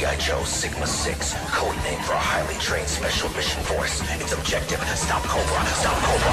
G.I. 0.00 0.16
Joe 0.16 0.42
Sigma 0.44 0.86
6, 0.86 1.34
code 1.52 1.76
name 1.84 2.00
for 2.00 2.14
a 2.14 2.16
highly 2.16 2.54
trained 2.54 2.88
special 2.88 3.28
mission 3.36 3.62
force. 3.64 4.00
Its 4.16 4.32
objective, 4.32 4.80
stop 4.96 5.22
Cobra, 5.24 5.60
stop 5.76 5.92
Cobra. 6.00 6.32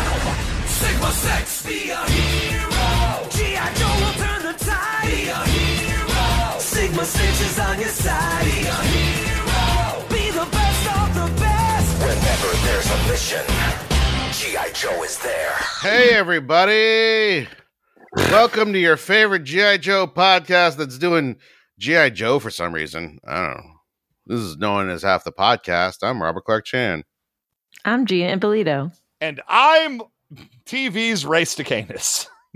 Sigma 0.72 1.12
6, 1.12 1.68
be 1.68 1.90
a 1.92 2.00
hero. 2.08 3.28
G.I. 3.28 3.68
Joe 3.76 3.92
will 4.00 4.16
turn 4.24 4.42
the 4.48 4.56
tide. 4.64 5.12
Be 5.12 5.28
a 5.28 5.42
hero. 5.52 6.60
Sigma 6.60 7.04
6 7.04 7.42
is 7.44 7.60
on 7.60 7.78
your 7.78 7.92
side. 7.92 8.46
Be 8.48 8.72
a 8.72 8.80
hero. 8.88 10.00
Be 10.16 10.32
the 10.32 10.48
best 10.48 10.84
of 10.88 11.08
the 11.20 11.28
best. 11.36 11.92
Whenever 12.08 12.52
there's 12.64 12.88
a 12.88 13.00
mission, 13.12 13.44
G.I. 14.32 14.72
Joe 14.72 15.04
is 15.04 15.20
there. 15.20 15.60
Hey, 15.84 16.16
everybody. 16.16 17.50
Welcome 18.32 18.72
to 18.72 18.80
your 18.80 18.96
favorite 18.96 19.44
G.I. 19.44 19.76
Joe 19.80 20.08
podcast 20.08 20.78
that's 20.78 20.98
doing 20.98 21.36
G.I. 21.80 22.10
Joe 22.12 22.40
for 22.40 22.50
some 22.50 22.74
reason. 22.74 23.20
I 23.26 23.36
don't 23.36 23.58
know. 23.58 23.72
This 24.26 24.40
is 24.40 24.58
Knowing 24.58 24.90
is 24.90 25.04
Half 25.04 25.24
the 25.24 25.32
Podcast. 25.32 25.98
I'm 26.02 26.22
Robert 26.22 26.44
Clark 26.44 26.66
Chan. 26.66 27.04
I'm 27.86 28.06
Gina 28.06 28.34
Ippolito. 28.34 28.92
And 29.22 29.42
I'm 29.48 30.02
TV's 30.66 31.26
Race 31.26 31.56
to 31.56 31.64
Canis. 31.64 32.28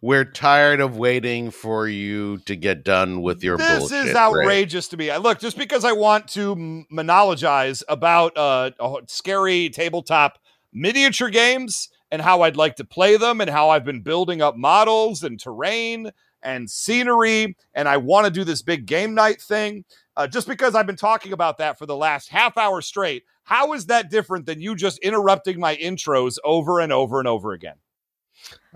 We're 0.00 0.24
tired 0.24 0.80
of 0.80 0.96
waiting 0.96 1.50
for 1.50 1.88
you 1.88 2.38
to 2.46 2.54
get 2.54 2.84
done 2.84 3.22
with 3.22 3.42
your 3.42 3.56
This 3.58 3.78
bullshit. 3.80 4.06
is 4.06 4.14
Ray. 4.14 4.18
outrageous 4.20 4.86
to 4.88 4.96
me. 4.96 5.10
I 5.10 5.16
Look, 5.16 5.40
just 5.40 5.58
because 5.58 5.84
I 5.84 5.92
want 5.92 6.28
to 6.28 6.54
monologize 6.92 7.82
about 7.88 8.36
uh, 8.36 8.70
scary 9.08 9.68
tabletop 9.70 10.38
miniature 10.72 11.30
games 11.30 11.88
and 12.12 12.22
how 12.22 12.42
I'd 12.42 12.56
like 12.56 12.76
to 12.76 12.84
play 12.84 13.16
them 13.16 13.40
and 13.40 13.50
how 13.50 13.70
I've 13.70 13.84
been 13.84 14.02
building 14.02 14.40
up 14.40 14.56
models 14.56 15.24
and 15.24 15.40
terrain 15.40 16.10
and 16.44 16.70
scenery 16.70 17.56
and 17.74 17.88
I 17.88 17.96
want 17.96 18.26
to 18.26 18.30
do 18.30 18.44
this 18.44 18.62
big 18.62 18.86
game 18.86 19.14
night 19.14 19.40
thing, 19.40 19.84
uh, 20.16 20.26
just 20.26 20.46
because 20.46 20.74
I've 20.74 20.86
been 20.86 20.96
talking 20.96 21.32
about 21.32 21.58
that 21.58 21.78
for 21.78 21.86
the 21.86 21.96
last 21.96 22.28
half 22.28 22.56
hour 22.56 22.80
straight, 22.80 23.24
how 23.44 23.72
is 23.72 23.86
that 23.86 24.10
different 24.10 24.46
than 24.46 24.60
you 24.60 24.74
just 24.74 24.98
interrupting 24.98 25.58
my 25.58 25.76
intros 25.76 26.38
over 26.44 26.80
and 26.80 26.92
over 26.92 27.18
and 27.18 27.28
over 27.28 27.52
again? 27.52 27.76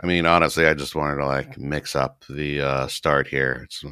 I 0.03 0.07
mean, 0.07 0.27
honestly, 0.27 0.67
I 0.67 0.75
just 0.75 0.95
wanted 0.95 1.17
to 1.17 1.27
like 1.27 1.59
mix 1.59 1.97
up 1.97 2.25
the 2.29 2.61
uh, 2.61 2.87
start 2.87 3.29
here. 3.29 3.63
It's 3.65 3.85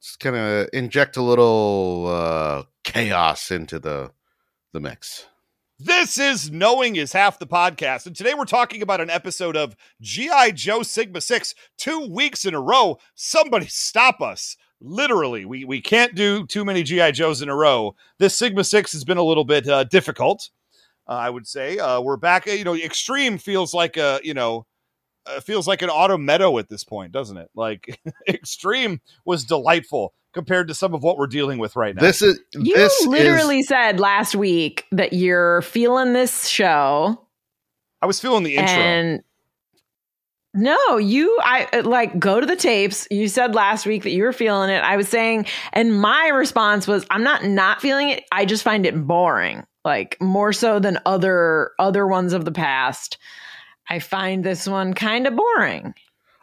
just 0.00 0.20
kind 0.20 0.36
of 0.36 0.68
inject 0.72 1.16
a 1.16 1.22
little 1.22 2.06
uh, 2.08 2.62
chaos 2.82 3.50
into 3.50 3.78
the 3.78 4.10
the 4.72 4.80
mix. 4.80 5.26
This 5.84 6.16
is 6.16 6.48
Knowing 6.48 6.94
is 6.94 7.12
Half 7.12 7.40
the 7.40 7.46
Podcast. 7.46 8.06
And 8.06 8.14
today 8.14 8.34
we're 8.34 8.44
talking 8.44 8.82
about 8.82 9.00
an 9.00 9.10
episode 9.10 9.56
of 9.56 9.74
G.I. 10.00 10.52
Joe 10.52 10.84
Sigma 10.84 11.20
6, 11.20 11.56
two 11.76 12.06
weeks 12.08 12.44
in 12.44 12.54
a 12.54 12.60
row. 12.60 12.98
Somebody 13.16 13.66
stop 13.66 14.20
us. 14.20 14.56
Literally, 14.80 15.44
we, 15.44 15.64
we 15.64 15.80
can't 15.80 16.14
do 16.14 16.46
too 16.46 16.64
many 16.64 16.84
G.I. 16.84 17.10
Joes 17.10 17.42
in 17.42 17.48
a 17.48 17.56
row. 17.56 17.96
This 18.20 18.38
Sigma 18.38 18.62
6 18.62 18.92
has 18.92 19.02
been 19.02 19.18
a 19.18 19.24
little 19.24 19.44
bit 19.44 19.66
uh, 19.66 19.82
difficult, 19.82 20.50
uh, 21.08 21.14
I 21.14 21.30
would 21.30 21.48
say. 21.48 21.78
Uh, 21.78 22.00
we're 22.00 22.16
back, 22.16 22.46
you 22.46 22.62
know, 22.62 22.76
Extreme 22.76 23.38
feels 23.38 23.74
like 23.74 23.96
a, 23.96 24.20
you 24.22 24.34
know, 24.34 24.66
uh, 25.26 25.40
feels 25.40 25.66
like 25.66 25.82
an 25.82 25.90
auto 25.90 26.16
meadow 26.16 26.58
at 26.58 26.68
this 26.68 26.84
point, 26.84 27.10
doesn't 27.10 27.38
it? 27.38 27.50
Like 27.56 28.00
Extreme 28.28 29.00
was 29.24 29.42
delightful 29.42 30.14
compared 30.32 30.68
to 30.68 30.74
some 30.74 30.94
of 30.94 31.02
what 31.02 31.18
we're 31.18 31.26
dealing 31.26 31.58
with 31.58 31.76
right 31.76 31.94
now. 31.94 32.00
This 32.02 32.22
is 32.22 32.40
You 32.54 32.74
this 32.74 33.06
literally 33.06 33.60
is, 33.60 33.68
said 33.68 34.00
last 34.00 34.34
week 34.34 34.86
that 34.92 35.12
you're 35.12 35.62
feeling 35.62 36.12
this 36.12 36.46
show 36.46 37.26
I 38.00 38.06
was 38.06 38.18
feeling 38.20 38.42
the 38.42 38.56
intro. 38.56 38.74
and 38.74 39.22
no, 40.54 40.98
you 40.98 41.38
I 41.42 41.68
uh, 41.72 41.82
like 41.84 42.18
go 42.18 42.38
to 42.38 42.46
the 42.46 42.56
tapes. 42.56 43.06
You 43.10 43.28
said 43.28 43.54
last 43.54 43.86
week 43.86 44.02
that 44.02 44.10
you 44.10 44.24
were 44.24 44.32
feeling 44.32 44.68
it. 44.70 44.82
I 44.82 44.96
was 44.96 45.08
saying 45.08 45.46
and 45.72 45.98
my 45.98 46.28
response 46.28 46.86
was 46.86 47.06
I'm 47.10 47.22
not 47.22 47.44
not 47.44 47.80
feeling 47.80 48.10
it. 48.10 48.24
I 48.32 48.44
just 48.44 48.62
find 48.62 48.84
it 48.84 49.06
boring. 49.06 49.64
Like 49.84 50.16
more 50.20 50.52
so 50.52 50.78
than 50.78 50.98
other 51.06 51.70
other 51.78 52.06
ones 52.06 52.32
of 52.32 52.44
the 52.44 52.52
past. 52.52 53.18
I 53.88 53.98
find 53.98 54.44
this 54.44 54.68
one 54.68 54.94
kind 54.94 55.26
of 55.26 55.36
boring. 55.36 55.94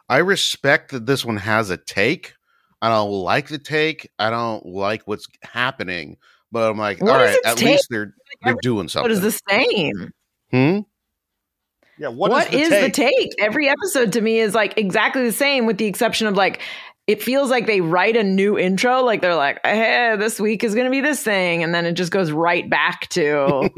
I 0.09 0.17
respect 0.17 0.91
that 0.91 1.05
this 1.05 1.23
one 1.23 1.37
has 1.37 1.69
a 1.69 1.77
take. 1.77 2.33
I 2.81 2.89
don't 2.89 3.11
like 3.11 3.47
the 3.49 3.57
take. 3.57 4.09
I 4.19 4.29
don't 4.29 4.65
like 4.65 5.03
what's 5.05 5.27
happening. 5.43 6.17
But 6.51 6.69
I'm 6.69 6.77
like, 6.77 7.01
What 7.01 7.11
all 7.11 7.21
is 7.21 7.27
right, 7.29 7.37
its 7.37 7.47
at 7.47 7.57
take? 7.57 7.67
least 7.67 7.87
they're 7.89 8.13
they're 8.43 8.55
doing 8.61 8.87
something. 8.87 9.03
What 9.03 9.11
is 9.11 9.21
the 9.21 9.39
same? 9.49 10.11
Hmm? 10.51 10.79
yeah, 11.99 12.07
what 12.07 12.31
what 12.31 12.53
is, 12.53 12.69
the 12.69 12.81
the 12.81 12.89
take? 12.89 13.15
take? 13.15 13.31
Every 13.39 13.69
episode 13.69 14.13
to 14.13 14.21
me 14.21 14.39
is 14.39 14.55
like 14.55 14.77
exactly 14.77 15.23
the 15.23 15.31
same, 15.31 15.65
with 15.65 15.77
the 15.77 15.85
exception 15.85 16.25
of 16.27 16.35
like 16.35 16.61
it 17.05 17.21
feels 17.23 17.49
like 17.49 17.65
they 17.65 17.81
write 17.81 18.15
a 18.15 18.23
new 18.23 18.57
intro. 18.57 19.01
Like 19.01 19.21
they're 19.21 19.35
like, 19.35 19.59
"Hey, 19.65 20.15
this 20.17 20.39
week 20.39 20.63
is 20.63 20.73
going 20.73 20.85
to 20.85 20.91
be 20.91 21.01
this 21.01 21.21
thing," 21.21 21.61
and 21.63 21.73
then 21.73 21.85
it 21.85 21.93
just 21.93 22.11
goes 22.11 22.31
right 22.31 22.69
back 22.69 23.09
to 23.09 23.69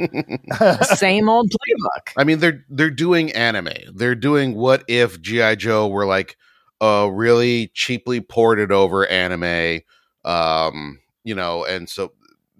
same 0.95 1.27
old 1.27 1.49
playbook. 1.49 2.13
I 2.17 2.23
mean, 2.23 2.39
they're 2.39 2.63
they're 2.69 2.89
doing 2.91 3.31
anime. 3.31 3.73
They're 3.93 4.15
doing 4.15 4.55
what 4.55 4.83
if 4.87 5.21
GI 5.21 5.55
Joe 5.57 5.87
were 5.87 6.05
like 6.05 6.37
a 6.81 7.09
really 7.09 7.71
cheaply 7.73 8.19
ported 8.19 8.71
over 8.71 9.07
anime, 9.07 9.81
um, 10.25 10.99
you 11.23 11.33
know, 11.33 11.63
and 11.63 11.87
so 11.87 12.11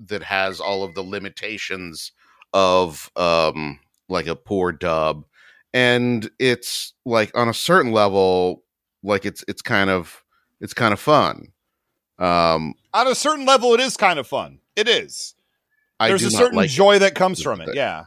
that 0.08 0.24
has 0.24 0.60
all 0.62 0.84
of 0.84 0.96
the 0.96 1.04
limitations 1.04 2.14
of 2.54 3.12
um 3.16 3.80
like 4.08 4.28
a 4.28 4.36
poor 4.36 4.72
dub, 4.72 5.26
and 5.74 6.30
it's 6.40 6.94
like 7.06 7.36
on 7.36 7.50
a 7.50 7.54
certain 7.54 7.92
level, 7.92 8.64
like 9.04 9.26
it's 9.26 9.44
it's 9.48 9.62
kind 9.62 9.90
of 9.90 10.24
it's 10.62 10.74
kind 10.74 10.94
of 10.94 11.00
fun. 11.00 11.52
Um, 12.20 12.76
on 12.94 13.08
a 13.08 13.16
certain 13.16 13.46
level, 13.46 13.74
it 13.74 13.80
is 13.80 13.98
kind 13.98 14.20
of 14.20 14.28
fun. 14.28 14.60
It 14.76 14.88
is. 14.88 15.36
There's 16.00 16.24
a 16.24 16.32
certain 16.32 16.58
like 16.58 16.70
joy 16.70 17.00
that 17.00 17.16
comes 17.16 17.42
from 17.42 17.62
it. 17.62 17.70
it. 17.70 17.76
Yeah. 17.76 18.06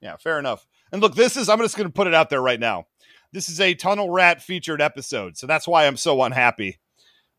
Yeah, 0.00 0.16
fair 0.16 0.38
enough. 0.38 0.66
And 0.92 1.02
look, 1.02 1.14
this 1.14 1.36
is, 1.36 1.48
I'm 1.48 1.58
just 1.58 1.76
going 1.76 1.88
to 1.88 1.92
put 1.92 2.06
it 2.06 2.14
out 2.14 2.30
there 2.30 2.40
right 2.40 2.58
now. 2.58 2.86
This 3.32 3.48
is 3.48 3.60
a 3.60 3.74
Tunnel 3.74 4.10
Rat 4.10 4.42
featured 4.42 4.82
episode. 4.82 5.36
So 5.36 5.46
that's 5.46 5.68
why 5.68 5.86
I'm 5.86 5.96
so 5.96 6.22
unhappy 6.22 6.78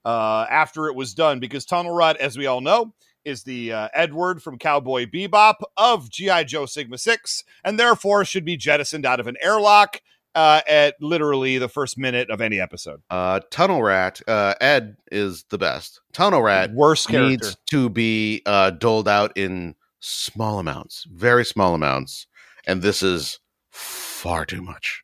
uh, 0.05 0.45
after 0.49 0.87
it 0.87 0.95
was 0.95 1.13
done 1.13 1.39
because 1.39 1.65
Tunnel 1.65 1.93
Rat, 1.93 2.17
as 2.17 2.37
we 2.37 2.47
all 2.47 2.61
know, 2.61 2.93
is 3.25 3.43
the 3.43 3.73
uh, 3.73 3.89
Edward 3.93 4.41
from 4.41 4.57
Cowboy 4.57 5.05
Bebop 5.05 5.55
of 5.77 6.09
G.I. 6.09 6.45
Joe 6.45 6.65
Sigma 6.65 6.97
6 6.97 7.43
and 7.63 7.79
therefore 7.79 8.25
should 8.25 8.45
be 8.45 8.57
jettisoned 8.57 9.05
out 9.05 9.19
of 9.19 9.27
an 9.27 9.35
airlock 9.41 10.01
uh, 10.33 10.61
at 10.67 10.95
literally 11.01 11.57
the 11.57 11.67
first 11.67 11.97
minute 11.97 12.29
of 12.29 12.41
any 12.41 12.59
episode. 12.59 13.01
Uh, 13.09 13.41
Tunnel 13.49 13.83
Rat, 13.83 14.21
uh, 14.27 14.55
Ed 14.61 14.95
is 15.11 15.43
the 15.49 15.57
best. 15.57 15.99
Tunnel 16.13 16.41
Rat 16.41 16.71
Worst 16.73 17.09
character. 17.09 17.29
needs 17.29 17.57
to 17.69 17.89
be 17.89 18.41
uh, 18.45 18.71
doled 18.71 19.09
out 19.09 19.33
in 19.35 19.75
small 19.99 20.59
amounts, 20.59 21.05
very 21.11 21.45
small 21.45 21.75
amounts, 21.75 22.27
and 22.65 22.81
this 22.81 23.03
is 23.03 23.39
far 23.71 24.45
too 24.45 24.61
much. 24.61 25.03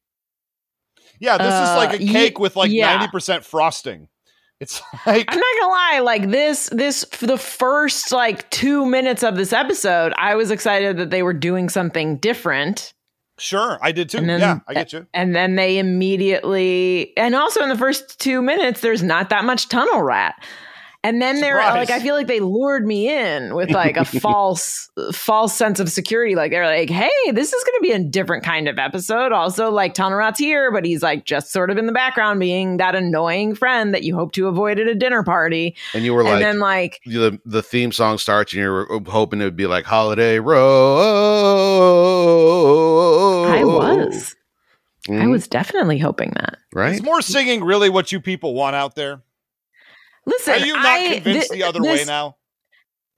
Yeah, 1.20 1.38
this 1.38 1.48
is 1.54 1.76
like 1.78 1.90
Uh, 1.92 1.98
a 1.98 1.98
ye- 1.98 2.12
cake 2.14 2.40
with 2.40 2.56
like 2.56 2.72
yeah. 2.72 3.08
90% 3.08 3.44
frosting. 3.44 4.08
It's 4.60 4.82
like 5.06 5.26
I'm 5.28 5.38
not 5.40 5.46
gonna 5.62 5.72
lie, 5.72 6.00
like 6.04 6.30
this, 6.32 6.68
this 6.72 7.06
for 7.12 7.28
the 7.28 7.38
first 7.38 8.12
like 8.12 8.50
two 8.50 8.86
minutes 8.86 9.24
of 9.24 9.36
this 9.36 9.54
episode, 9.54 10.14
I 10.18 10.36
was 10.36 10.50
excited 10.52 10.98
that 10.98 11.10
they 11.12 11.22
were 11.24 11.34
doing 11.34 11.70
something 11.70 12.18
different. 12.18 12.94
Sure, 13.40 13.78
I 13.84 13.92
did 13.92 14.10
too. 14.10 14.22
Then- 14.22 14.40
yeah, 14.40 14.60
I 14.68 14.74
get 14.74 14.94
you. 14.94 15.06
And 15.14 15.36
then 15.36 15.56
they 15.58 15.78
immediately, 15.78 17.16
and 17.18 17.36
also 17.36 17.62
in 17.62 17.70
the 17.70 17.78
first 17.78 18.20
two 18.20 18.42
minutes, 18.42 18.82
there's 18.82 19.04
not 19.04 19.30
that 19.30 19.46
much 19.46 19.70
tunnel 19.70 20.02
rat. 20.02 20.36
And 21.04 21.22
then 21.22 21.40
they're 21.40 21.56
like, 21.58 21.90
I 21.90 22.00
feel 22.00 22.16
like 22.16 22.28
they 22.28 22.40
lured 22.40 22.86
me 22.86 23.10
in 23.10 23.56
with 23.56 23.72
like 23.72 23.96
a 23.98 24.04
false, 24.20 24.90
false 25.14 25.54
sense 25.56 25.80
of 25.80 25.90
security. 25.90 26.36
Like 26.36 26.52
they're 26.52 26.66
like, 26.66 26.90
hey, 26.90 27.10
this 27.32 27.54
is 27.54 27.64
going 27.64 27.78
to 27.78 27.82
be 27.82 27.92
a 27.92 28.00
different 28.10 28.44
kind 28.44 28.68
of 28.68 28.78
episode. 28.78 29.32
Also, 29.32 29.70
like 29.72 29.94
Tunnel 29.94 30.20
here, 30.38 30.72
but 30.72 30.84
he's 30.84 31.02
like 31.04 31.24
just 31.24 31.52
sort 31.54 31.70
of 31.70 31.78
in 31.78 31.86
the 31.86 31.92
background, 31.94 32.40
being 32.40 32.78
that 32.78 32.96
annoying 32.96 33.56
friend 33.56 33.94
that 33.94 34.04
you 34.04 34.16
hope 34.16 34.32
to 34.34 34.48
avoid 34.48 34.80
at 34.80 34.88
a 34.88 34.96
dinner 34.96 35.24
party. 35.24 35.78
And 35.94 36.04
you 36.04 36.14
were 36.14 36.22
and 36.22 36.30
like, 36.30 36.40
then 36.42 36.60
like, 36.60 37.00
the 37.06 37.40
the 37.46 37.64
theme 37.64 37.92
song 37.92 38.18
starts, 38.18 38.52
and 38.54 38.62
you're 38.62 39.02
hoping 39.08 39.40
it 39.40 39.46
would 39.46 39.56
be 39.56 39.68
like 39.68 39.86
Holiday 39.86 40.40
Road. 40.40 40.66
I 43.48 43.64
was, 43.64 44.36
I 45.08 45.12
Mhm, 45.12 45.32
was 45.32 45.48
definitely 45.48 46.00
hoping 46.00 46.32
that. 46.36 46.58
right. 46.74 46.96
Is 46.96 47.04
more 47.04 47.22
singing 47.22 47.64
really 47.64 47.90
what 47.90 48.12
you 48.12 48.20
people 48.20 48.54
want 48.54 48.76
out 48.76 48.96
there? 48.96 49.22
Listen, 50.28 50.54
Are 50.62 50.66
you 50.66 50.74
not 50.74 50.86
I- 50.86 51.14
convinced 51.16 51.50
thi- 51.52 51.58
the 51.58 51.64
other 51.64 51.82
way 51.82 52.04
now? 52.06 52.36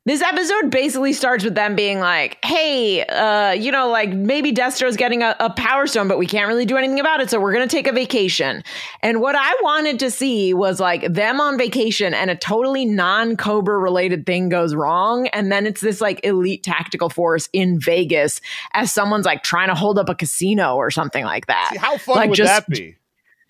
This 0.06 0.22
episode 0.24 0.72
basically 0.72 1.14
starts 1.14 1.44
with 1.44 1.54
them 1.54 1.76
being 1.76 2.00
like, 2.00 2.44
hey, 2.44 3.04
uh, 3.06 3.52
you 3.52 3.72
know, 3.72 3.90
like 3.90 4.10
maybe 4.10 4.52
Destro's 4.52 4.96
getting 4.96 5.22
a, 5.22 5.36
a 5.40 5.52
power 5.52 5.86
stone, 5.86 6.08
but 6.08 6.18
we 6.18 6.26
can't 6.26 6.48
really 6.48 6.66
do 6.66 6.78
anything 6.78 7.00
about 7.00 7.20
it. 7.22 7.30
So 7.30 7.40
we're 7.40 7.54
going 7.54 7.68
to 7.68 7.72
take 7.76 7.86
a 7.86 7.92
vacation. 7.92 8.64
And 9.04 9.22
what 9.22 9.36
I 9.36 9.54
wanted 9.62 10.00
to 10.00 10.10
see 10.10 10.52
was 10.54 10.80
like 10.80 11.14
them 11.14 11.40
on 11.40 11.60
vacation 11.60 12.16
and 12.16 12.32
a 12.32 12.36
totally 12.36 12.86
non 12.86 13.36
Cobra 13.36 13.78
related 13.78 14.26
thing 14.26 14.50
goes 14.50 14.74
wrong. 14.74 15.28
And 15.28 15.52
then 15.52 15.68
it's 15.68 15.82
this 15.82 16.02
like 16.02 16.22
elite 16.24 16.64
tactical 16.64 17.10
force 17.10 17.48
in 17.54 17.80
Vegas 17.80 18.42
as 18.74 18.92
someone's 18.92 19.26
like 19.26 19.44
trying 19.44 19.68
to 19.68 19.76
hold 19.76 20.00
up 20.00 20.10
a 20.10 20.16
casino 20.16 20.76
or 20.76 20.90
something 20.90 21.26
like 21.26 21.46
that. 21.48 21.70
See, 21.74 21.78
how 21.78 21.98
fun 21.98 22.16
Like, 22.16 22.30
would 22.30 22.38
just- 22.38 22.52
that 22.68 22.68
be? 22.70 22.96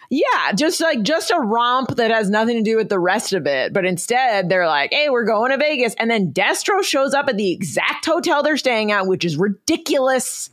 Yeah, 0.09 0.53
just 0.56 0.81
like 0.81 1.03
just 1.03 1.29
a 1.29 1.39
romp 1.39 1.95
that 1.97 2.09
has 2.09 2.31
nothing 2.31 2.57
to 2.57 2.63
do 2.63 2.75
with 2.75 2.89
the 2.89 2.97
rest 2.97 3.33
of 3.33 3.45
it. 3.45 3.73
But 3.73 3.85
instead, 3.85 4.50
they're 4.50 4.65
like, 4.65 4.91
"Hey, 4.91 5.09
we're 5.09 5.25
going 5.25 5.51
to 5.51 5.57
Vegas," 5.57 5.94
and 6.00 6.09
then 6.09 6.33
Destro 6.33 6.83
shows 6.83 7.13
up 7.13 7.29
at 7.29 7.38
the 7.38 7.51
exact 7.51 8.07
hotel 8.07 8.41
they're 8.41 8.57
staying 8.57 8.91
at, 8.91 9.06
which 9.06 9.23
is 9.23 9.38
ridiculous. 9.38 10.50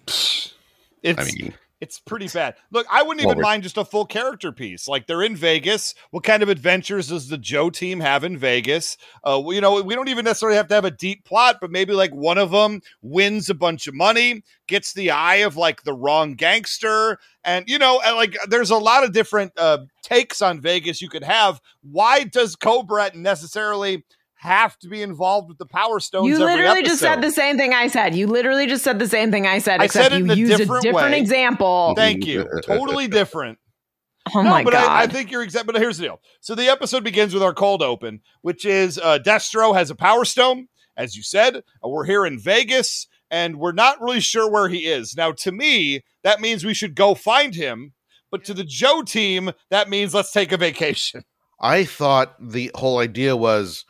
It's 1.02 1.18
I 1.18 1.24
mean, 1.24 1.54
it's 1.80 1.98
pretty 1.98 2.28
bad. 2.28 2.54
Look, 2.70 2.86
I 2.90 3.02
wouldn't 3.02 3.26
even 3.26 3.40
mind 3.40 3.62
just 3.62 3.76
a 3.76 3.84
full 3.84 4.06
character 4.06 4.50
piece. 4.50 4.88
Like 4.88 5.06
they're 5.06 5.22
in 5.22 5.36
Vegas. 5.36 5.94
What 6.10 6.24
kind 6.24 6.42
of 6.42 6.48
adventures 6.48 7.08
does 7.08 7.28
the 7.28 7.36
Joe 7.36 7.68
team 7.68 8.00
have 8.00 8.24
in 8.24 8.38
Vegas? 8.38 8.96
Uh, 9.22 9.42
you 9.46 9.60
know, 9.60 9.82
we 9.82 9.94
don't 9.94 10.08
even 10.08 10.24
necessarily 10.24 10.56
have 10.56 10.68
to 10.68 10.74
have 10.74 10.86
a 10.86 10.90
deep 10.90 11.24
plot, 11.24 11.58
but 11.60 11.70
maybe 11.70 11.92
like 11.92 12.14
one 12.14 12.38
of 12.38 12.50
them 12.50 12.80
wins 13.02 13.50
a 13.50 13.54
bunch 13.54 13.86
of 13.86 13.94
money, 13.94 14.42
gets 14.66 14.94
the 14.94 15.10
eye 15.10 15.36
of 15.36 15.56
like 15.56 15.82
the 15.82 15.92
wrong 15.92 16.34
gangster, 16.34 17.18
and 17.44 17.68
you 17.68 17.78
know, 17.78 18.00
and, 18.04 18.16
like 18.16 18.36
there's 18.48 18.70
a 18.70 18.76
lot 18.76 19.04
of 19.04 19.12
different 19.12 19.52
uh, 19.58 19.78
takes 20.02 20.40
on 20.40 20.60
Vegas 20.60 21.02
you 21.02 21.10
could 21.10 21.24
have. 21.24 21.60
Why 21.82 22.24
does 22.24 22.56
Cobra 22.56 23.10
necessarily? 23.14 24.04
Have 24.46 24.78
to 24.78 24.88
be 24.88 25.02
involved 25.02 25.48
with 25.48 25.58
the 25.58 25.66
Power 25.66 25.98
Stones. 25.98 26.28
You 26.28 26.34
every 26.34 26.44
literally 26.44 26.84
just 26.84 27.00
said 27.00 27.20
the 27.20 27.32
same 27.32 27.56
thing 27.56 27.74
I 27.74 27.88
said. 27.88 28.14
You 28.14 28.28
literally 28.28 28.68
just 28.68 28.84
said 28.84 29.00
the 29.00 29.08
same 29.08 29.32
thing 29.32 29.44
I 29.44 29.58
said, 29.58 29.80
I 29.80 29.86
except 29.86 30.10
said 30.10 30.12
it 30.12 30.18
you 30.18 30.24
in 30.26 30.30
a 30.30 30.34
used 30.34 30.56
different 30.56 30.84
a 30.84 30.88
different 30.88 31.10
way. 31.12 31.18
example. 31.18 31.94
Thank 31.96 32.26
you. 32.26 32.48
Totally 32.62 33.08
different. 33.20 33.58
oh 34.32 34.42
no, 34.42 34.50
my 34.50 34.62
but 34.62 34.72
god! 34.74 34.88
I, 34.88 35.02
I 35.02 35.06
think 35.08 35.32
you're 35.32 35.42
exact. 35.42 35.66
But 35.66 35.74
here's 35.74 35.98
the 35.98 36.04
deal. 36.04 36.20
So 36.40 36.54
the 36.54 36.68
episode 36.68 37.02
begins 37.02 37.34
with 37.34 37.42
our 37.42 37.54
cold 37.54 37.82
open, 37.82 38.20
which 38.42 38.64
is 38.64 38.98
uh, 38.98 39.18
Destro 39.18 39.74
has 39.74 39.90
a 39.90 39.96
power 39.96 40.24
stone, 40.24 40.68
as 40.96 41.16
you 41.16 41.24
said. 41.24 41.56
Uh, 41.56 41.88
we're 41.88 42.04
here 42.04 42.24
in 42.24 42.38
Vegas, 42.38 43.08
and 43.32 43.56
we're 43.56 43.72
not 43.72 44.00
really 44.00 44.20
sure 44.20 44.48
where 44.48 44.68
he 44.68 44.86
is. 44.86 45.16
Now, 45.16 45.32
to 45.32 45.50
me, 45.50 46.04
that 46.22 46.40
means 46.40 46.64
we 46.64 46.72
should 46.74 46.94
go 46.94 47.16
find 47.16 47.52
him. 47.52 47.94
But 48.30 48.44
to 48.44 48.54
the 48.54 48.64
Joe 48.64 49.02
team, 49.02 49.50
that 49.70 49.88
means 49.88 50.14
let's 50.14 50.30
take 50.30 50.52
a 50.52 50.56
vacation. 50.56 51.24
I 51.60 51.84
thought 51.84 52.36
the 52.40 52.70
whole 52.74 52.98
idea 52.98 53.36
was 53.36 53.84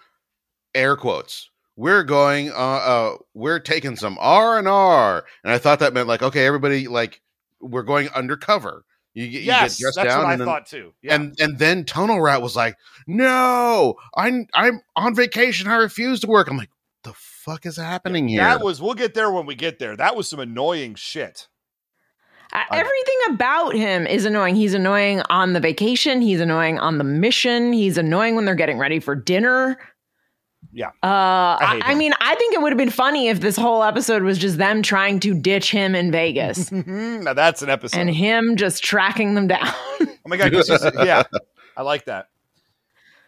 air 0.76 0.96
quotes. 0.96 1.50
We're 1.76 2.05
going 2.05 2.50
uh 2.50 2.55
uh 2.55 3.17
we're 3.34 3.58
taking 3.58 3.96
some 3.96 4.17
R 4.20 4.58
and 4.58 4.69
R. 4.69 5.25
And 5.44 5.52
I 5.52 5.58
thought 5.58 5.81
that 5.81 5.93
meant 5.93 6.08
like, 6.08 6.23
okay, 6.23 6.46
everybody 6.46 6.88
like 6.88 7.20
we're 7.61 7.82
going 7.82 8.08
undercover. 8.11 8.84
You, 9.14 9.28
get- 9.28 9.40
you 9.40 9.46
yes, 9.46 9.78
get 9.78 9.93
that's 9.94 10.08
down 10.08 10.25
what 10.25 10.32
I 10.32 10.37
then, 10.37 10.46
thought 10.46 10.67
too. 10.67 10.93
Yeah. 11.02 11.14
and 11.14 11.34
and 11.38 11.58
then 11.58 11.84
Tunnel 11.84 12.20
Rat 12.20 12.43
was 12.43 12.55
like, 12.56 12.76
No, 13.06 13.94
I'm 14.17 14.46
I'm 14.55 14.81
on 14.94 15.14
vacation. 15.14 15.69
I 15.69 15.76
refuse 15.76 16.20
to 16.20 16.26
work. 16.26 16.49
I'm 16.50 16.56
like, 16.58 16.70
the 17.02 17.14
fuck 17.14 17.67
is 17.67 17.76
happening 17.76 18.28
here? 18.28 18.40
that 18.40 18.62
was. 18.62 18.81
We'll 18.82 18.94
get 18.94 19.14
there 19.14 19.31
when 19.31 19.46
we 19.46 19.55
get 19.55 19.78
there. 19.78 19.96
That 19.96 20.17
was 20.17 20.28
some 20.28 20.40
annoying 20.40 20.94
shit. 20.96 21.49
Uh, 22.52 22.62
Everything 22.70 23.17
about 23.34 23.75
him 23.75 24.06
is 24.06 24.25
annoying. 24.25 24.55
He's 24.55 24.73
annoying 24.75 25.20
on 25.31 25.52
the 25.52 25.61
vacation. 25.61 26.20
He's 26.23 26.40
annoying 26.40 26.78
on 26.78 26.99
the 26.99 27.05
mission. 27.05 27.73
He's 27.73 27.99
annoying 27.99 28.34
when 28.37 28.44
they're 28.44 28.55
getting 28.55 28.78
ready 28.78 29.00
for 29.00 29.14
dinner. 29.14 29.78
Yeah. 30.76 30.88
Uh, 31.02 31.56
I, 31.58 31.81
I 31.82 31.94
mean, 31.94 32.12
I 32.20 32.34
think 32.34 32.52
it 32.52 32.61
would 32.61 32.70
have 32.70 32.76
been 32.76 32.90
funny 32.90 33.28
if 33.28 33.40
this 33.40 33.56
whole 33.56 33.82
episode 33.82 34.23
was 34.23 34.37
just 34.37 34.58
them 34.58 34.82
trying 34.82 35.20
to 35.20 35.32
ditch 35.32 35.70
him 35.70 35.94
in 35.94 36.12
Vegas 36.12 36.70
now 36.73 37.32
that's 37.32 37.62
an 37.62 37.70
episode. 37.70 37.99
and 37.99 38.11
him 38.11 38.56
just 38.56 38.84
tracking 38.84 39.34
them 39.34 39.49
down. 39.49 39.67
Oh 40.00 40.28
my 40.28 40.37
god! 40.37 40.52
yeah, 41.06 41.23
I 41.76 41.82
like 41.82 42.06
that. 42.06 42.26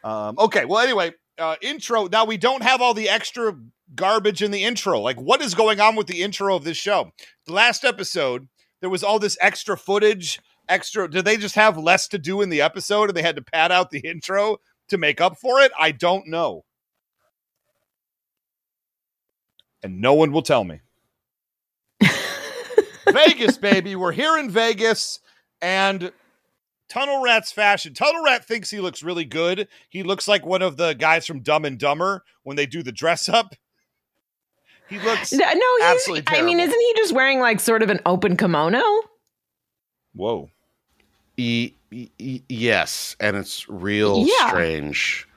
Um, 0.03 0.35
okay, 0.37 0.65
well, 0.65 0.81
anyway, 0.81 1.13
uh, 1.39 1.55
intro. 1.63 2.09
Now 2.09 2.25
we 2.25 2.37
don't 2.37 2.65
have 2.65 2.83
all 2.83 2.93
the 2.93 3.09
extra 3.09 3.57
garbage 3.95 4.43
in 4.43 4.51
the 4.51 4.65
intro. 4.65 5.01
Like, 5.01 5.21
what 5.21 5.41
is 5.41 5.55
going 5.55 5.81
on 5.81 5.95
with 5.95 6.09
the 6.09 6.23
intro 6.23 6.57
of 6.57 6.65
this 6.65 6.77
show? 6.77 7.13
The 7.47 7.53
last 7.53 7.85
episode, 7.85 8.49
there 8.81 8.91
was 8.91 9.05
all 9.05 9.21
this 9.21 9.39
extra 9.41 9.79
footage. 9.79 10.41
Extra? 10.69 11.09
Did 11.09 11.25
they 11.25 11.37
just 11.37 11.55
have 11.55 11.79
less 11.79 12.09
to 12.09 12.19
do 12.19 12.43
in 12.43 12.51
the 12.51 12.61
episode, 12.61 13.11
and 13.11 13.17
they 13.17 13.23
had 13.23 13.37
to 13.37 13.43
pad 13.43 13.71
out 13.71 13.91
the 13.91 14.01
intro 14.05 14.57
to 14.89 14.99
make 14.99 15.21
up 15.21 15.39
for 15.39 15.61
it? 15.61 15.71
I 15.79 15.93
don't 15.93 16.27
know, 16.27 16.65
and 19.83 20.01
no 20.01 20.15
one 20.15 20.33
will 20.33 20.43
tell 20.43 20.65
me. 20.65 20.81
Vegas, 23.13 23.57
baby. 23.57 23.97
We're 23.97 24.13
here 24.13 24.37
in 24.39 24.51
Vegas, 24.51 25.21
and 25.63 26.13
Tunnel 26.89 27.23
Rat's 27.23 27.53
fashion. 27.53 27.95
Tunnel 27.95 28.25
Rat 28.25 28.45
thinks 28.47 28.71
he 28.71 28.81
looks 28.81 29.03
really 29.03 29.25
good. 29.25 29.69
He 29.89 30.03
looks 30.03 30.29
like 30.29 30.45
one 30.45 30.63
of 30.63 30.77
the 30.77 30.95
guys 30.95 31.27
from 31.27 31.41
Dumb 31.41 31.65
and 31.65 31.79
Dumber 31.79 32.25
when 32.43 32.57
they 32.57 32.67
do 32.67 32.83
the 32.83 32.93
dress 32.93 33.29
up. 33.29 33.55
He 34.89 34.99
looks. 34.99 35.33
no, 35.33 35.45
he's, 35.47 35.83
Absolutely 35.83 36.39
I 36.39 36.43
mean, 36.43 36.59
isn't 36.61 36.81
he 36.81 36.95
just 36.97 37.15
wearing 37.15 37.41
like 37.41 37.61
sort 37.61 37.83
of 37.83 37.91
an 37.91 38.01
open 38.07 38.37
kimono? 38.37 38.83
Whoa. 40.15 40.51
E- 41.37 41.73
e- 41.93 42.09
e- 42.19 42.43
yes, 42.49 43.15
and 43.21 43.37
it's 43.37 43.69
real 43.69 44.27
Yeah. 44.27 44.49
strange. 44.49 45.28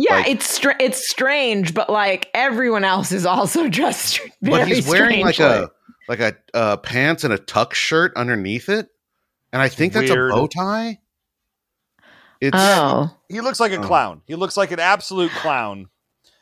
Yeah, 0.00 0.14
Like- 0.18 0.28
it's 0.28 0.48
str- 0.48 0.70
it's 0.78 1.08
strange, 1.10 1.74
but 1.74 1.90
like 1.90 2.30
everyone 2.32 2.84
else 2.84 3.10
is 3.12 3.26
also 3.26 3.68
dressed 3.68 4.18
very 4.40 4.60
but 4.62 4.68
he's 4.68 4.86
wearing 4.88 5.24
like 5.24 5.40
a 5.40 5.70
like 6.08 6.20
a 6.20 6.34
uh, 6.54 6.76
pants 6.78 7.24
and 7.24 7.34
a 7.34 7.38
tuck 7.38 7.74
shirt 7.74 8.12
underneath 8.16 8.68
it, 8.68 8.88
and 9.52 9.60
I 9.60 9.68
think 9.68 9.92
that's 9.92 10.10
weird. 10.10 10.30
a 10.30 10.34
bow 10.34 10.46
tie. 10.46 10.98
It's 12.40 12.56
Oh. 12.56 13.10
He 13.28 13.40
looks 13.40 13.58
like 13.60 13.72
a 13.72 13.78
Oh. 13.78 13.82
clown. 13.82 14.22
He 14.26 14.34
looks 14.36 14.56
like 14.56 14.70
an 14.70 14.78
absolute 14.80 15.30
clown. 15.32 15.88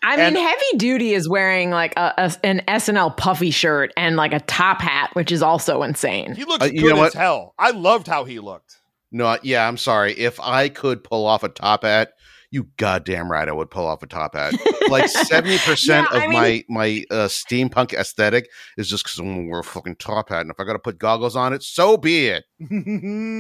I 0.03 0.17
And- 0.17 0.35
mean, 0.35 0.47
Heavy 0.47 0.77
Duty 0.77 1.15
is 1.15 1.29
wearing 1.29 1.71
like 1.71 1.95
a, 1.97 2.13
a- 2.19 2.47
an 2.47 2.63
SNL 2.69 3.17
puffy 3.17 3.51
shirt 3.51 3.93
and 3.97 4.15
like 4.17 4.33
a 4.35 4.41
top 4.41 4.81
hat, 4.83 5.11
which 5.15 5.33
is 5.33 5.43
also 5.43 5.83
insane. 5.83 6.35
He 6.35 6.45
looks 6.45 6.65
Uh, 6.65 6.69
you 6.71 6.83
know 6.91 6.97
as 6.97 6.99
what? 7.01 7.15
hell. 7.15 7.55
I 7.59 7.71
loved 7.71 8.07
how 8.07 8.25
he 8.25 8.39
looked. 8.39 8.77
no, 9.11 9.39
yeah. 9.43 9.67
I'm 9.67 9.79
sorry. 9.79 10.13
If 10.13 10.39
I 10.39 10.69
could 10.69 11.03
pull 11.03 11.27
off 11.27 11.43
a 11.43 11.49
top 11.49 11.83
hat, 11.85 12.13
you 12.51 12.69
goddamn 12.77 13.31
right, 13.31 13.49
I 13.49 13.53
would 13.53 13.71
pull 13.71 13.87
off 13.87 14.03
a 14.03 14.07
top 14.07 14.35
hat. 14.35 14.55
Like 14.89 15.09
seventy 15.09 15.59
percent 15.59 16.09
Yeah, 16.11 16.17
of 16.17 16.23
I 16.23 16.27
mean- 16.29 16.33
my 16.39 16.65
my 16.69 17.05
uh, 17.11 17.27
steampunk 17.29 17.93
aesthetic 17.93 18.49
is 18.77 18.89
just 18.89 19.05
because 19.05 19.19
I'm 19.19 19.35
gonna 19.35 19.49
wear 19.51 19.61
a 19.61 19.65
fucking 19.65 19.97
top 19.97 20.29
hat, 20.29 20.43
and 20.43 20.51
if 20.51 20.61
I 20.61 20.65
got 20.65 20.75
to 20.75 20.79
put 20.79 20.99
goggles 20.99 21.37
on 21.37 21.53
it, 21.53 21.63
so 21.63 21.97
be 21.97 22.29
it. 22.29 22.45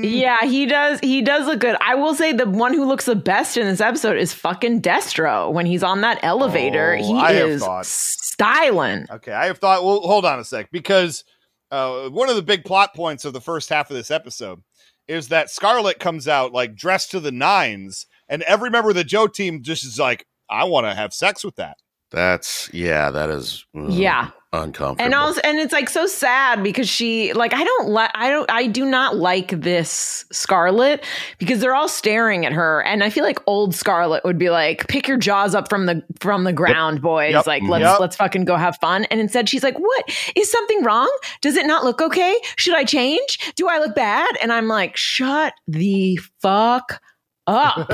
Yeah, 0.06 0.42
he 0.44 0.66
does. 0.66 1.00
He 1.00 1.22
does 1.22 1.46
look 1.46 1.60
good. 1.60 1.76
I 1.80 1.94
will 1.94 2.14
say 2.14 2.32
the 2.32 2.48
one 2.48 2.74
who 2.74 2.84
looks 2.84 3.06
the 3.06 3.16
best 3.16 3.56
in 3.56 3.66
this 3.66 3.80
episode 3.80 4.16
is 4.18 4.32
fucking 4.32 4.82
Destro. 4.82 5.52
When 5.52 5.66
he's 5.66 5.82
on 5.82 6.00
that 6.02 6.18
elevator, 6.22 6.98
Oh, 7.00 7.04
he 7.04 7.14
I 7.14 7.32
is 7.32 7.64
styling. 7.82 9.06
Okay, 9.10 9.32
I 9.32 9.46
have 9.46 9.58
thought. 9.58 9.84
Well, 9.84 10.00
hold 10.00 10.24
on 10.24 10.38
a 10.38 10.44
sec, 10.44 10.70
because 10.70 11.24
uh, 11.70 12.08
one 12.08 12.28
of 12.28 12.36
the 12.36 12.42
big 12.42 12.64
plot 12.64 12.94
points 12.94 13.24
of 13.24 13.32
the 13.32 13.40
first 13.40 13.68
half 13.68 13.90
of 13.90 13.96
this 13.96 14.10
episode 14.10 14.62
is 15.08 15.28
that 15.28 15.50
Scarlet 15.50 15.98
comes 15.98 16.26
out 16.28 16.52
like 16.52 16.74
dressed 16.74 17.10
to 17.12 17.20
the 17.20 17.32
nines, 17.32 18.06
and 18.28 18.43
every 18.43 18.70
member 18.70 18.90
of 18.90 18.96
the 18.96 19.05
Joe 19.05 19.26
team 19.26 19.62
just 19.62 19.84
is 19.84 19.99
like, 19.99 20.26
"I 20.50 20.64
want 20.64 20.87
to 20.87 20.95
have 20.95 21.12
sex 21.14 21.45
with 21.45 21.56
that." 21.56 21.76
That's 22.11 22.71
yeah, 22.73 23.11
that 23.11 23.30
is 23.30 23.64
ugh, 23.76 23.90
Yeah. 23.90 24.30
uncomfortable. 24.52 25.04
and 25.04 25.12
also 25.14 25.40
and 25.42 25.59
it's 25.59 25.73
like 25.73 25.88
so 25.90 26.06
sad 26.06 26.62
because 26.62 26.88
she 26.88 27.33
like 27.35 27.52
i 27.52 27.62
don't 27.62 27.88
like 27.88 28.11
i 28.14 28.30
don't 28.30 28.49
i 28.50 28.66
do 28.68 28.87
not 28.87 29.16
like 29.16 29.50
this 29.61 30.25
scarlet 30.33 31.04
because 31.38 31.61
they're 31.61 31.75
all 31.75 31.88
staring 31.88 32.47
at 32.47 32.52
her 32.52 32.80
and 32.85 33.02
i 33.04 33.11
feel 33.11 33.25
like 33.25 33.38
old 33.49 33.75
scarlet 33.75 34.25
would 34.25 34.38
be 34.38 34.49
like 34.49 34.87
pick 34.88 35.09
your 35.09 35.18
jaws 35.18 35.54
up 35.54 35.68
from 35.68 35.85
the 35.87 36.00
from 36.21 36.45
the 36.45 36.52
ground 36.54 37.02
boys 37.02 37.33
Yep. 37.33 37.47
like 37.47 37.62
let's 37.64 37.83
Yep. 37.83 38.00
let's 38.00 38.16
fucking 38.16 38.45
go 38.47 38.56
have 38.56 38.76
fun 38.80 39.04
and 39.06 39.21
instead 39.21 39.49
she's 39.49 39.64
like 39.64 39.76
what 39.78 40.30
is 40.37 40.50
something 40.50 40.83
wrong 40.85 41.11
does 41.42 41.56
it 41.56 41.66
not 41.66 41.85
look 41.85 42.00
okay 42.00 42.38
should 42.54 42.76
i 42.76 42.85
change 42.85 43.52
do 43.56 43.68
i 43.68 43.78
look 43.78 43.95
bad 43.97 44.30
and 44.40 44.52
i'm 44.52 44.68
like 44.68 44.97
shut 44.97 45.52
the 45.66 46.18
fuck 46.40 47.02
up. 47.46 47.88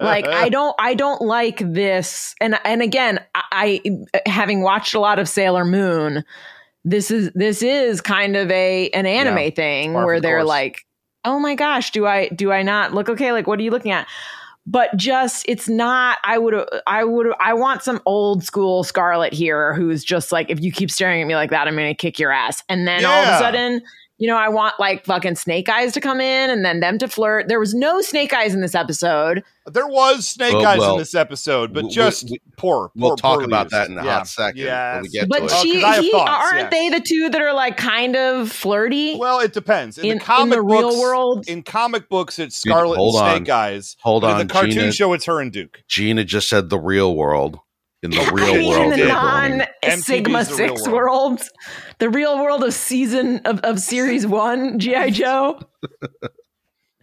Like 0.00 0.26
i 0.26 0.48
don't 0.50 0.74
i 0.78 0.94
don't 0.94 1.22
like 1.22 1.58
this. 1.58 2.34
And 2.40 2.58
and 2.64 2.82
again 2.82 3.20
I, 3.34 3.80
I 4.24 4.28
having 4.28 4.62
watched 4.62 4.94
a 4.94 5.00
lot 5.00 5.18
of 5.18 5.28
sailor 5.28 5.64
moon 5.64 6.24
this 6.84 7.10
is 7.10 7.30
this 7.34 7.62
is 7.62 8.00
kind 8.00 8.36
of 8.36 8.50
a 8.50 8.88
an 8.90 9.06
anime 9.06 9.38
Yeah, 9.38 9.50
thing 9.50 9.92
where 9.94 10.20
they're 10.20 10.38
course. 10.38 10.48
like 10.48 10.86
oh 11.24 11.38
my 11.40 11.54
gosh 11.56 11.90
do 11.90 12.06
i 12.06 12.28
do 12.28 12.52
i 12.52 12.62
not 12.62 12.94
look 12.94 13.08
okay? 13.08 13.32
Like 13.32 13.46
what 13.46 13.58
are 13.58 13.62
you 13.62 13.70
looking 13.72 13.90
at? 13.92 14.06
But 14.68 14.96
just 14.96 15.44
it's 15.48 15.68
not 15.68 16.18
i 16.24 16.38
would 16.38 16.54
i 16.88 17.04
would 17.04 17.28
i 17.40 17.54
want 17.54 17.82
some 17.82 18.00
old 18.06 18.42
school 18.44 18.82
scarlet 18.82 19.32
here 19.32 19.74
who's 19.74 20.02
just 20.04 20.32
like 20.32 20.50
if 20.50 20.60
you 20.60 20.72
keep 20.72 20.90
staring 20.90 21.20
at 21.22 21.26
me 21.28 21.34
like 21.36 21.50
that 21.50 21.68
i'm 21.68 21.74
gonna 21.76 21.94
kick 21.94 22.18
your 22.18 22.32
ass. 22.32 22.62
And 22.68 22.86
then 22.86 23.04
all 23.04 23.22
of 23.22 23.28
a 23.28 23.38
sudden 23.38 23.82
you 24.18 24.26
know 24.28 24.36
i 24.36 24.48
want 24.48 24.74
like 24.80 25.04
fucking 25.04 25.34
snake 25.36 25.68
eyes 25.68 25.92
to 25.92 26.00
come 26.00 26.20
in 26.20 26.50
and 26.50 26.64
then 26.64 26.80
them 26.80 26.98
to 26.98 27.06
flirt 27.08 27.48
there 27.48 27.60
was 27.60 27.74
no 27.74 28.00
snake 28.00 28.32
eyes 28.32 28.54
in 28.54 28.60
this 28.60 28.74
episode 28.74 29.42
There 29.72 29.88
was 29.88 30.28
Snake 30.28 30.52
Well, 30.54 30.64
Eyes 30.64 30.78
well, 30.78 30.92
in 30.92 30.98
this 30.98 31.12
episode, 31.16 31.72
but 31.74 31.84
we- 31.86 31.90
just 31.90 32.30
we- 32.30 32.40
poor. 32.56 32.92
we'll 32.94 33.16
talk 33.16 33.38
poor 33.38 33.44
about 33.44 33.68
that 33.70 33.88
in 33.88 33.98
a 33.98 34.04
Yeah. 34.04 34.18
hot 34.18 34.28
second 34.28 34.58
when 34.60 34.66
Yes. 34.68 35.02
we 35.02 35.08
get 35.08 35.28
but 35.28 35.38
to 35.40 35.44
it. 35.46 35.50
Oh, 35.52 35.62
she 35.62 35.74
'cause 35.74 35.82
I 35.84 35.94
have 35.96 36.04
he, 36.04 36.10
thoughts, 36.12 36.30
aren't 36.30 36.58
yes. 36.60 36.70
they 36.70 36.88
the 36.90 37.00
two 37.04 37.28
that 37.30 37.40
are 37.42 37.52
like 37.52 37.76
kind 37.76 38.14
of 38.14 38.52
flirty 38.52 39.16
Well, 39.16 39.40
it 39.40 39.52
depends. 39.52 39.98
In, 39.98 40.04
in, 40.04 40.08
the 40.10 40.14
in 40.14 40.20
comic 40.20 40.54
the 40.54 40.62
real 40.62 40.82
books, 40.82 40.96
world 41.00 41.48
in 41.48 41.64
comic 41.64 42.08
books, 42.08 42.38
it's 42.38 42.60
Dude, 42.62 42.70
Scarlet 42.70 42.90
and 42.92 42.98
hold 42.98 43.16
on. 43.16 43.36
Snake 43.38 43.48
Eyes. 43.50 43.96
Hold 44.02 44.22
on, 44.22 44.40
in 44.40 44.46
the 44.46 44.52
cartoon 44.52 44.70
Gina. 44.70 44.92
show, 44.92 45.12
it's 45.14 45.24
her 45.24 45.40
and 45.40 45.50
Duke. 45.50 45.82
Gina 45.88 46.22
just 46.22 46.48
said 46.48 46.70
the 46.70 46.78
real 46.78 47.16
world. 47.16 47.58
In 48.02 48.10
the 48.10 48.20
I 48.20 48.30
mean, 48.34 48.68
world, 48.68 48.92
in 48.92 49.00
the 49.00 49.06
non 49.06 49.50
going- 49.58 49.68
MTV's 49.82 50.04
Sigma 50.06 50.38
the 50.40 50.44
Six 50.44 50.82
world. 50.88 50.92
world, 51.40 51.42
the 51.98 52.10
real 52.10 52.36
world 52.42 52.62
of 52.62 52.74
season 52.74 53.38
of, 53.44 53.58
of 53.60 53.80
series 53.80 54.26
one, 54.26 54.78
GI 54.78 55.10
Joe. 55.12 55.58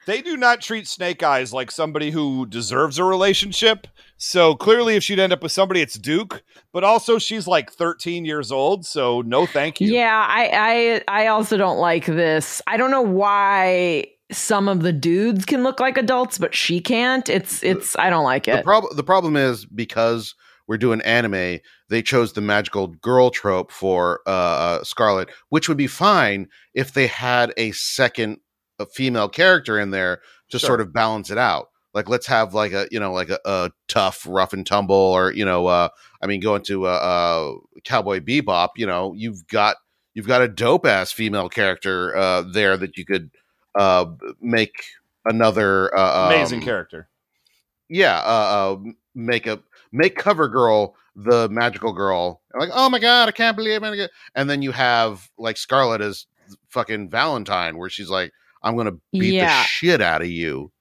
they 0.06 0.22
do 0.22 0.38
not 0.38 0.62
treat 0.62 0.88
Snake 0.88 1.24
Eyes 1.24 1.54
like 1.54 1.72
somebody 1.72 2.12
who 2.12 2.46
deserves 2.46 3.00
a 3.00 3.04
relationship. 3.04 3.88
So 4.18 4.54
clearly, 4.56 4.96
if 4.96 5.04
she'd 5.04 5.20
end 5.20 5.34
up 5.34 5.42
with 5.42 5.52
somebody, 5.52 5.82
it's 5.82 5.96
Duke. 5.98 6.44
But 6.72 6.84
also, 6.84 7.18
she's 7.18 7.48
like 7.48 7.72
13 7.72 8.24
years 8.26 8.52
old, 8.52 8.86
so 8.86 9.22
no, 9.22 9.46
thank 9.46 9.82
you. 9.82 9.92
Yeah, 9.94 10.26
I, 10.30 11.02
I 11.08 11.24
I 11.24 11.28
also 11.28 11.58
don't 11.58 11.78
like 11.80 12.06
this. 12.06 12.62
I 12.68 12.78
don't 12.78 12.92
know 12.92 13.02
why 13.02 14.06
some 14.32 14.68
of 14.68 14.82
the 14.82 14.94
dudes 14.94 15.46
can 15.46 15.64
look 15.64 15.80
like 15.80 15.98
adults, 15.98 16.38
but 16.38 16.54
she 16.56 16.80
can't. 16.80 17.28
It's 17.30 17.64
it's 17.64 17.96
I 17.98 18.10
don't 18.10 18.24
like 18.24 18.46
The 18.46 18.60
it. 18.60 18.66
the 18.96 19.04
problem 19.04 19.36
is 19.36 19.66
because 19.66 20.36
we're 20.68 20.78
doing 20.78 21.02
anime, 21.02 21.60
they 21.90 22.02
chose 22.02 22.34
the 22.34 22.42
magical 22.42 22.88
girl 22.88 23.30
trope 23.30 23.72
for 23.72 24.22
uh, 24.26 24.84
Scarlet, 24.84 25.30
which 25.50 25.68
would 25.68 25.78
be 25.78 25.88
fine 25.88 26.48
if 26.74 26.94
they 26.94 27.08
had 27.08 27.54
a 27.58 27.72
second 27.72 28.38
a 28.80 28.86
female 28.86 29.30
character 29.30 29.80
in 29.80 29.92
there 29.92 30.22
to 30.50 30.58
Sure. 30.60 30.68
sort 30.68 30.82
of 30.82 30.92
balance 30.94 31.30
it 31.30 31.38
out. 31.38 31.68
Like 31.94 32.10
let's 32.10 32.26
have 32.28 32.54
like 32.56 32.72
a 32.74 32.88
you 32.92 33.00
know 33.00 33.14
like 33.14 33.30
a, 33.30 33.40
a 33.46 33.72
tough 33.88 34.26
rough 34.28 34.52
and 34.54 34.66
tumble 34.66 34.96
or 34.96 35.32
you 35.32 35.46
know 35.46 35.68
uh 35.68 35.90
I 36.24 36.28
mean 36.28 36.40
going 36.40 36.64
to 36.64 36.88
uh, 36.88 36.90
uh 36.90 37.54
Cowboy 37.84 38.20
Bebop, 38.20 38.70
you 38.78 38.88
know, 38.88 39.14
you've 39.16 39.46
got 39.48 39.78
you've 40.16 40.26
got 40.28 40.42
a 40.42 40.48
dope 40.48 40.86
ass 40.88 41.12
female 41.12 41.50
character 41.50 42.16
uh 42.16 42.42
there 42.52 42.78
that 42.78 42.98
you 42.98 43.06
could 43.06 43.30
uh 43.76 44.06
make 44.42 44.74
another 45.26 45.96
uh, 45.96 46.30
Amazing 46.34 46.60
um, 46.60 46.66
character. 46.66 47.10
yeah, 47.90 48.18
uh, 48.20 48.78
uh, 48.82 48.92
make 49.14 49.46
a 49.48 49.60
make 49.94 50.18
cover 50.18 50.50
girl 50.50 50.96
the 51.16 51.48
magical 51.50 51.94
girl. 51.94 52.42
And 52.52 52.60
like, 52.60 52.72
oh 52.74 52.90
my 52.90 53.00
god, 53.00 53.30
I 53.30 53.32
can't 53.32 53.56
believe 53.56 53.82
it. 53.84 54.12
And 54.36 54.50
then 54.50 54.62
you 54.62 54.72
have 54.74 55.30
like 55.38 55.56
Scarlet 55.58 56.02
as 56.02 56.26
fucking 56.70 57.10
Valentine, 57.10 57.78
where 57.78 57.90
she's 57.90 58.10
like, 58.10 58.32
I'm 58.62 58.76
gonna 58.76 58.98
beat 59.12 59.36
Yeah. 59.36 59.62
the 59.62 59.68
shit 59.68 60.02
out 60.02 60.22
of 60.22 60.28
you. 60.30 60.72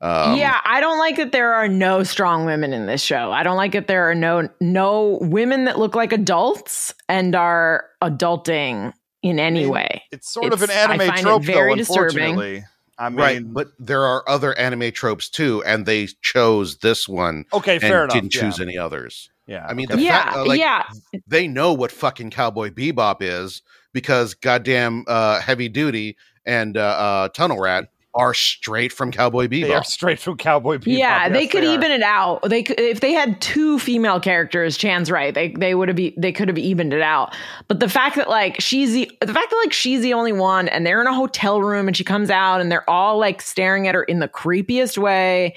Um, 0.00 0.36
yeah, 0.36 0.60
I 0.64 0.80
don't 0.80 0.98
like 0.98 1.16
that 1.16 1.32
there 1.32 1.54
are 1.54 1.66
no 1.66 2.04
strong 2.04 2.44
women 2.46 2.72
in 2.72 2.86
this 2.86 3.02
show. 3.02 3.32
I 3.32 3.42
don't 3.42 3.56
like 3.56 3.72
that 3.72 3.88
there 3.88 4.08
are 4.08 4.14
no 4.14 4.48
no 4.60 5.18
women 5.20 5.64
that 5.64 5.78
look 5.78 5.96
like 5.96 6.12
adults 6.12 6.94
and 7.08 7.34
are 7.34 7.84
adulting 8.00 8.92
in 9.24 9.40
any 9.40 9.62
mean, 9.62 9.70
way. 9.70 10.02
It's 10.12 10.32
sort 10.32 10.52
of 10.52 10.62
an 10.62 10.70
anime 10.70 10.98
find 11.08 11.20
trope, 11.20 11.42
very 11.42 11.72
though. 11.72 11.76
disturbing. 11.76 12.24
Unfortunately, 12.30 12.64
I 12.98 13.08
mean, 13.10 13.18
right. 13.18 13.52
But 13.52 13.68
there 13.78 14.04
are 14.04 14.28
other 14.28 14.58
anime 14.58 14.90
tropes 14.92 15.28
too, 15.28 15.62
and 15.64 15.86
they 15.86 16.08
chose 16.20 16.78
this 16.78 17.08
one 17.08 17.44
okay, 17.52 17.74
and 17.74 17.82
fair 17.82 18.04
enough. 18.04 18.14
didn't 18.14 18.34
yeah. 18.34 18.40
choose 18.40 18.60
any 18.60 18.76
others. 18.76 19.30
Yeah, 19.46 19.64
I 19.66 19.72
mean, 19.72 19.86
okay. 19.86 19.96
the 19.96 20.02
yeah, 20.02 20.24
fact, 20.24 20.36
uh, 20.36 20.46
like, 20.46 20.60
yeah. 20.60 20.84
they 21.26 21.48
know 21.48 21.72
what 21.72 21.90
fucking 21.90 22.30
Cowboy 22.30 22.70
Bebop 22.70 23.18
is 23.20 23.62
because 23.94 24.34
goddamn 24.34 25.04
uh, 25.06 25.40
Heavy 25.40 25.68
Duty 25.70 26.16
and 26.44 26.76
uh, 26.76 26.80
uh, 26.80 27.28
Tunnel 27.28 27.58
Rat 27.58 27.88
are 28.14 28.34
straight 28.34 28.92
from 28.92 29.12
Cowboy 29.12 29.46
Bebop. 29.46 29.66
they 29.66 29.74
are 29.74 29.84
straight 29.84 30.18
from 30.18 30.36
Cowboy 30.36 30.78
Bebop. 30.78 30.98
yeah, 30.98 31.28
they 31.28 31.46
could 31.46 31.62
are. 31.62 31.72
even 31.72 31.90
it 31.90 32.02
out. 32.02 32.42
They 32.48 32.62
could 32.62 32.80
if 32.80 33.00
they 33.00 33.12
had 33.12 33.40
two 33.40 33.78
female 33.78 34.18
characters. 34.18 34.76
Chan's 34.76 35.10
right. 35.10 35.34
They 35.34 35.52
they 35.52 35.74
would 35.74 35.88
have 35.88 35.96
be 35.96 36.14
they 36.16 36.32
could 36.32 36.48
have 36.48 36.58
evened 36.58 36.92
it 36.92 37.02
out. 37.02 37.34
But 37.68 37.80
the 37.80 37.88
fact 37.88 38.16
that 38.16 38.28
like 38.28 38.60
she's 38.60 38.92
the 38.92 39.10
the 39.20 39.32
fact 39.32 39.50
that 39.50 39.56
like 39.64 39.72
she's 39.72 40.00
the 40.02 40.14
only 40.14 40.32
one, 40.32 40.68
and 40.68 40.86
they're 40.86 41.00
in 41.00 41.06
a 41.06 41.14
hotel 41.14 41.60
room, 41.62 41.86
and 41.86 41.96
she 41.96 42.04
comes 42.04 42.30
out, 42.30 42.60
and 42.60 42.72
they're 42.72 42.88
all 42.88 43.18
like 43.18 43.42
staring 43.42 43.86
at 43.86 43.94
her 43.94 44.02
in 44.02 44.18
the 44.18 44.28
creepiest 44.28 44.98
way. 44.98 45.54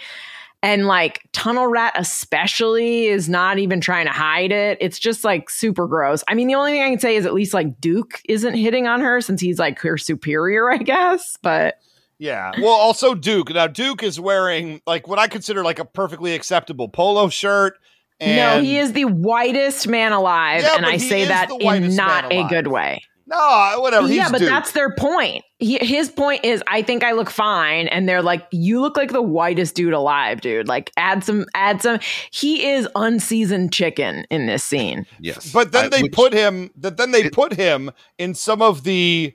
And 0.63 0.85
like 0.85 1.27
Tunnel 1.31 1.65
Rat, 1.65 1.93
especially, 1.95 3.07
is 3.07 3.27
not 3.27 3.57
even 3.57 3.81
trying 3.81 4.05
to 4.05 4.11
hide 4.11 4.51
it. 4.51 4.77
It's 4.79 4.99
just 4.99 5.23
like 5.23 5.49
super 5.49 5.87
gross. 5.87 6.23
I 6.27 6.35
mean, 6.35 6.47
the 6.47 6.53
only 6.53 6.73
thing 6.73 6.83
I 6.83 6.89
can 6.91 6.99
say 6.99 7.15
is 7.15 7.25
at 7.25 7.33
least 7.33 7.55
like 7.55 7.81
Duke 7.81 8.21
isn't 8.29 8.53
hitting 8.53 8.85
on 8.85 9.01
her 9.01 9.21
since 9.21 9.41
he's 9.41 9.57
like 9.57 9.79
her 9.79 9.97
superior, 9.97 10.71
I 10.71 10.77
guess. 10.77 11.35
But 11.41 11.79
Yeah. 12.21 12.51
Well, 12.59 12.67
also 12.69 13.15
Duke. 13.15 13.49
Now 13.51 13.65
Duke 13.65 14.03
is 14.03 14.19
wearing 14.19 14.79
like 14.85 15.07
what 15.07 15.17
I 15.17 15.27
consider 15.27 15.63
like 15.63 15.79
a 15.79 15.85
perfectly 15.85 16.35
acceptable 16.35 16.87
polo 16.87 17.29
shirt. 17.29 17.73
And 18.19 18.35
no, 18.35 18.61
he 18.61 18.77
is 18.77 18.93
the 18.93 19.05
whitest 19.05 19.87
man 19.87 20.11
alive, 20.11 20.61
Yeah, 20.61 20.77
and 20.77 20.85
I 20.85 20.97
say 20.97 21.25
that 21.25 21.49
in 21.49 21.95
not 21.95 22.31
a 22.31 22.43
good 22.47 22.67
way. 22.67 23.01
No, 23.25 23.35
uh, 23.37 23.77
whatever. 23.77 24.07
yeah, 24.07 24.23
he's 24.23 24.31
but 24.31 24.37
Duke. 24.39 24.49
that's 24.49 24.73
their 24.73 24.93
point. 24.93 25.43
He, 25.57 25.79
his 25.81 26.09
point 26.11 26.43
is, 26.45 26.61
I 26.67 26.83
think 26.83 27.03
I 27.03 27.13
look 27.13 27.29
fine, 27.31 27.87
and 27.87 28.07
they're 28.07 28.21
like, 28.21 28.45
"You 28.51 28.79
look 28.81 28.95
like 28.97 29.11
the 29.11 29.21
whitest 29.23 29.73
dude 29.73 29.93
alive, 29.93 30.41
dude. 30.41 30.67
Like, 30.67 30.91
add 30.97 31.23
some, 31.23 31.45
add 31.55 31.81
some." 31.81 31.99
He 32.31 32.69
is 32.69 32.87
unseasoned 32.93 33.71
chicken 33.73 34.25
in 34.29 34.45
this 34.47 34.63
scene. 34.63 35.05
yes, 35.19 35.51
But 35.51 35.71
then 35.71 35.85
I- 35.85 35.89
they 35.89 36.03
which- 36.03 36.11
put 36.11 36.33
him. 36.33 36.69
That 36.75 36.97
then 36.97 37.09
they 37.11 37.23
It- 37.25 37.33
put 37.33 37.53
him 37.53 37.89
in 38.19 38.35
some 38.35 38.61
of 38.61 38.83
the. 38.83 39.33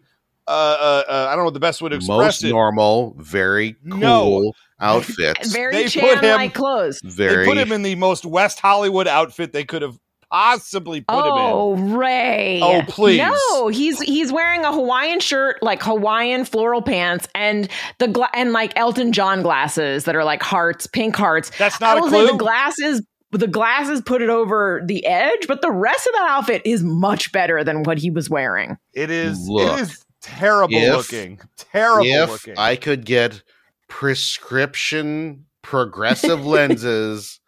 Uh, 0.49 0.51
uh, 0.51 1.03
uh, 1.09 1.29
I 1.31 1.37
don't 1.37 1.45
know 1.45 1.51
the 1.51 1.61
best 1.61 1.83
way 1.83 1.89
to 1.91 1.97
express 1.97 2.17
most 2.19 2.45
it. 2.45 2.51
normal, 2.51 3.15
very 3.19 3.77
cool 3.91 3.99
No. 3.99 4.53
outfits. 4.81 5.53
Very 5.53 5.73
They 5.73 5.83
put 5.85 5.93
Chan 5.93 6.25
him- 6.25 6.37
like 6.37 6.55
clothes. 6.55 7.01
very 7.05 7.45
They 7.45 7.51
put 7.51 7.59
him 7.59 7.73
in 7.73 7.83
the 7.83 7.95
most 7.97 8.25
West 8.25 8.61
Hollywood 8.61 9.09
outfit 9.09 9.53
they 9.53 9.65
could 9.65 9.83
have 9.83 9.97
possibly 10.31 11.01
put 11.01 11.19
him 11.19 11.25
in. 11.25 11.33
Oh, 11.33 11.75
Ray! 11.97 12.61
Oh, 12.63 12.83
please. 12.89 13.19
No, 13.19 13.69
he's 13.69 14.01
he's 14.01 14.33
wearing 14.33 14.65
a 14.65 14.73
Hawaiian 14.73 15.21
shirt, 15.21 15.63
like 15.63 15.83
Hawaiian 15.83 16.45
floral 16.45 16.83
pants, 16.83 17.27
and 17.35 17.69
the 17.99 18.09
gla- 18.09 18.31
and 18.35 18.53
like 18.53 18.73
Elton 18.77 19.13
John 19.13 19.43
glasses 19.43 20.05
that 20.05 20.15
are 20.17 20.25
like 20.25 20.43
hearts, 20.43 20.87
pink 20.87 21.17
hearts. 21.17 21.51
That's 21.59 21.81
not 21.81 21.97
I 21.97 21.99
a 21.99 22.03
will 22.03 22.11
say 22.11 22.19
clue. 22.25 22.33
the 22.33 22.39
glasses. 22.39 23.03
The 23.33 23.49
glasses 23.49 24.01
put 24.03 24.23
it 24.23 24.29
over 24.31 24.83
the 24.87 25.05
edge, 25.05 25.47
but 25.49 25.61
the 25.61 25.71
rest 25.71 26.07
of 26.07 26.13
that 26.15 26.29
outfit 26.31 26.63
is 26.65 26.83
much 26.83 27.33
better 27.33 27.63
than 27.65 27.83
what 27.83 27.99
he 27.99 28.11
was 28.11 28.31
wearing. 28.31 28.77
It 28.95 29.11
is. 29.11 29.47
Look, 29.49 29.79
it 29.79 29.83
is 29.83 30.05
terrible 30.27 30.75
if- 30.77 30.93
looking. 30.97 31.41
Terrible 31.57 32.05
looking. 32.05 32.23
if 32.23 32.29
looking. 32.31 32.55
I 32.59 32.77
could 32.77 33.05
get 33.05 33.43
prescription 33.89 35.45
progressive 35.63 36.45
lenses 36.47 37.41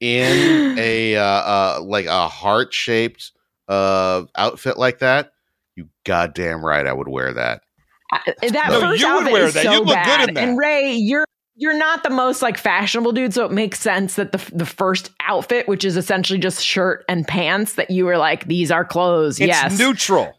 in 0.00 0.78
a 0.78 1.16
uh, 1.16 1.22
uh 1.22 1.80
like 1.82 2.06
a 2.06 2.26
heart 2.28 2.72
shaped 2.72 3.32
uh 3.68 4.24
outfit 4.36 4.76
like 4.78 4.98
that, 5.00 5.32
you 5.76 5.88
goddamn 6.04 6.64
right 6.64 6.86
I 6.86 6.92
would 6.92 7.08
wear 7.08 7.32
that. 7.34 7.62
I- 8.12 8.22
that 8.48 8.68
No, 8.70 8.80
first 8.80 9.00
you 9.02 9.08
would 9.08 9.18
outfit 9.20 9.32
wear 9.32 9.44
is 9.46 9.54
that. 9.54 9.64
so 9.64 9.72
You'd 9.72 9.78
look 9.80 9.88
good 9.88 9.94
bad. 9.94 10.28
in 10.28 10.34
that. 10.34 10.48
And 10.48 10.58
Ray, 10.58 10.94
you're 10.94 11.24
you're 11.56 11.76
not 11.76 12.02
the 12.02 12.10
most 12.10 12.40
like 12.42 12.56
fashionable 12.56 13.12
dude, 13.12 13.34
so 13.34 13.44
it 13.44 13.52
makes 13.52 13.78
sense 13.78 14.14
that 14.16 14.32
the 14.32 14.38
the 14.54 14.64
first 14.66 15.10
outfit, 15.28 15.68
which 15.68 15.84
is 15.84 15.96
essentially 15.96 16.38
just 16.38 16.64
shirt 16.64 17.04
and 17.08 17.26
pants, 17.28 17.74
that 17.74 17.90
you 17.90 18.06
were 18.06 18.16
like, 18.16 18.46
these 18.46 18.70
are 18.70 18.84
clothes. 18.84 19.38
it's 19.38 19.46
yes, 19.48 19.78
neutral. 19.78 20.32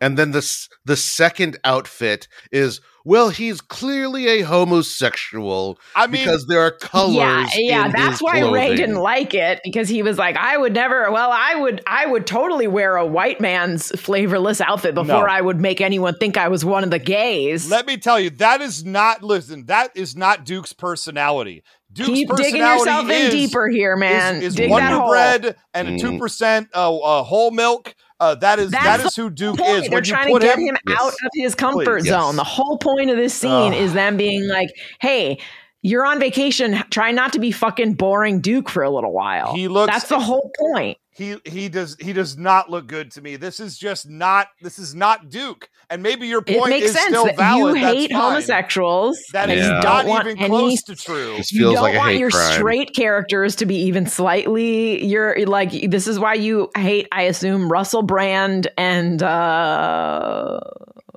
And 0.00 0.18
then 0.18 0.32
the 0.32 0.68
the 0.84 0.96
second 0.96 1.58
outfit 1.64 2.28
is 2.52 2.80
well, 3.04 3.28
he's 3.30 3.60
clearly 3.60 4.26
a 4.26 4.40
homosexual 4.42 5.78
I 5.94 6.06
mean, 6.08 6.24
because 6.24 6.46
there 6.46 6.60
are 6.60 6.72
colors. 6.72 7.14
yeah, 7.14 7.46
yeah. 7.54 7.86
in 7.86 7.92
That's 7.92 8.14
his 8.14 8.22
why 8.22 8.40
Ray 8.50 8.74
didn't 8.74 8.96
like 8.96 9.32
it 9.32 9.60
because 9.62 9.88
he 9.88 10.02
was 10.02 10.18
like, 10.18 10.36
I 10.36 10.56
would 10.56 10.74
never. 10.74 11.10
Well, 11.10 11.30
I 11.32 11.54
would. 11.54 11.82
I 11.86 12.06
would 12.06 12.26
totally 12.26 12.66
wear 12.66 12.96
a 12.96 13.06
white 13.06 13.40
man's 13.40 13.88
flavorless 14.00 14.60
outfit 14.60 14.94
before 14.94 15.26
No. 15.26 15.32
I 15.32 15.40
would 15.40 15.60
make 15.60 15.80
anyone 15.80 16.16
think 16.18 16.36
I 16.36 16.48
was 16.48 16.64
one 16.64 16.82
of 16.84 16.90
the 16.90 16.98
gays. 16.98 17.70
let 17.70 17.86
me 17.86 17.96
tell 17.96 18.18
you, 18.18 18.30
that 18.30 18.60
is 18.60 18.84
not. 18.84 19.22
Listen, 19.22 19.66
that 19.66 19.90
is 19.96 20.16
not 20.16 20.44
Duke's 20.44 20.72
personality. 20.72 21.62
Duke's 21.92 22.08
Keep 22.10 22.28
digging 22.36 22.36
personality 22.60 22.78
yourself 22.80 23.04
in 23.04 23.10
is- 23.12 23.30
deeper 23.32 23.68
here, 23.68 23.96
man. 23.96 24.36
Is, 24.36 24.42
is 24.42 24.54
Dig 24.56 24.68
that 24.68 24.70
Wonder 24.70 24.98
hole. 24.98 25.10
Bread 25.10 25.56
and 25.72 25.88
a 25.88 25.90
Mm. 25.92 26.00
two 26.00 26.18
percent 26.18 26.68
uh, 26.74 26.94
uh, 26.96 27.22
whole 27.22 27.50
milk. 27.50 27.94
Uh, 28.18 28.34
that 28.36 28.58
is 28.58 28.70
That's 28.70 28.84
that 28.84 29.00
the 29.00 29.06
is 29.06 29.16
who 29.16 29.30
Duke 29.30 29.58
point. 29.58 29.70
is. 29.70 29.82
They're 29.82 29.90
When 29.98 30.04
you 30.04 30.10
trying 30.10 30.34
to 30.34 30.40
get 30.40 30.58
him, 30.58 30.64
him, 30.68 30.76
Yes. 30.88 31.00
out 31.00 31.08
of 31.12 31.30
his 31.34 31.54
comfort 31.54 32.00
Please. 32.00 32.08
zone. 32.08 32.28
Yes. 32.28 32.36
The 32.36 32.44
whole 32.44 32.78
point 32.78 33.10
of 33.10 33.16
this 33.16 33.34
scene 33.34 33.50
Ugh. 33.50 33.74
is 33.74 33.92
them 33.92 34.16
being 34.16 34.48
like, 34.48 34.70
"Hey, 35.00 35.38
you're 35.82 36.04
on 36.06 36.18
vacation. 36.18 36.82
Try 36.90 37.10
not 37.12 37.32
to 37.34 37.38
be 37.38 37.50
fucking 37.50 37.94
boring 37.94 38.40
Duke 38.40 38.70
for 38.70 38.82
a 38.82 38.90
little 38.90 39.12
while." 39.12 39.54
He 39.54 39.68
looks- 39.68 39.92
That's 39.92 40.08
the 40.08 40.18
whole 40.20 40.50
point. 40.58 40.96
He 41.16 41.36
he 41.46 41.68
does 41.70 41.96
he 41.98 42.12
does 42.12 42.36
not 42.36 42.70
look 42.70 42.86
good 42.86 43.10
to 43.12 43.22
me. 43.22 43.36
This 43.36 43.58
is 43.58 43.78
just 43.78 44.08
not 44.08 44.48
this 44.60 44.78
is 44.78 44.94
not 44.94 45.30
Duke. 45.30 45.68
And 45.88 46.02
maybe 46.02 46.26
your 46.26 46.42
It 46.46 46.58
point 46.58 46.70
makes 46.70 46.86
is 46.86 46.92
sense 46.92 47.06
still 47.06 47.24
that 47.26 47.36
valid. 47.36 47.76
you 47.76 47.80
That's 47.82 47.94
hate 47.96 48.12
fine. 48.12 48.20
homosexuals. 48.20 49.18
That 49.32 49.48
and 49.48 49.58
is 49.58 49.66
you 49.66 49.72
Yeah. 49.72 49.80
not 49.80 50.04
even 50.26 50.38
any 50.38 50.48
close 50.48 50.82
to 50.82 50.96
true. 50.96 51.36
This 51.38 51.52
you 51.52 51.62
don't 51.62 51.74
like 51.76 51.94
a 51.94 51.98
want 51.98 52.10
hate 52.10 52.18
your 52.20 52.30
crime. 52.30 52.52
straight 52.52 52.94
characters 52.94 53.56
to 53.56 53.66
be 53.66 53.76
even 53.76 54.06
slightly 54.06 55.04
you're 55.06 55.46
like 55.46 55.90
this 55.90 56.06
is 56.06 56.18
why 56.18 56.34
you 56.34 56.68
hate 56.76 57.06
i 57.12 57.22
assume 57.22 57.70
russell 57.72 58.02
brand 58.02 58.68
and 58.76 59.22
uh 59.22 60.60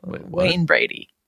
Wait, 0.04 0.22
wayne 0.30 0.66
brady 0.66 1.10
And 1.10 1.19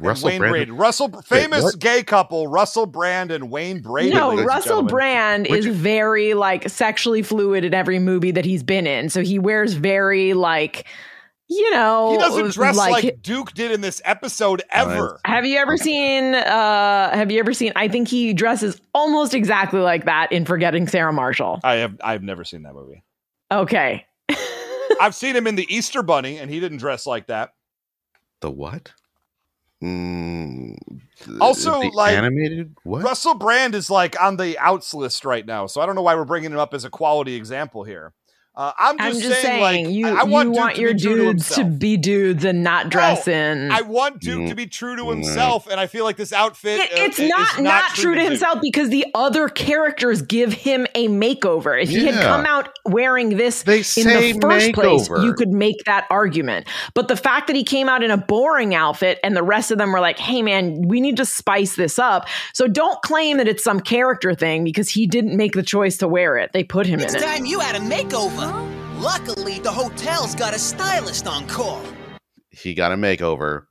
Russell 0.00 0.28
Wayne 0.28 0.38
Brand- 0.38 0.52
Brady, 0.52 0.70
Russell, 0.70 1.22
famous 1.22 1.62
what? 1.62 1.78
gay 1.78 2.02
couple, 2.02 2.46
Russell 2.48 2.86
Brand 2.86 3.30
and 3.30 3.50
Wayne 3.50 3.80
Brady. 3.80 4.14
no 4.14 4.36
russell 4.42 4.68
gentlemen. 4.82 4.90
brand 4.90 5.46
is 5.46 5.66
Richard- 5.66 5.74
very 5.78 6.34
like 6.34 6.68
sexually 6.68 7.22
fluid 7.22 7.64
in 7.64 7.74
every 7.74 7.98
movie 7.98 8.30
that 8.30 8.44
he's 8.44 8.62
been 8.62 8.86
in 8.86 9.08
so 9.10 9.20
he 9.22 9.38
wears 9.38 9.74
very 9.74 10.32
like 10.34 10.86
you 11.48 11.70
know 11.72 12.12
He 12.12 12.18
doesn't 12.18 12.52
dress 12.52 12.76
like, 12.76 13.04
like 13.04 13.22
Duke 13.22 13.52
did 13.54 13.72
in 13.72 13.80
this 13.80 14.00
episode 14.04 14.62
ever. 14.70 15.20
have 15.24 15.44
you 15.44 15.58
ever 15.58 15.76
seen 15.76 16.34
uh 16.34 17.10
have 17.14 17.30
you 17.30 17.40
ever 17.40 17.52
seen 17.52 17.72
i 17.76 17.88
think 17.88 18.06
he 18.08 18.32
dresses 18.32 18.80
almost 18.94 19.34
exactly 19.34 19.80
like 19.80 20.04
that 20.04 20.30
in 20.32 20.44
forgetting 20.44 20.86
sarah 20.86 21.12
marshall 21.12 21.58
I 21.64 21.74
have 21.76 21.96
I've 22.02 22.22
never 22.22 22.44
seen 22.44 22.62
that 22.62 22.74
movie. 22.74 23.02
okay 23.50 24.06
I've 25.00 25.14
seen 25.14 25.34
him 25.36 25.46
in 25.46 25.54
the 25.54 25.72
Easter 25.74 26.02
Bunny, 26.02 26.38
and 26.38 26.50
he 26.50 26.58
didn't 26.60 26.78
dress 26.78 27.06
like 27.06 27.28
that. 27.28 27.50
The 28.40 28.50
what? 28.50 28.92
Mm, 29.82 30.76
Also, 31.40 31.80
like, 31.80 32.16
animated 32.16 32.74
what? 32.82 33.02
Russell 33.02 33.34
Brand 33.34 33.74
is 33.74 33.88
like 33.88 34.20
on 34.20 34.36
the 34.36 34.58
outs 34.58 34.92
list 34.92 35.24
right 35.24 35.46
now, 35.46 35.66
so 35.66 35.80
I 35.80 35.86
don't 35.86 35.94
know 35.94 36.02
why 36.02 36.14
we're 36.14 36.24
bringing 36.24 36.52
him 36.52 36.58
up 36.58 36.74
as 36.74 36.84
a 36.84 36.90
quality 36.90 37.34
example 37.34 37.84
here. 37.84 38.12
Uh, 38.60 38.72
I'm 38.78 38.98
just, 38.98 39.06
I'm 39.16 39.22
just 39.22 39.40
saying, 39.40 39.62
saying, 39.62 39.84
like, 39.86 39.94
you, 39.94 40.06
I 40.06 40.24
want, 40.24 40.48
you 40.48 40.60
want 40.60 40.74
to 40.74 40.80
your 40.82 40.92
be 40.92 41.00
true 41.00 41.16
to 41.16 41.22
dudes 41.32 41.54
to, 41.54 41.64
be 41.64 41.96
dudes 41.96 42.44
and 42.44 42.62
not 42.62 42.90
dress 42.90 43.26
in. 43.26 43.70
I 43.72 43.80
want 43.80 44.20
Duke 44.20 44.40
Mm. 44.40 44.48
to 44.50 44.54
be 44.54 44.66
true 44.66 44.96
to 44.96 45.08
himself, 45.10 45.66
and 45.66 45.80
I 45.80 45.86
feel 45.86 46.04
like 46.04 46.16
this 46.16 46.30
outfit. 46.32 46.78
It- 46.78 46.92
uh, 46.92 47.04
it's 47.04 47.18
is 47.18 47.30
not 47.30 47.58
not, 47.60 47.94
true 47.94 48.14
to 48.14 48.20
Duke. 48.20 48.28
himself 48.28 48.58
because 48.60 48.90
the 48.90 49.06
other 49.14 49.48
characters 49.48 50.20
give 50.20 50.52
him 50.52 50.86
a 50.94 51.08
makeover. 51.08 51.80
If 51.82 51.88
he 51.88 52.04
had 52.04 52.16
come 52.22 52.44
out 52.44 52.68
wearing 52.84 53.38
this 53.38 53.62
They 53.62 53.78
in 53.78 54.06
the 54.06 54.38
first 54.42 54.72
place, 54.74 55.08
you 55.08 55.32
could 55.32 55.48
make 55.52 55.84
that 55.84 56.06
argument. 56.10 56.66
But 56.92 57.08
the 57.08 57.16
fact 57.16 57.46
that 57.46 57.56
he 57.56 57.64
came 57.64 57.88
out 57.88 58.02
in 58.02 58.10
a 58.10 58.18
boring 58.18 58.74
outfit 58.74 59.18
and 59.24 59.34
the 59.34 59.42
rest 59.42 59.70
of 59.70 59.78
them 59.78 59.90
were 59.90 60.00
like, 60.00 60.18
"Hey 60.18 60.42
man, 60.42 60.82
we 60.86 61.00
need 61.00 61.16
to 61.16 61.24
spice 61.24 61.76
this 61.76 61.98
up." 61.98 62.28
So 62.52 62.66
don't 62.68 63.00
claim 63.00 63.38
that 63.38 63.48
it's 63.48 63.64
some 63.64 63.80
character 63.80 64.34
thing 64.34 64.64
because 64.64 64.90
he 64.90 65.06
didn't 65.06 65.34
make 65.34 65.52
the 65.54 65.62
choice 65.62 65.96
to 65.98 66.08
wear 66.08 66.36
it. 66.36 66.50
They 66.52 66.62
put 66.64 66.86
him 66.86 67.00
It's 67.00 67.14
in 67.14 67.22
it. 67.22 67.24
time 67.24 67.46
you 67.46 67.60
had 67.60 67.74
a 67.76 67.80
makeover. 67.80 68.49
Luckily, 68.98 69.58
the 69.60 69.70
hotel's 69.70 70.34
got 70.34 70.54
a 70.54 70.58
stylist 70.58 71.26
on 71.26 71.46
call. 71.46 71.82
he 72.50 72.74
got 72.74 72.92
a 72.92 72.96
makeover. 72.96 73.64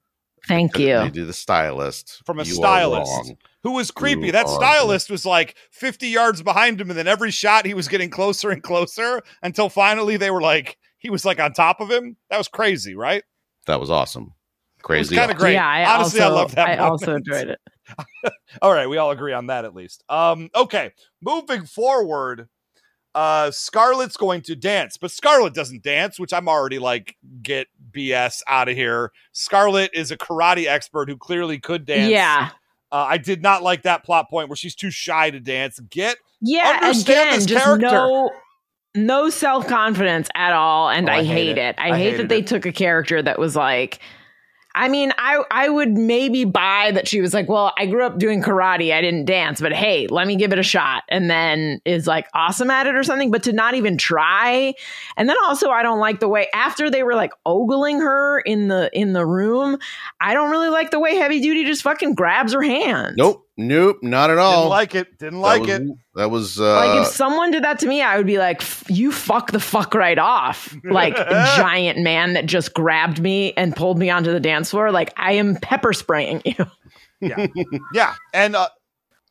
Thank 0.47 0.79
you. 0.79 0.97
They 0.97 1.05
you. 1.05 1.11
do 1.11 1.25
the 1.25 1.33
stylist 1.33 2.21
From 2.25 2.39
a 2.39 2.43
You 2.43 2.53
stylist. 2.55 3.33
Who 3.63 3.71
was 3.73 3.91
creepy? 3.91 4.27
You 4.27 4.31
that 4.31 4.45
are- 4.47 4.55
stylist 4.55 5.09
was 5.11 5.25
like 5.25 5.55
50 5.71 6.07
yards 6.07 6.41
behind 6.41 6.79
him, 6.81 6.89
and 6.89 6.97
then 6.97 7.07
every 7.07 7.29
shot 7.29 7.65
he 7.65 7.73
was 7.73 7.87
getting 7.87 8.09
closer 8.09 8.49
and 8.49 8.63
closer 8.63 9.21
until 9.43 9.69
finally 9.69 10.17
they 10.17 10.31
were 10.31 10.41
like, 10.41 10.77
he 10.97 11.09
was 11.09 11.25
like 11.25 11.39
on 11.39 11.53
top 11.53 11.79
of 11.81 11.91
him. 11.91 12.15
That 12.29 12.37
was 12.37 12.47
crazy, 12.47 12.95
right? 12.95 13.23
That 13.67 13.79
was 13.79 13.89
awesome. 13.91 14.33
Crazy. 14.81 15.15
kinda 15.15 15.33
great. 15.35 15.53
Yeah, 15.53 15.67
I 15.67 15.83
Honestly, 15.93 16.21
I 16.21 16.25
also, 16.25 16.35
love 16.35 16.55
that 16.55 16.67
I 16.69 16.77
also 16.77 17.15
enjoyed 17.17 17.49
it. 17.49 17.59
All 18.61 18.73
right, 18.73 18.87
we 18.87 18.97
all 18.97 19.11
agree 19.11 19.33
on 19.33 19.47
that 19.47 19.65
at 19.65 19.75
least. 19.75 20.03
Um, 20.09 20.49
okay, 20.55 20.93
moving 21.21 21.65
forward, 21.65 22.47
uh, 23.15 23.51
Scarlett's 23.51 24.17
going 24.17 24.41
to 24.43 24.55
dance, 24.55 24.97
but 24.97 25.11
Scarlett 25.11 25.53
doesn't 25.53 25.83
dance, 25.83 26.19
which 26.19 26.31
I'm 26.33 26.47
already 26.47 26.79
like, 26.79 27.15
get 27.41 27.67
BS 27.91 28.41
out 28.47 28.69
of 28.69 28.75
here. 28.75 29.11
Scarlett 29.31 29.91
is 29.93 30.11
a 30.11 30.17
karate 30.17 30.67
expert 30.67 31.09
who 31.09 31.17
clearly 31.17 31.59
could 31.59 31.85
dance. 31.85 32.11
Yeah. 32.11 32.49
Uh, 32.91 33.05
I 33.09 33.17
did 33.17 33.41
not 33.41 33.61
like 33.63 33.83
that 33.83 34.03
plot 34.03 34.29
point 34.29 34.49
where 34.49 34.55
she's 34.55 34.75
too 34.75 34.89
shy 34.91 35.29
to 35.29 35.39
dance. 35.39 35.79
Get 35.89 36.17
Yeah, 36.41 36.79
Understand 36.81 37.29
again, 37.29 37.35
this 37.39 37.45
just 37.45 37.63
character. 37.65 37.87
no 37.87 38.31
no 38.95 39.29
self 39.29 39.67
confidence 39.67 40.27
at 40.35 40.51
all, 40.53 40.89
and 40.89 41.07
Oh, 41.09 41.11
I, 41.13 41.17
I 41.17 41.23
hate 41.23 41.33
hate 41.33 41.49
it. 41.51 41.57
it. 41.59 41.75
I, 41.77 41.89
I 41.91 41.97
hate 41.97 42.03
hated 42.11 42.19
that 42.21 42.29
they 42.29 42.41
took 42.41 42.65
a 42.65 42.71
character 42.71 43.21
that 43.21 43.37
was 43.39 43.55
like. 43.55 43.99
I 44.75 44.87
mean, 44.87 45.11
I 45.17 45.43
I 45.49 45.67
would 45.67 45.97
maybe 45.97 46.45
buy 46.45 46.91
that 46.91 47.07
she 47.07 47.21
was 47.21 47.33
like, 47.33 47.49
well, 47.49 47.73
I 47.77 47.87
grew 47.87 48.05
up 48.05 48.19
doing 48.19 48.41
karate, 48.41 48.93
I 48.93 49.01
didn't 49.01 49.25
dance, 49.25 49.59
but 49.59 49.73
hey, 49.73 50.07
let 50.07 50.27
me 50.27 50.35
give 50.35 50.53
it 50.53 50.59
a 50.59 50.63
shot, 50.63 51.03
and 51.09 51.29
then 51.29 51.81
is 51.85 52.05
like 52.05 52.27
awesome 52.35 52.69
at 52.69 52.85
it 52.85 52.95
or 52.95 53.03
something. 53.03 53.31
But 53.31 53.43
to 53.43 53.53
not 53.53 53.73
even 53.73 53.97
try, 53.97 54.75
and 55.17 55.27
then 55.27 55.37
also 55.43 55.69
I 55.69 55.81
don't 55.81 55.99
like 55.99 56.19
the 56.19 56.29
way 56.29 56.47
after 56.53 56.89
they 56.89 57.03
were 57.03 57.15
like 57.15 57.31
ogling 57.45 57.99
her 57.99 58.39
in 58.41 58.67
the 58.67 58.89
in 58.93 59.13
the 59.13 59.25
room, 59.25 59.77
I 60.21 60.33
don't 60.33 60.51
really 60.51 60.69
like 60.69 60.91
the 60.91 60.99
way 60.99 61.15
Heavy 61.15 61.39
Duty 61.39 61.65
just 61.65 61.81
fucking 61.81 62.13
grabs 62.13 62.53
her 62.53 62.61
hand. 62.61 63.15
Nope. 63.17 63.48
Nope. 63.61 63.97
Not 64.01 64.29
at 64.29 64.37
all. 64.37 64.61
didn't 64.61 64.69
like 64.69 64.95
it. 64.95 65.17
Didn't 65.19 65.41
That 65.41 65.45
like 65.47 65.61
was- 65.61 65.69
it. 65.69 65.87
That 66.15 66.31
was 66.31 66.59
uh, 66.61 66.75
like 66.75 67.01
if 67.01 67.07
someone 67.07 67.51
did 67.51 67.63
that 67.63 67.79
to 67.79 67.87
me, 67.87 68.01
I 68.01 68.17
would 68.17 68.25
be 68.25 68.37
like, 68.37 68.61
"You 68.89 69.11
fuck 69.11 69.51
the 69.51 69.59
fuck 69.59 69.93
right 69.93 70.17
off!" 70.17 70.75
Like 70.83 71.17
a 71.17 71.25
giant 71.57 71.99
man 71.99 72.33
that 72.33 72.45
just 72.45 72.73
grabbed 72.73 73.21
me 73.21 73.53
and 73.53 73.75
pulled 73.75 73.97
me 73.99 74.09
onto 74.09 74.31
the 74.31 74.39
dance 74.39 74.71
floor. 74.71 74.91
Like 74.91 75.13
I 75.17 75.33
am 75.33 75.55
pepper 75.57 75.93
spraying 75.93 76.41
you. 76.45 76.55
Yeah, 77.21 77.47
yeah. 77.93 78.15
And 78.33 78.55
uh, 78.55 78.69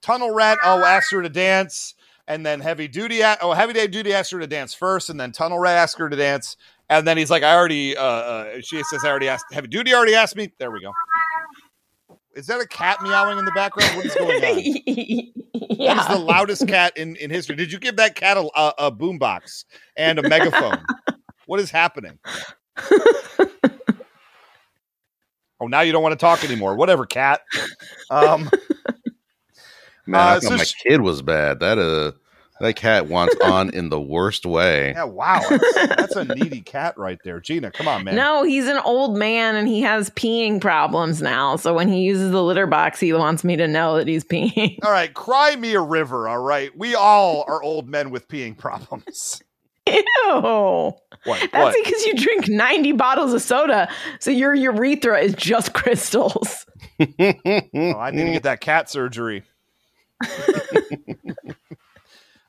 Tunnel 0.02 0.35
Rat 0.35 0.58
oh 0.62 0.85
asked 0.85 1.11
her 1.12 1.23
to 1.23 1.28
dance, 1.30 1.94
and 2.26 2.44
then 2.44 2.61
Heavy 2.61 2.87
Duty 2.88 3.20
a- 3.23 3.38
oh 3.40 3.52
Heavy 3.52 3.73
Day 3.73 3.87
Duty 3.87 4.12
asked 4.12 4.30
her 4.32 4.40
to 4.40 4.47
dance 4.47 4.75
first, 4.75 5.08
and 5.11 5.18
then 5.18 5.32
Tunnel 5.32 5.58
Rat 5.58 5.76
asked 5.76 5.99
her 5.99 6.08
to 6.11 6.16
dance, 6.16 6.57
and 6.90 7.07
then 7.07 7.16
he's 7.16 7.31
like, 7.31 7.42
I 7.42 7.55
already. 7.55 7.96
Uh, 7.96 8.02
uh, 8.02 8.61
she 8.61 8.83
says, 8.85 9.05
I 9.05 9.09
already 9.09 9.29
asked. 9.29 9.46
Heavy 9.52 9.68
Duty 9.68 9.94
already 9.94 10.14
asked 10.14 10.37
me. 10.37 10.52
There 10.59 10.70
we 10.70 10.81
go. 10.83 10.92
Is 12.34 12.46
that 12.46 12.60
a 12.60 12.66
cat 12.66 12.98
meowing 13.02 13.38
in 13.38 13.44
the 13.44 13.52
background? 13.52 13.96
What 13.96 14.06
is 14.06 14.14
going 14.14 14.44
on? 14.44 15.32
That 15.78 15.96
is 15.96 16.06
yeah. 16.08 16.12
the 16.12 16.18
loudest 16.18 16.66
cat 16.66 16.96
in, 16.96 17.16
in 17.16 17.30
history. 17.30 17.54
Did 17.54 17.70
you 17.70 17.78
give 17.78 17.96
that 17.96 18.14
cat 18.14 18.36
a, 18.36 18.48
a, 18.56 18.74
a 18.78 18.92
boombox 18.92 19.64
and 19.96 20.18
a 20.18 20.28
megaphone? 20.28 20.84
what 21.46 21.60
is 21.60 21.70
happening? 21.70 22.18
oh, 25.60 25.66
now 25.66 25.80
you 25.80 25.92
don't 25.92 26.02
want 26.02 26.12
to 26.12 26.16
talk 26.16 26.44
anymore. 26.44 26.74
Whatever, 26.74 27.06
cat. 27.06 27.42
Um, 28.10 28.50
man, 30.06 30.20
uh, 30.20 30.24
I 30.24 30.38
so 30.38 30.48
thought 30.48 30.58
my 30.58 30.64
sh- 30.64 30.74
kid 30.86 31.00
was 31.00 31.22
bad. 31.22 31.60
That 31.60 31.78
uh, 31.78 32.12
that 32.61 32.77
cat 32.77 33.07
wants 33.07 33.37
on 33.44 33.71
in 33.71 33.88
the 33.88 34.01
worst 34.01 34.47
way. 34.47 34.90
yeah, 34.90 35.05
wow. 35.05 35.40
That's, 35.49 35.75
that's 35.75 36.16
a 36.16 36.25
needy 36.25 36.61
cat 36.61 36.97
right 36.99 37.18
there. 37.25 37.40
Gina, 37.40 37.71
come 37.71 37.88
on, 37.88 38.05
man. 38.05 38.16
No, 38.16 38.42
he's 38.42 38.66
an 38.66 38.79
old 38.79 39.16
man 39.16 39.57
and 39.57 39.68
he 39.68 39.81
has 39.83 40.11
peeing 40.11 40.61
problems 40.61 41.23
now. 41.23 41.57
So 41.57 41.75
when 41.75 41.88
he 41.88 42.01
uses 42.03 42.31
the 42.31 42.42
litter 42.42 42.66
box, 42.66 43.01
he 43.01 43.12
wants 43.12 43.44
me 43.44 43.57
to 43.57 43.68
know 43.68 43.97
that 43.97 44.09
he's 44.09 44.25
peeing. 44.25 44.79
All 44.85 44.90
right, 44.90 45.12
cry 45.12 45.57
me 45.57 45.75
a 45.75 45.81
river. 45.81 46.29
All 46.29 46.42
right. 46.42 46.77
We 46.77 46.94
all 46.94 47.44
are 47.47 47.62
old 47.62 47.88
men 47.88 48.11
with 48.11 48.29
peeing 48.29 48.57
problems. 48.57 49.42
Ew. 49.88 50.03
What? 50.33 50.94
That's 51.25 51.53
what? 51.53 51.75
because 51.83 52.05
you 52.05 52.14
drink 52.14 52.49
90 52.49 52.92
bottles 52.92 53.33
of 53.33 53.40
soda. 53.42 53.88
So 54.21 54.31
your 54.31 54.55
urethra 54.55 55.18
is 55.18 55.35
just 55.35 55.73
crystals. 55.75 56.66
Oh, 57.01 57.05
I 57.18 58.11
need 58.12 58.25
to 58.27 58.33
get 58.33 58.42
that 58.42 58.61
cat 58.61 58.90
surgery. 58.90 59.44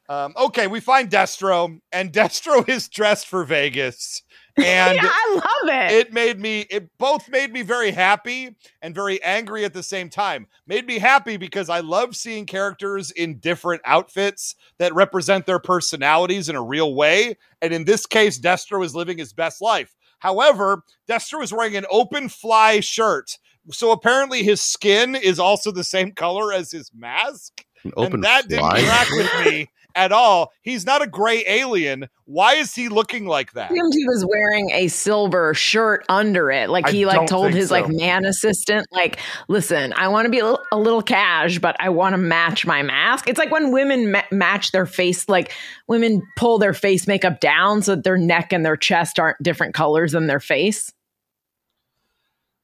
Um, 0.10 0.34
okay, 0.36 0.68
we 0.68 0.80
find 0.80 1.10
Destro, 1.10 1.80
and 1.92 2.12
Destro 2.14 2.68
is 2.68 2.90
dressed 2.90 3.28
for 3.28 3.44
Vegas. 3.46 4.24
And 4.58 4.96
yeah, 5.02 5.10
I 5.10 5.34
love 5.36 5.70
it. 5.76 5.92
it 5.94 6.14
made 6.14 6.40
me 6.40 6.62
it 6.70 6.90
both 6.98 7.30
made 7.30 7.54
me 7.54 7.62
very 7.62 7.92
happy 7.92 8.56
and 8.82 8.94
very 8.94 9.22
angry 9.24 9.64
at 9.64 9.74
the 9.74 9.84
same 9.84 10.10
time 10.10 10.48
made 10.68 10.86
me 10.86 11.00
happy 11.00 11.38
because 11.38 11.70
i 11.70 11.80
love 11.80 12.14
seeing 12.14 12.46
characters 12.46 13.12
in 13.12 13.38
different 13.40 13.82
outfits 13.86 14.56
that 14.78 14.94
represent 14.94 15.46
their 15.46 15.60
personalities 15.60 16.50
in 16.50 16.58
a 16.58 16.62
real 16.62 16.94
way 16.94 17.38
and 17.62 17.74
in 17.74 17.86
this 17.86 18.06
case 18.06 18.38
destro 18.38 18.84
is 18.84 18.94
living 18.96 19.18
his 19.18 19.32
best 19.32 19.62
life 19.62 19.96
however 20.18 20.84
destro 21.08 21.42
is 21.42 21.54
wearing 21.54 21.78
an 21.78 21.86
open 21.90 22.28
fly 22.28 22.82
shirt 22.82 23.38
so 23.72 23.92
apparently 23.92 24.44
his 24.44 24.62
skin 24.62 25.16
is 25.16 25.40
also 25.40 25.72
the 25.72 25.84
same 25.86 26.12
color 26.12 26.52
as 26.52 26.70
his 26.72 26.92
mask 26.94 27.64
An 27.86 27.94
open 27.96 28.14
and 28.16 28.24
that 28.24 28.50
didn't 28.50 28.62
fly. 28.72 28.82
track 28.82 29.08
with 29.12 29.46
me 29.46 29.70
at 29.96 30.12
all 30.12 30.52
he's 30.62 30.86
not 30.86 31.02
a 31.02 31.08
gray 31.08 31.44
alien 31.48 32.08
why 32.26 32.54
is 32.56 32.76
he 32.76 32.90
looking 32.90 33.26
like 33.26 33.54
that 33.54 33.72
assumed 33.80 33.94
he 33.94 34.06
was 34.08 34.26
wearing 34.26 34.72
a 34.72 34.88
silver 34.88 35.54
shirt 35.54 36.06
under 36.10 36.52
it. 36.52 36.70
Like 36.70 36.88
I 36.88 36.92
he 36.92 37.06
like 37.06 37.28
told 37.28 37.54
his 37.54 37.70
so. 37.70 37.76
like 37.76 37.90
man 37.90 38.26
assistant, 38.26 38.88
like, 38.92 39.20
listen, 39.48 39.94
I 39.94 40.08
want 40.08 40.26
to 40.26 40.30
be 40.30 40.40
a 40.40 40.46
little, 40.46 40.66
a 40.72 40.78
little 40.78 41.02
cash, 41.02 41.60
but 41.60 41.76
I 41.80 41.90
want 41.90 42.14
to 42.14 42.18
match 42.18 42.66
my 42.66 42.82
mask. 42.82 43.28
It's 43.28 43.40
like 43.40 43.52
when 43.52 43.72
women 43.72 44.12
ma- 44.12 44.24
match 44.32 44.72
their 44.72 44.86
face, 44.86 45.28
like 45.30 45.54
women 45.88 46.22
pull 46.38 46.60
their 46.60 46.74
face 46.74 47.08
makeup 47.08 47.40
down 47.40 47.82
so 47.82 47.96
that 47.96 48.04
their 48.04 48.18
neck 48.18 48.54
and 48.54 48.66
their 48.66 48.78
chest 48.78 49.20
aren't 49.20 49.42
different 49.42 49.74
colors 49.74 50.12
than 50.14 50.28
their 50.28 50.40
face. 50.40 50.94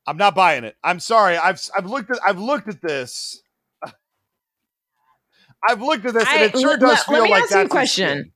I'm 0.08 0.18
not 0.18 0.36
buying 0.36 0.64
it. 0.64 0.76
I'm 0.84 1.00
sorry. 1.00 1.36
I've 1.38 1.62
I've 1.76 1.88
looked 1.88 2.12
at 2.12 2.20
I've 2.26 2.40
looked 2.40 2.68
at 2.68 2.82
this. 2.82 3.42
I've 5.70 5.82
looked 5.82 6.06
at 6.06 6.14
this, 6.14 6.28
and 6.28 6.40
I- 6.40 6.44
it 6.46 6.58
sure 6.60 6.72
let- 6.72 6.80
does 6.80 6.90
let- 6.90 7.06
feel 7.06 7.14
let 7.20 7.24
me 7.24 7.30
like 7.32 7.44
ask 7.44 7.52
you 7.52 7.58
a 7.58 7.60
that's 7.64 7.72
question. 7.72 8.10
skin. 8.20 8.32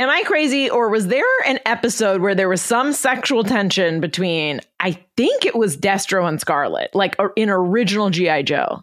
Am 0.00 0.08
I 0.08 0.22
crazy, 0.24 0.70
or 0.70 0.88
was 0.90 1.08
there 1.08 1.24
an 1.44 1.58
episode 1.66 2.20
where 2.20 2.34
there 2.34 2.48
was 2.48 2.62
some 2.62 2.92
sexual 2.92 3.42
tension 3.42 4.00
between? 4.00 4.60
I 4.78 4.92
think 5.16 5.44
it 5.44 5.56
was 5.56 5.76
Destro 5.76 6.28
and 6.28 6.40
Scarlet, 6.40 6.94
like 6.94 7.16
in 7.36 7.50
original 7.50 8.08
GI 8.08 8.44
Joe, 8.44 8.82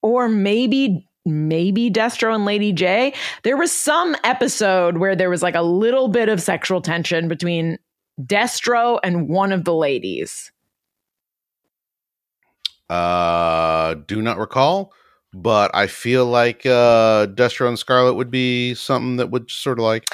or 0.00 0.28
maybe 0.30 1.06
maybe 1.26 1.90
Destro 1.90 2.34
and 2.34 2.44
Lady 2.46 2.72
J. 2.72 3.12
There 3.44 3.56
was 3.56 3.70
some 3.70 4.16
episode 4.24 4.96
where 4.98 5.14
there 5.14 5.30
was 5.30 5.42
like 5.42 5.54
a 5.54 5.62
little 5.62 6.08
bit 6.08 6.28
of 6.30 6.40
sexual 6.40 6.80
tension 6.80 7.28
between 7.28 7.78
Destro 8.20 8.98
and 9.04 9.28
one 9.28 9.52
of 9.52 9.64
the 9.64 9.74
ladies. 9.74 10.50
Uh, 12.90 13.94
do 14.06 14.20
not 14.20 14.38
recall, 14.38 14.92
but 15.34 15.70
I 15.74 15.86
feel 15.86 16.26
like 16.26 16.66
uh, 16.66 17.26
Destro 17.26 17.68
and 17.68 17.78
Scarlet 17.78 18.14
would 18.14 18.30
be 18.30 18.74
something 18.74 19.16
that 19.16 19.30
would 19.30 19.50
sort 19.50 19.78
of 19.78 19.84
like. 19.84 20.04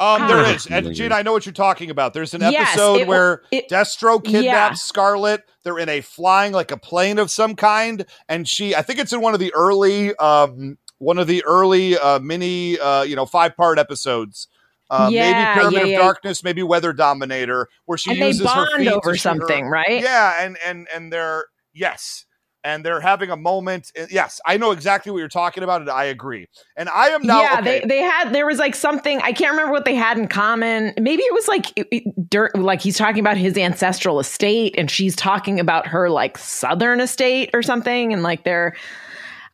Um, 0.00 0.28
there 0.28 0.36
Ah. 0.44 0.56
and 0.70 0.94
Gina, 0.94 1.14
I 1.14 1.22
know 1.22 1.32
what 1.32 1.44
you're 1.46 1.52
talking 1.52 1.90
about. 1.90 2.14
There's 2.14 2.34
an 2.34 2.40
Yes, 2.42 2.68
episode 2.70 3.00
it- 3.00 3.08
where 3.08 3.42
it- 3.50 3.68
Destro 3.68 4.22
kidnaps 4.22 4.44
yeah. 4.44 4.72
Scarlet. 4.74 5.42
They're 5.64 5.78
in 5.78 5.88
a 5.88 6.00
flying 6.00 6.52
like 6.52 6.70
a 6.70 6.76
plane 6.76 7.18
of 7.18 7.30
some 7.30 7.54
kind, 7.56 8.06
and 8.28 8.46
she, 8.48 8.74
I 8.74 8.82
think 8.82 8.98
it's 9.00 9.12
in 9.12 9.20
one 9.20 9.34
of 9.34 9.40
the 9.40 9.52
early, 9.54 10.14
um, 10.16 10.78
one 10.98 11.18
of 11.18 11.26
the 11.26 11.44
early 11.44 11.98
uh, 11.98 12.18
mini, 12.20 12.78
uh, 12.78 13.02
you 13.02 13.16
know, 13.16 13.26
five 13.26 13.56
part 13.56 13.78
episodes. 13.78 14.48
Uh, 14.90 15.08
Yeah, 15.12 15.32
maybe 15.32 15.60
Pyramid 15.60 15.72
yeah, 15.74 15.80
of 15.82 15.88
yeah. 15.88 15.98
Darkness, 15.98 16.42
maybe 16.44 16.62
Weather 16.62 16.92
Dominator, 16.94 17.68
where 17.84 17.98
she 17.98 18.10
and 18.12 18.22
they 18.22 18.28
uses 18.28 18.42
her 18.42 18.46
bond 18.54 18.68
feet 18.78 18.84
to 18.84 18.94
over 18.94 19.02
shoot 19.04 19.10
her- 19.10 19.16
something, 19.38 19.66
right? 19.66 20.00
Yeah, 20.02 20.42
and 20.42 20.56
and 20.64 20.86
and 20.94 21.12
they're 21.12 21.46
Yes. 21.74 22.24
And 22.68 22.84
they're 22.84 23.00
having 23.00 23.30
a 23.30 23.36
moment. 23.36 23.90
Yes, 24.10 24.40
I 24.44 24.58
know 24.58 24.72
exactly 24.72 25.10
what 25.10 25.18
you're 25.18 25.28
talking 25.28 25.62
about, 25.62 25.80
and 25.80 25.88
I 25.88 26.04
agree. 26.04 26.48
And 26.76 26.88
I 26.90 27.08
am 27.08 27.22
now. 27.26 27.40
yeah, 27.40 27.56
okay, 27.60 27.80
they 27.80 27.86
they 27.86 27.98
had 28.02 28.32
there 28.34 28.44
was 28.44 28.58
like 28.58 28.74
something 28.74 29.18
I 29.22 29.32
can't 29.32 29.52
remember 29.52 29.72
what 29.72 29.86
they 29.86 29.94
had 29.94 30.18
in 30.18 30.28
common. 30.28 30.92
Maybe 31.00 31.22
it 31.22 31.32
was 31.32 31.48
like 31.48 31.72
it- 31.76 31.88
it- 31.90 32.28
dur- 32.30 32.50
like 32.54 32.82
he's 32.82 32.98
talking 32.98 33.20
about 33.20 33.38
his 33.38 33.56
ancestral 33.56 34.20
estate 34.20 34.74
and 34.76 34.90
she's 34.90 35.16
talking 35.16 35.58
about 35.58 35.86
her 35.86 36.10
like 36.10 36.36
southern 36.36 37.00
estate 37.00 37.48
or 37.54 37.62
something 37.62 38.12
and 38.12 38.22
like 38.22 38.44
they're 38.44 38.76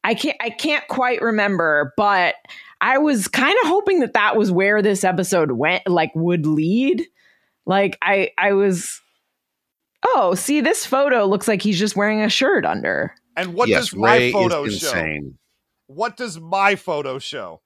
I 0.02 0.14
can't 0.14 0.36
I 0.40 0.50
can't 0.50 0.86
quite 0.88 1.22
remember, 1.22 1.92
but 1.96 2.34
I 2.80 2.98
was 2.98 3.28
kind 3.28 3.56
of 3.62 3.68
hoping 3.68 4.00
that 4.00 4.14
that 4.14 4.36
was 4.36 4.50
where 4.50 4.82
this 4.82 5.04
episode 5.04 5.52
went 5.52 5.86
like 5.86 6.10
would 6.16 6.46
lead. 6.46 7.06
Like 7.64 7.96
I 8.02 8.30
I 8.36 8.54
was 8.54 9.00
Oh, 10.04 10.34
see 10.34 10.60
this 10.60 10.84
photo 10.86 11.24
looks 11.24 11.48
like 11.48 11.62
he's 11.62 11.78
just 11.78 11.96
wearing 11.96 12.20
a 12.20 12.28
shirt 12.28 12.64
under. 12.66 13.14
and 13.36 13.54
what 13.54 13.68
yes, 13.68 13.90
does 13.90 13.96
my 13.96 14.16
Ray 14.16 14.32
photo 14.32 14.64
is 14.64 14.78
show? 14.78 14.88
insane. 14.88 15.38
What 15.86 16.16
does 16.16 16.38
my 16.38 16.76
photo 16.76 17.18
show? 17.18 17.60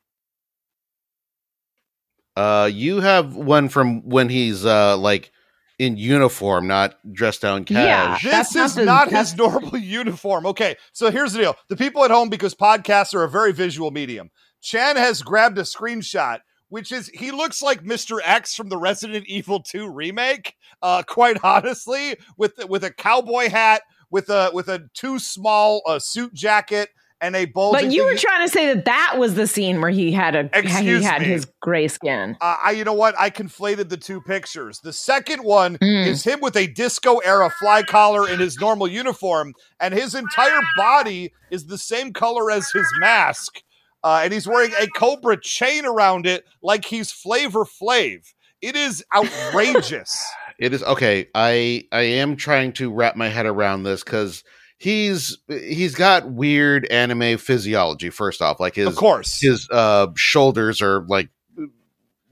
Uh, 2.36 2.70
you 2.72 3.00
have 3.00 3.34
one 3.34 3.68
from 3.68 4.00
when 4.08 4.28
he's 4.28 4.64
uh 4.64 4.96
like 4.96 5.30
in 5.78 5.96
uniform, 5.96 6.66
not 6.66 6.96
dressed 7.12 7.42
down 7.42 7.64
Yeah. 7.68 8.16
cash. 8.18 8.22
This 8.24 8.32
That's 8.32 8.54
not 8.54 8.64
is 8.66 8.74
the- 8.74 8.84
not 8.84 9.10
his 9.10 9.36
normal 9.36 9.76
uniform. 9.78 10.46
Okay, 10.46 10.76
so 10.92 11.10
here's 11.10 11.32
the 11.32 11.40
deal. 11.40 11.56
The 11.68 11.76
people 11.76 12.04
at 12.04 12.10
home, 12.10 12.28
because 12.28 12.54
podcasts 12.54 13.14
are 13.14 13.22
a 13.24 13.28
very 13.28 13.52
visual 13.52 13.90
medium, 13.90 14.30
Chan 14.60 14.96
has 14.96 15.22
grabbed 15.22 15.56
a 15.58 15.62
screenshot, 15.62 16.40
which 16.68 16.92
is 16.92 17.08
he 17.08 17.30
looks 17.30 17.62
like 17.62 17.82
Mr. 17.84 18.18
X 18.24 18.54
from 18.54 18.68
the 18.68 18.78
Resident 18.78 19.26
Evil 19.26 19.60
2 19.62 19.90
remake, 19.90 20.54
uh, 20.82 21.02
quite 21.06 21.38
honestly, 21.44 22.16
with 22.36 22.52
with 22.68 22.84
a 22.84 22.92
cowboy 22.92 23.48
hat, 23.48 23.82
with 24.10 24.28
a 24.30 24.50
with 24.52 24.68
a 24.68 24.88
too 24.94 25.18
small 25.18 25.82
uh, 25.86 25.98
suit 25.98 26.32
jacket 26.34 26.90
and 27.20 27.34
a 27.34 27.46
bulging 27.46 27.86
But 27.88 27.92
you 27.92 28.02
thing. 28.04 28.12
were 28.12 28.16
trying 28.16 28.46
to 28.46 28.52
say 28.52 28.72
that 28.72 28.84
that 28.84 29.16
was 29.18 29.34
the 29.34 29.48
scene 29.48 29.80
where 29.80 29.90
he 29.90 30.12
had 30.12 30.36
a 30.36 30.48
Excuse 30.56 31.00
he 31.00 31.02
had 31.02 31.20
me. 31.22 31.26
his 31.26 31.48
gray 31.60 31.88
skin. 31.88 32.36
uh, 32.40 32.56
I, 32.62 32.70
you 32.70 32.84
know 32.84 32.92
what? 32.92 33.18
I 33.18 33.28
conflated 33.28 33.88
the 33.88 33.96
two 33.96 34.20
pictures. 34.20 34.78
The 34.78 34.92
second 34.92 35.40
one 35.42 35.78
Mm. 35.78 36.06
is 36.06 36.22
him 36.22 36.38
with 36.40 36.54
a 36.56 36.68
disco 36.68 37.16
era 37.18 37.50
fly 37.58 37.82
collar 37.82 38.28
in 38.28 38.38
his 38.38 38.56
normal 38.60 38.86
uniform, 38.86 39.52
and 39.80 39.92
his 39.94 40.14
entire 40.14 40.60
body 40.76 41.32
is 41.50 41.66
the 41.66 41.76
same 41.78 42.12
color 42.12 42.52
as 42.52 42.70
his 42.70 42.86
mask. 43.00 43.62
Uh, 44.04 44.20
and 44.24 44.32
he's 44.32 44.46
wearing 44.46 44.72
a 44.80 44.86
Cobra 44.88 45.40
chain 45.40 45.84
around 45.84 46.26
it 46.26 46.44
like 46.62 46.84
he's 46.84 47.10
Flavor 47.10 47.64
Flav. 47.64 48.32
It 48.62 48.76
is 48.76 49.04
outrageous. 49.14 50.24
It 50.58 50.72
is 50.72 50.82
okay. 50.82 51.28
I 51.34 51.84
I 51.92 52.00
am 52.02 52.36
trying 52.36 52.72
to 52.74 52.92
wrap 52.92 53.16
my 53.16 53.28
head 53.28 53.46
around 53.46 53.84
this 53.84 54.02
because 54.02 54.42
he's 54.78 55.38
he's 55.48 55.94
got 55.94 56.30
weird 56.30 56.86
anime 56.86 57.38
physiology. 57.38 58.10
First 58.10 58.42
off, 58.42 58.58
like 58.60 58.74
his 58.74 58.88
of 58.88 58.96
course. 58.96 59.40
his 59.40 59.68
uh 59.70 60.08
shoulders 60.16 60.82
are 60.82 61.04
like 61.06 61.28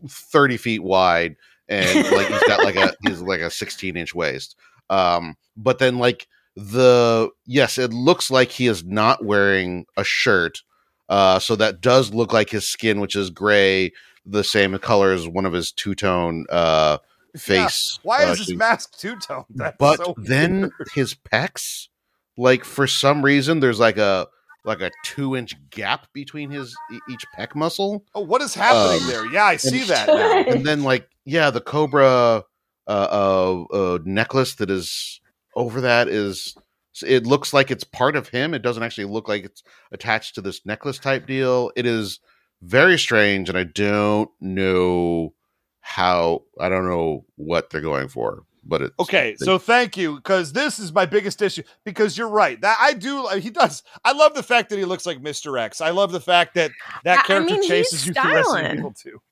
30 0.09 0.57
feet 0.57 0.83
wide 0.83 1.37
and 1.69 2.11
like 2.11 2.29
he's 2.29 2.43
got 2.45 2.65
like 2.65 2.77
a 2.77 2.95
he's 3.09 3.21
like 3.21 3.41
a 3.41 3.51
16 3.51 3.97
inch 3.97 4.15
waist 4.15 4.55
um 4.91 5.35
but 5.57 5.79
then 5.79 5.99
like 5.99 6.29
the 6.55 7.29
yes 7.45 7.77
it 7.79 7.93
looks 7.93 8.31
like 8.31 8.51
he 8.51 8.67
is 8.67 8.85
not 8.85 9.25
wearing 9.25 9.85
a 9.97 10.05
shirt 10.05 10.63
uh 11.09 11.39
so 11.39 11.57
that 11.57 11.81
does 11.81 12.13
look 12.13 12.33
like 12.33 12.51
his 12.51 12.69
skin 12.69 13.01
which 13.01 13.17
is 13.17 13.31
gray 13.31 13.93
the 14.25 14.43
same 14.45 14.77
color 14.79 15.13
as 15.13 15.29
one 15.29 15.47
of 15.47 15.53
his 15.53 15.71
two-tone 15.73 16.45
uh 16.51 16.99
face 17.37 17.99
Why 18.03 18.25
uh, 18.25 18.33
is 18.33 18.39
his 18.39 18.55
mask 18.55 18.99
two 18.99 19.17
tone? 19.17 19.45
but 19.79 20.01
then 20.17 20.71
his 20.95 21.15
pecs 21.15 21.89
like 22.37 22.65
for 22.65 22.87
some 22.87 23.23
reason 23.25 23.61
there's 23.61 23.81
like 23.81 23.99
a 23.99 24.27
like 24.65 24.81
a 24.81 24.91
two 25.05 25.37
inch 25.37 25.55
gap 25.71 26.09
between 26.13 26.51
his 26.51 26.77
each 27.09 27.25
pec 27.37 27.55
muscle 27.55 28.05
oh, 28.15 28.21
what 28.21 28.43
is 28.43 28.55
happening 28.55 29.03
um, 29.03 29.09
there? 29.09 29.33
Yeah, 29.33 29.45
I 29.45 29.57
see 29.57 29.85
that 29.85 30.09
now. 30.09 30.53
and 30.53 30.67
then 30.67 30.83
like 30.83 31.09
yeah 31.25 31.51
the 31.51 31.61
cobra 31.61 32.45
uh, 32.89 32.91
uh 32.91 33.63
uh 33.73 33.99
necklace 34.05 34.57
that 34.57 34.71
is 34.71 35.21
over 35.55 35.81
that 35.81 36.09
is 36.09 36.57
it 37.03 37.27
looks 37.27 37.53
like 37.53 37.71
it's 37.71 37.85
part 37.85 38.17
of 38.17 38.29
him 38.29 38.55
it 38.55 38.63
doesn't 38.63 38.83
actually 38.83 39.05
look 39.05 39.29
like 39.29 39.45
it's 39.45 39.63
attached 39.93 40.35
to 40.35 40.41
this 40.41 40.65
necklace 40.67 40.99
type 40.99 41.27
deal 41.27 41.71
it 41.77 41.87
is 41.87 42.21
very 42.63 42.99
strange 42.99 43.49
and 43.49 43.59
i 43.59 43.65
don't 43.65 44.31
know 44.41 45.33
how 45.81 46.43
i 46.61 46.69
don't 46.69 46.87
know 46.87 47.25
what 47.37 47.71
they're 47.71 47.81
going 47.81 48.09
for 48.09 48.43
but 48.69 48.83
it's 48.83 48.95
Okay, 48.99 49.37
they- 49.39 49.45
so 49.45 49.59
thank 49.59 49.97
you 49.97 50.17
because 50.17 50.53
this 50.53 50.81
is 50.81 50.93
my 50.93 51.07
biggest 51.07 51.41
issue. 51.41 51.63
Because 51.85 52.19
you're 52.19 52.29
right 52.29 52.61
that 52.63 52.77
I 52.81 52.95
do. 52.95 53.29
He 53.39 53.49
does. 53.49 53.85
I 54.05 54.11
love 54.11 54.35
the 54.35 54.43
fact 54.43 54.71
that 54.71 54.77
he 54.77 54.85
looks 54.85 55.07
like 55.07 55.19
Mr. 55.23 55.57
X. 55.57 55.81
I 55.81 55.91
love 55.91 56.11
the 56.11 56.19
fact 56.19 56.55
that 56.55 56.73
I- 56.85 56.91
I 56.97 57.01
that 57.05 57.27
character 57.27 57.53
mean, 57.53 57.63
he's 57.63 57.69
chases 57.71 58.07
you 58.09 58.13
through 58.13 58.25
Resident 58.25 58.49
styling. 58.49 58.79
Evil 58.79 58.93
2. 58.93 59.23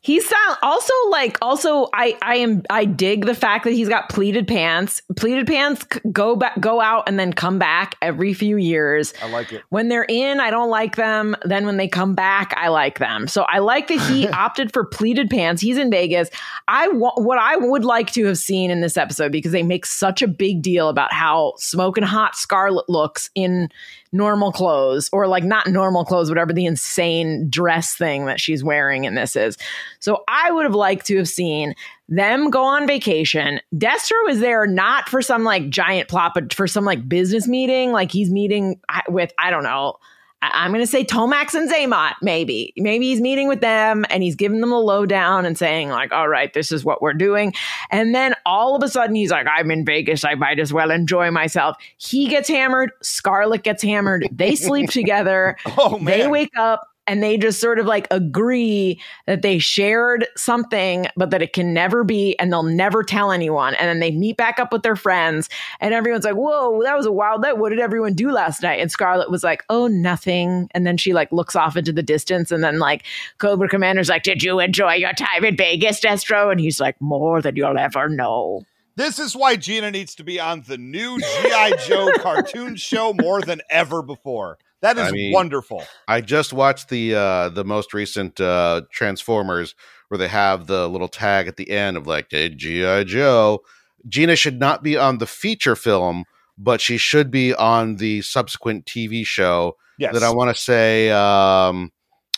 He's 0.00 0.28
sound 0.28 0.58
also 0.62 0.92
like 1.10 1.38
also 1.40 1.88
I 1.94 2.16
I 2.22 2.36
am 2.36 2.62
I 2.68 2.84
dig 2.84 3.24
the 3.24 3.34
fact 3.34 3.64
that 3.64 3.72
he's 3.72 3.88
got 3.88 4.08
pleated 4.08 4.46
pants. 4.46 5.00
Pleated 5.16 5.46
pants 5.46 5.84
go 6.12 6.36
back 6.36 6.60
go 6.60 6.80
out 6.80 7.08
and 7.08 7.18
then 7.18 7.32
come 7.32 7.58
back 7.58 7.96
every 8.02 8.34
few 8.34 8.56
years. 8.56 9.14
I 9.22 9.30
like 9.30 9.52
it. 9.52 9.62
When 9.70 9.88
they're 9.88 10.06
in, 10.08 10.40
I 10.40 10.50
don't 10.50 10.70
like 10.70 10.96
them. 10.96 11.36
Then 11.44 11.66
when 11.66 11.76
they 11.76 11.88
come 11.88 12.14
back, 12.14 12.52
I 12.56 12.68
like 12.68 12.98
them. 12.98 13.26
So 13.28 13.42
I 13.42 13.58
like 13.60 13.88
that 13.88 14.00
he 14.00 14.28
opted 14.32 14.72
for 14.72 14.84
pleated 14.84 15.30
pants. 15.30 15.62
He's 15.62 15.78
in 15.78 15.90
Vegas. 15.90 16.28
I 16.68 16.88
wa- 16.88 17.14
what 17.16 17.38
I 17.38 17.56
would 17.56 17.84
like 17.84 18.12
to 18.12 18.26
have 18.26 18.38
seen 18.38 18.70
in 18.70 18.80
this 18.80 18.96
episode 18.96 19.32
because 19.32 19.52
they 19.52 19.62
make 19.62 19.86
such 19.86 20.22
a 20.22 20.28
big 20.28 20.62
deal 20.62 20.88
about 20.88 21.12
how 21.12 21.54
smoking 21.56 22.04
hot 22.04 22.36
Scarlet 22.36 22.88
looks 22.88 23.30
in 23.34 23.68
normal 24.12 24.52
clothes 24.52 25.08
or 25.12 25.26
like 25.26 25.42
not 25.42 25.66
normal 25.66 26.04
clothes, 26.04 26.28
whatever 26.28 26.52
the 26.52 26.66
insane 26.66 27.48
dress 27.48 27.94
thing 27.96 28.26
that 28.26 28.38
she's 28.38 28.62
wearing 28.62 29.04
in 29.04 29.14
this 29.14 29.34
is. 29.34 29.56
So 30.00 30.22
I 30.28 30.50
would 30.50 30.64
have 30.64 30.74
liked 30.74 31.06
to 31.06 31.16
have 31.16 31.28
seen 31.28 31.74
them 32.08 32.50
go 32.50 32.62
on 32.62 32.86
vacation. 32.86 33.60
Destro 33.74 34.28
is 34.28 34.40
there 34.40 34.66
not 34.66 35.08
for 35.08 35.22
some 35.22 35.44
like 35.44 35.70
giant 35.70 36.08
plot, 36.08 36.32
but 36.34 36.52
for 36.52 36.66
some 36.66 36.84
like 36.84 37.08
business 37.08 37.48
meeting. 37.48 37.92
Like 37.92 38.12
he's 38.12 38.30
meeting 38.30 38.80
with, 39.08 39.32
I 39.38 39.50
don't 39.50 39.64
know, 39.64 39.96
I'm 40.42 40.72
going 40.72 40.82
to 40.82 40.86
say 40.90 41.04
Tomax 41.04 41.54
and 41.54 41.70
Xamot, 41.70 42.14
maybe. 42.20 42.72
Maybe 42.76 43.06
he's 43.06 43.20
meeting 43.20 43.46
with 43.46 43.60
them 43.60 44.04
and 44.10 44.22
he's 44.22 44.34
giving 44.34 44.60
them 44.60 44.70
the 44.70 44.76
lowdown 44.76 45.46
and 45.46 45.56
saying, 45.56 45.88
like, 45.90 46.12
all 46.12 46.28
right, 46.28 46.52
this 46.52 46.72
is 46.72 46.84
what 46.84 47.00
we're 47.00 47.14
doing. 47.14 47.54
And 47.90 48.14
then 48.14 48.34
all 48.44 48.74
of 48.74 48.82
a 48.82 48.88
sudden 48.88 49.14
he's 49.14 49.30
like, 49.30 49.46
I'm 49.46 49.70
in 49.70 49.84
Vegas. 49.84 50.24
I 50.24 50.34
might 50.34 50.58
as 50.58 50.72
well 50.72 50.90
enjoy 50.90 51.30
myself. 51.30 51.76
He 51.96 52.26
gets 52.28 52.48
hammered. 52.48 52.90
Scarlett 53.02 53.62
gets 53.62 53.82
hammered. 53.82 54.28
They 54.32 54.56
sleep 54.56 54.90
together. 54.90 55.56
Oh 55.78 55.98
man, 55.98 56.18
They 56.18 56.26
wake 56.26 56.56
up 56.58 56.88
and 57.06 57.22
they 57.22 57.36
just 57.36 57.60
sort 57.60 57.78
of 57.78 57.86
like 57.86 58.06
agree 58.10 59.00
that 59.26 59.42
they 59.42 59.58
shared 59.58 60.26
something, 60.36 61.06
but 61.16 61.30
that 61.30 61.42
it 61.42 61.52
can 61.52 61.74
never 61.74 62.04
be, 62.04 62.38
and 62.38 62.52
they'll 62.52 62.62
never 62.62 63.02
tell 63.02 63.32
anyone. 63.32 63.74
And 63.74 63.88
then 63.88 64.00
they 64.00 64.10
meet 64.10 64.36
back 64.36 64.58
up 64.60 64.72
with 64.72 64.82
their 64.82 64.96
friends, 64.96 65.48
and 65.80 65.92
everyone's 65.94 66.24
like, 66.24 66.34
Whoa, 66.36 66.82
that 66.84 66.96
was 66.96 67.06
a 67.06 67.12
wild 67.12 67.42
night. 67.42 67.58
What 67.58 67.70
did 67.70 67.80
everyone 67.80 68.14
do 68.14 68.30
last 68.30 68.62
night? 68.62 68.80
And 68.80 68.90
Scarlett 68.90 69.30
was 69.30 69.42
like, 69.42 69.64
Oh, 69.68 69.86
nothing. 69.86 70.68
And 70.72 70.86
then 70.86 70.96
she 70.96 71.12
like 71.12 71.32
looks 71.32 71.56
off 71.56 71.76
into 71.76 71.92
the 71.92 72.02
distance, 72.02 72.50
and 72.50 72.62
then 72.62 72.78
like 72.78 73.04
Cobra 73.38 73.68
Commander's 73.68 74.08
like, 74.08 74.22
Did 74.22 74.42
you 74.42 74.60
enjoy 74.60 74.94
your 74.94 75.12
time 75.12 75.44
in 75.44 75.56
Vegas, 75.56 76.00
Destro? 76.00 76.50
And 76.50 76.60
he's 76.60 76.80
like, 76.80 77.00
More 77.00 77.42
than 77.42 77.56
you'll 77.56 77.78
ever 77.78 78.08
know. 78.08 78.62
this 78.94 79.18
is 79.18 79.34
why 79.34 79.56
Gina 79.56 79.90
needs 79.90 80.14
to 80.16 80.22
be 80.24 80.38
on 80.38 80.62
the 80.68 80.78
new 80.78 81.18
GI 81.18 81.72
Joe 81.88 82.12
cartoon 82.18 82.76
show 82.76 83.12
more 83.12 83.40
than 83.40 83.60
ever 83.70 84.02
before. 84.02 84.58
That 84.82 84.98
is 84.98 85.08
I 85.08 85.10
mean- 85.12 85.32
wonderful. 85.32 85.84
I 86.08 86.20
just 86.20 86.52
watched 86.52 86.88
the 86.90 87.14
uh 87.14 87.48
the 87.48 87.64
most 87.64 87.94
recent 87.94 88.40
uh 88.40 88.82
Transformers 88.90 89.74
where 90.08 90.18
they 90.18 90.28
have 90.28 90.66
the 90.66 90.88
little 90.88 91.08
tag 91.08 91.48
at 91.48 91.56
the 91.56 91.70
end 91.70 91.96
of 91.96 92.06
like 92.06 92.26
hey, 92.30 92.50
GI 92.50 93.04
Joe. 93.04 93.62
Gina 94.08 94.36
should 94.36 94.58
not 94.58 94.82
be 94.82 94.96
on 94.96 95.18
the 95.18 95.26
feature 95.26 95.76
film, 95.76 96.24
but 96.58 96.80
she 96.80 96.98
should 96.98 97.30
be 97.30 97.54
on 97.54 97.96
the 97.96 98.20
subsequent 98.22 98.84
TV 98.84 99.24
show 99.24 99.76
Yes, 99.98 100.12
that 100.14 100.22
I 100.24 100.30
want 100.30 100.54
to 100.54 100.60
say 100.60 101.10
um 101.10 101.92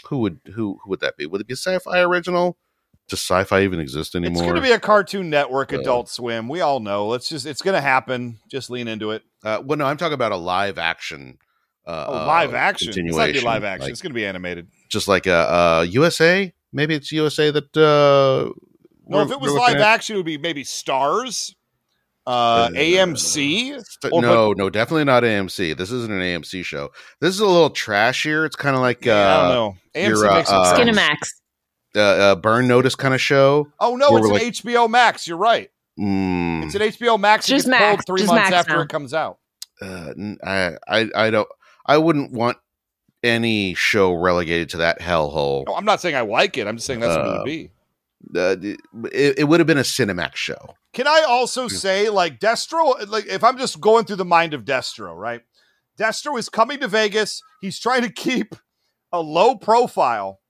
who 0.09 0.18
would 0.18 0.38
who 0.54 0.78
who 0.85 0.90
would 0.90 1.00
that 1.00 1.16
be? 1.16 1.24
Would 1.26 1.40
it 1.40 1.46
be 1.46 1.54
a 1.54 1.57
sci-fi 1.57 2.00
original? 2.00 2.59
Does 3.09 3.20
sci-fi 3.20 3.62
even 3.62 3.80
exist 3.80 4.14
anymore? 4.14 4.33
it's 4.33 4.42
going 4.42 4.54
to 4.54 4.62
be 4.62 4.70
a 4.72 4.78
Cartoon 4.78 5.28
Network, 5.28 5.74
Uh, 5.74 5.78
Adult 5.80 6.09
Swim. 6.09 6.48
We 6.48 6.62
all 6.62 6.80
know. 6.80 7.07
Let's 7.07 7.28
just. 7.28 7.44
It's 7.44 7.61
going 7.61 7.74
to 7.74 7.80
happen. 7.83 8.38
Just 8.50 8.70
lean 8.70 8.88
into 8.88 9.11
it. 9.11 9.22
uh, 9.44 9.61
well, 9.62 9.76
no, 9.76 9.85
I'm 9.85 9.98
talking 9.98 10.14
about 10.14 10.33
a 10.33 10.37
live 10.37 10.78
action. 10.78 11.38
Uh, 11.87 12.05
Oh, 12.09 12.12
live 12.12 12.55
uh, 12.55 12.57
action. 12.57 12.88
It's 12.88 12.97
not 13.16 13.27
gonna 13.27 13.33
be 13.35 13.40
live 13.42 13.64
action. 13.64 13.83
like- 13.83 13.92
it's 13.92 14.01
going 14.03 14.11
to 14.12 14.14
be 14.14 14.25
animated. 14.27 14.68
just 14.88 15.07
like 15.09 15.27
a 15.27 15.35
uh, 15.35 15.87
USA. 15.90 16.53
Maybe 16.73 16.94
it's 16.94 17.12
USA 17.12 17.51
that. 17.51 17.77
Uh, 17.77 18.53
No, 19.07 19.20
if 19.20 19.31
it 19.31 19.38
was 19.40 19.53
live 19.53 19.77
at. 19.77 19.83
action, 19.83 20.14
it 20.14 20.18
would 20.18 20.27
be 20.27 20.38
maybe 20.38 20.64
Starz, 20.64 21.55
uh, 22.27 22.68
AMC. 22.68 23.81
St- 23.85 24.12
Or- 24.12 24.23
no, 24.23 24.53
no, 24.53 24.70
definitely 24.70 25.05
not 25.05 25.23
AMC. 25.25 25.77
This 25.77 25.90
isn't 25.90 26.11
an 26.11 26.20
AMC 26.20 26.64
show. 26.64 26.90
This 27.20 27.35
is 27.35 27.40
a 27.40 27.47
little 27.47 27.70
trashier. 27.70 28.47
It's 28.47 28.57
kind 28.57 28.75
of 28.75 28.81
like 28.83 29.07
I 29.07 29.11
don't 29.37 29.44
uh, 29.47 29.49
know. 29.55 29.77
AMC 29.94 30.09
your, 30.09 30.31
uh, 30.31 30.35
makes 30.37 30.51
uh, 30.51 30.75
sense. 30.77 30.99
Skinamax. 30.99 31.16
uh, 31.97 32.01
uh, 32.01 32.35
Burn 32.37 32.66
Notice 32.66 32.94
kind 32.94 33.12
of 33.14 33.20
show. 33.20 33.68
Oh 33.79 33.97
no, 33.97 34.16
it's 34.16 34.27
an 34.27 34.33
like- 34.33 34.42
HBO 34.42 34.88
Max. 34.88 35.29
You're 35.29 35.37
right. 35.38 35.70
Mm, 36.01 36.64
It's 36.64 36.75
an 36.75 36.81
HBO 36.83 37.20
Max. 37.20 37.47
Just 37.47 37.68
it 37.68 37.70
gets 37.70 37.79
pulled 37.81 37.92
Max. 37.99 38.05
three 38.07 38.20
Just 38.23 38.33
months 38.33 38.51
Max 38.51 38.55
after 38.57 38.77
now. 38.77 38.81
it 38.81 38.88
comes 38.88 39.14
out. 39.14 39.38
uh, 39.83 40.12
n- 40.18 40.38
I, 40.44 40.77
I 40.88 41.11
I 41.14 41.31
don't 41.31 41.49
I 41.87 41.99
wouldn't 41.99 42.33
want 42.33 42.59
any 43.23 43.75
show 43.75 44.12
relegated 44.12 44.68
to 44.70 44.77
that 44.79 45.01
hellhole. 45.01 45.66
No, 45.66 45.75
I'm 45.75 45.85
not 45.85 46.01
saying 46.01 46.14
I 46.14 46.20
like 46.20 46.59
it. 46.59 46.66
I'm 46.66 46.77
just 46.77 46.87
saying 46.87 47.01
that's 47.01 47.16
what 47.16 47.27
it 47.27 47.29
Uh, 47.29 47.38
would 47.38 47.44
be. 47.44 47.70
Uh, 48.35 48.57
it, 49.12 49.38
it 49.40 49.44
would 49.44 49.61
have 49.61 49.66
been 49.66 49.79
a 49.79 49.83
Cinemax 49.83 50.35
show. 50.37 50.75
Can 50.92 51.07
I 51.07 51.25
also 51.29 51.68
say, 51.68 52.09
like 52.09 52.38
Destro, 52.40 53.07
like 53.09 53.27
if 53.27 53.42
I'm 53.44 53.59
just 53.59 53.81
going 53.81 54.05
through 54.05 54.16
the 54.16 54.25
mind 54.25 54.55
of 54.55 54.64
Destro, 54.64 55.14
right? 55.16 55.42
Destro 55.99 56.38
is 56.38 56.49
coming 56.49 56.81
to 56.81 56.88
Vegas. 56.88 57.42
He's 57.61 57.79
trying 57.79 58.03
to 58.03 58.09
keep 58.11 58.55
a 59.12 59.20
low 59.20 59.57
profile. 59.57 60.40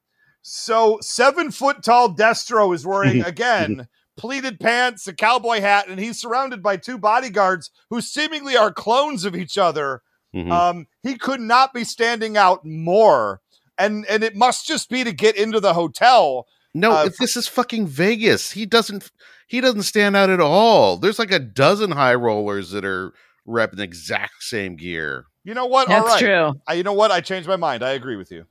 So 0.43 0.99
seven 1.01 1.51
foot 1.51 1.83
tall 1.83 2.15
Destro 2.15 2.75
is 2.75 2.87
wearing 2.87 3.23
again 3.25 3.89
pleated 4.17 4.61
pants, 4.61 5.09
a 5.09 5.13
cowboy 5.13 5.61
hat, 5.61 5.89
and 5.89 5.99
he's 5.99 6.21
surrounded 6.21 6.63
by 6.63 6.77
two 6.77 6.99
bodyguards 6.99 7.71
who 7.91 8.01
seemingly 8.01 8.57
are 8.57 8.73
clones 8.73 9.25
of 9.25 9.35
each 9.35 9.59
other. 9.59 10.03
Mhm. 10.35 10.51
Um, 10.51 10.87
he 11.03 11.17
could 11.17 11.41
not 11.41 11.73
be 11.73 11.85
standing 11.85 12.37
out 12.37 12.65
more. 12.65 13.41
And 13.79 14.05
and 14.07 14.23
it 14.23 14.37
must 14.37 14.67
just 14.67 14.89
be 14.91 15.05
to 15.05 15.13
get 15.13 15.37
into 15.37 15.61
the 15.61 15.75
hotel. 15.75 16.47
no, 16.75 16.93
uh, 16.93 17.05
if 17.05 17.17
this 17.19 17.37
is 17.37 17.47
fucking 17.47 17.87
Vegas. 17.87 18.51
He 18.51 18.67
doesn't 18.67 19.11
he 19.47 19.61
doesn't 19.61 19.83
stand 19.83 20.17
out 20.17 20.31
at 20.31 20.41
all. 20.41 20.97
There's 20.97 21.19
like 21.19 21.33
a 21.33 21.39
dozen 21.39 21.93
high 21.93 22.15
rollers 22.15 22.71
that 22.71 22.85
are 22.85 23.13
repping 23.47 23.77
the 23.77 23.83
exact 23.85 24.43
same 24.43 24.77
gear. 24.77 25.27
You 25.45 25.55
know 25.55 25.67
what? 25.67 25.89
That's 25.89 26.07
right. 26.07 26.19
true. 26.19 26.55
I, 26.67 26.75
you 26.75 26.83
know 26.83 26.95
what? 26.95 27.11
I 27.11 27.21
changed 27.21 27.49
my 27.49 27.57
mind. 27.57 27.85
I 27.85 27.91
agree 27.91 28.17
with 28.17 28.33
you. 28.33 28.47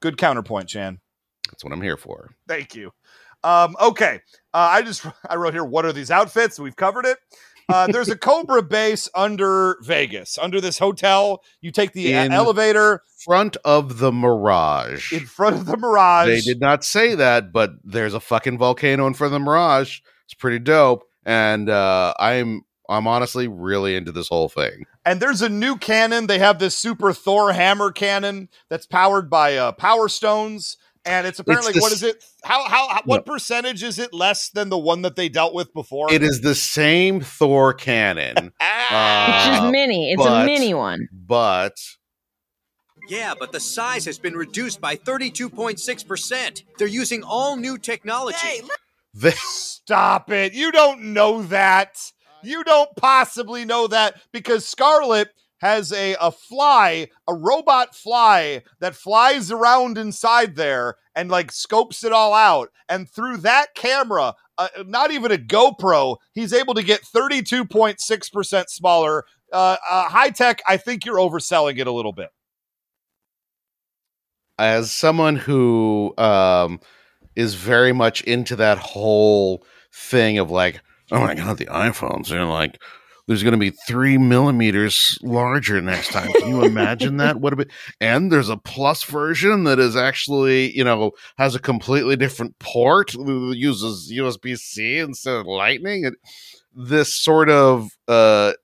Good 0.00 0.16
counterpoint, 0.16 0.68
Chan. 0.68 0.98
That's 1.50 1.62
what 1.62 1.72
I'm 1.72 1.82
here 1.82 1.96
for. 1.96 2.30
Thank 2.48 2.74
you. 2.74 2.92
Um, 3.44 3.76
okay. 3.80 4.20
Uh, 4.52 4.68
I 4.72 4.82
just 4.82 5.06
I 5.28 5.36
wrote 5.36 5.54
here. 5.54 5.64
What 5.64 5.84
are 5.84 5.92
these 5.92 6.10
outfits? 6.10 6.58
We've 6.58 6.76
covered 6.76 7.06
it. 7.06 7.18
Uh, 7.72 7.86
there's 7.86 8.08
a 8.08 8.16
Cobra 8.16 8.62
base 8.62 9.08
under 9.14 9.76
Vegas, 9.82 10.38
under 10.38 10.60
this 10.60 10.78
hotel. 10.78 11.42
You 11.60 11.70
take 11.70 11.92
the 11.92 12.14
uh, 12.16 12.24
In- 12.24 12.32
elevator 12.32 13.02
Front 13.24 13.56
of 13.64 13.98
the 13.98 14.10
Mirage. 14.12 15.12
in 15.12 15.26
front 15.26 15.56
of 15.56 15.66
the 15.66 15.76
Mirage. 15.76 16.28
They 16.28 16.40
did 16.40 16.60
not 16.60 16.84
say 16.84 17.14
that, 17.14 17.52
but 17.52 17.72
there's 17.84 18.14
a 18.14 18.20
fucking 18.20 18.58
volcano 18.58 19.06
in 19.06 19.14
front 19.14 19.34
of 19.34 19.40
the 19.40 19.44
Mirage. 19.44 20.00
It's 20.24 20.34
pretty 20.34 20.58
dope, 20.58 21.04
and 21.24 21.68
uh, 21.68 22.14
I'm 22.18 22.62
I'm 22.88 23.06
honestly 23.06 23.46
really 23.46 23.94
into 23.94 24.10
this 24.12 24.28
whole 24.28 24.48
thing. 24.48 24.84
And 25.04 25.20
there's 25.20 25.42
a 25.42 25.48
new 25.48 25.76
cannon. 25.76 26.26
They 26.26 26.38
have 26.38 26.58
this 26.58 26.76
super 26.76 27.12
Thor 27.12 27.52
hammer 27.52 27.92
cannon 27.92 28.48
that's 28.68 28.86
powered 28.86 29.30
by 29.30 29.56
uh, 29.56 29.72
Power 29.72 30.08
Stones. 30.08 30.76
And 31.04 31.26
it's 31.26 31.38
apparently 31.38 31.72
the 31.72 31.80
what 31.80 31.92
s- 31.92 31.98
is 31.98 32.02
it? 32.02 32.24
How 32.44 32.62
how, 32.68 32.88
how 32.88 33.02
what 33.06 33.24
percentage 33.24 33.82
is 33.82 33.98
it 33.98 34.12
less 34.12 34.50
than 34.50 34.68
the 34.68 34.78
one 34.78 35.02
that 35.02 35.16
they 35.16 35.28
dealt 35.30 35.54
with 35.54 35.72
before? 35.72 36.12
It 36.12 36.22
is 36.22 36.42
the 36.42 36.54
same 36.54 37.20
Thor 37.22 37.72
cannon, 37.72 38.52
Ah! 38.60 39.26
It's 39.48 39.58
Uh, 39.58 39.60
just 39.62 39.72
mini. 39.72 40.12
It's 40.12 40.22
but- 40.22 40.42
a 40.42 40.44
mini 40.44 40.74
one. 40.74 41.08
but 41.12 41.76
Yeah, 43.08 43.32
but 43.38 43.52
the 43.52 43.60
size 43.60 44.04
has 44.04 44.18
been 44.18 44.34
reduced 44.36 44.80
by 44.80 44.94
32.6%. 44.96 46.62
They're 46.78 46.86
using 46.86 47.22
all 47.22 47.56
new 47.56 47.78
technology. 47.78 48.36
Hey, 48.38 48.60
they, 49.14 49.30
Stop 49.32 50.30
it. 50.30 50.52
You 50.52 50.70
don't 50.70 51.12
know 51.14 51.42
that. 51.44 51.96
You 52.42 52.62
don't 52.64 52.94
possibly 52.96 53.64
know 53.64 53.86
that 53.88 54.20
because 54.32 54.66
Scarlet 54.68 55.28
has 55.60 55.92
a, 55.92 56.16
a 56.20 56.30
fly, 56.30 57.08
a 57.28 57.34
robot 57.34 57.94
fly 57.94 58.62
that 58.80 58.94
flies 58.94 59.50
around 59.50 59.98
inside 59.98 60.56
there 60.56 60.96
and 61.14 61.30
like 61.30 61.52
scopes 61.52 62.04
it 62.04 62.12
all 62.12 62.34
out. 62.34 62.70
And 62.88 63.08
through 63.08 63.38
that 63.38 63.74
camera, 63.74 64.34
uh, 64.58 64.68
not 64.86 65.10
even 65.10 65.32
a 65.32 65.36
GoPro, 65.38 66.16
he's 66.32 66.52
able 66.52 66.74
to 66.74 66.82
get 66.82 67.02
32.6% 67.02 68.64
smaller. 68.68 69.24
Uh, 69.52 69.76
uh, 69.88 70.08
high 70.08 70.30
tech, 70.30 70.62
I 70.68 70.76
think 70.76 71.04
you're 71.04 71.16
overselling 71.16 71.78
it 71.78 71.86
a 71.86 71.92
little 71.92 72.12
bit. 72.12 72.30
as 74.60 74.92
someone 74.92 75.36
who 75.36 76.12
um, 76.18 76.80
is 77.34 77.54
very 77.54 77.94
much 77.94 78.20
into 78.22 78.54
that 78.56 78.76
whole 78.76 79.64
thing 79.92 80.38
of 80.38 80.50
like, 80.50 80.82
oh 81.10 81.20
my 81.20 81.34
god, 81.34 81.56
the 81.56 81.64
iPhones, 81.66 82.28
they're 82.28 82.44
like, 82.44 82.78
there's 83.30 83.44
going 83.44 83.52
to 83.52 83.58
be 83.58 83.70
three 83.70 84.18
millimeters 84.18 85.16
larger 85.22 85.80
next 85.80 86.08
time. 86.08 86.32
Can 86.32 86.48
you 86.48 86.64
imagine 86.64 87.18
that? 87.18 87.40
What 87.40 87.52
a 87.52 87.56
bit! 87.56 87.70
And 88.00 88.32
there's 88.32 88.48
a 88.48 88.56
plus 88.56 89.04
version 89.04 89.62
that 89.64 89.78
is 89.78 89.94
actually, 89.94 90.76
you 90.76 90.82
know, 90.82 91.12
has 91.38 91.54
a 91.54 91.60
completely 91.60 92.16
different 92.16 92.58
port, 92.58 93.14
uses 93.14 94.12
USB 94.12 94.58
C 94.58 94.98
instead 94.98 95.36
of 95.36 95.46
Lightning. 95.46 96.06
It, 96.06 96.14
this 96.74 97.14
sort 97.14 97.50
of 97.50 97.90
uh, 98.08 98.54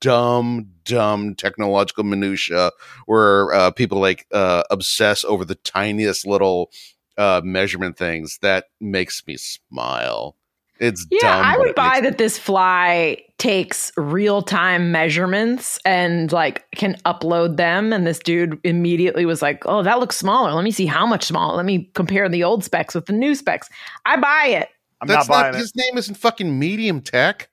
dumb, 0.00 0.70
dumb 0.84 1.34
technological 1.34 2.04
minutia 2.04 2.72
where 3.04 3.52
uh, 3.52 3.70
people 3.72 4.00
like 4.00 4.26
uh, 4.32 4.62
obsess 4.70 5.22
over 5.22 5.44
the 5.44 5.54
tiniest 5.54 6.26
little 6.26 6.70
uh, 7.18 7.42
measurement 7.44 7.98
things 7.98 8.38
that 8.40 8.68
makes 8.80 9.22
me 9.26 9.36
smile. 9.36 10.37
It's 10.80 11.06
Yeah, 11.10 11.20
dumb. 11.36 11.44
I 11.44 11.58
would 11.58 11.74
buy 11.74 12.00
that 12.02 12.18
this 12.18 12.38
fly 12.38 13.22
takes 13.38 13.90
real 13.96 14.42
time 14.42 14.90
measurements 14.92 15.78
and 15.84 16.30
like 16.32 16.70
can 16.72 16.94
upload 17.04 17.56
them. 17.56 17.92
And 17.92 18.06
this 18.06 18.18
dude 18.18 18.58
immediately 18.64 19.26
was 19.26 19.42
like, 19.42 19.62
"Oh, 19.66 19.82
that 19.82 19.98
looks 19.98 20.16
smaller. 20.16 20.52
Let 20.52 20.64
me 20.64 20.70
see 20.70 20.86
how 20.86 21.06
much 21.06 21.24
smaller. 21.24 21.56
Let 21.56 21.64
me 21.66 21.90
compare 21.94 22.28
the 22.28 22.44
old 22.44 22.62
specs 22.64 22.94
with 22.94 23.06
the 23.06 23.12
new 23.12 23.34
specs." 23.34 23.68
I 24.06 24.16
buy 24.16 24.46
it. 24.48 24.68
I'm 25.00 25.08
That's 25.08 25.28
not 25.28 25.34
buying 25.34 25.52
not 25.52 25.56
it. 25.56 25.62
his 25.62 25.72
name. 25.76 25.96
Isn't 25.98 26.14
fucking 26.16 26.58
medium 26.58 27.00
tech. 27.00 27.48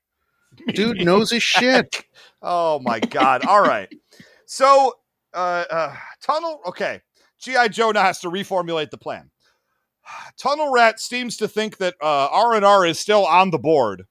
Dude 0.74 1.04
knows 1.06 1.32
his 1.32 1.44
shit. 1.44 2.04
Oh 2.48 2.80
my 2.84 3.00
god! 3.00 3.44
All 3.46 3.62
right, 3.62 3.92
so 4.46 4.94
uh, 5.34 5.64
uh, 5.72 5.96
tunnel. 6.22 6.62
Okay, 6.68 7.02
GI 7.40 7.70
Joe 7.70 7.90
now 7.90 8.04
has 8.04 8.20
to 8.20 8.30
reformulate 8.30 8.92
the 8.92 9.00
plan. 9.00 9.32
Tunnel 10.38 10.72
Rat 10.72 11.00
seems 11.00 11.38
to 11.38 11.48
think 11.48 11.78
that 11.78 11.96
uh, 12.02 12.28
R 12.32 12.54
and 12.54 12.66
R 12.66 12.86
is 12.86 13.00
still 13.00 13.26
on 13.26 13.52
the 13.52 13.60
board 13.60 14.06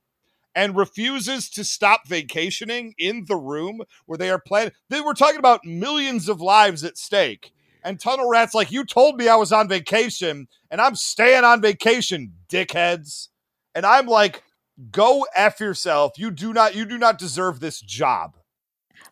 and 0.54 0.76
refuses 0.76 1.50
to 1.50 1.64
stop 1.64 2.06
vacationing 2.06 2.94
in 2.98 3.24
the 3.26 3.36
room 3.36 3.82
where 4.06 4.18
they 4.18 4.30
are 4.30 4.38
planning. 4.38 4.72
They 4.88 5.00
were 5.00 5.14
talking 5.14 5.38
about 5.38 5.64
millions 5.64 6.28
of 6.28 6.40
lives 6.40 6.84
at 6.84 6.96
stake. 6.96 7.52
And 7.82 8.00
Tunnel 8.00 8.30
Rat's 8.30 8.54
like, 8.54 8.72
You 8.72 8.84
told 8.84 9.16
me 9.16 9.28
I 9.28 9.36
was 9.36 9.52
on 9.52 9.68
vacation, 9.68 10.48
and 10.70 10.80
I'm 10.80 10.94
staying 10.94 11.44
on 11.44 11.60
vacation, 11.60 12.32
dickheads. 12.48 13.28
And 13.74 13.84
I'm 13.84 14.06
like, 14.06 14.42
Go 14.90 15.26
F 15.36 15.60
yourself. 15.60 16.12
You 16.18 16.30
do 16.30 16.52
not 16.52 16.74
you 16.74 16.84
do 16.84 16.98
not 16.98 17.18
deserve 17.18 17.60
this 17.60 17.80
job. 17.80 18.36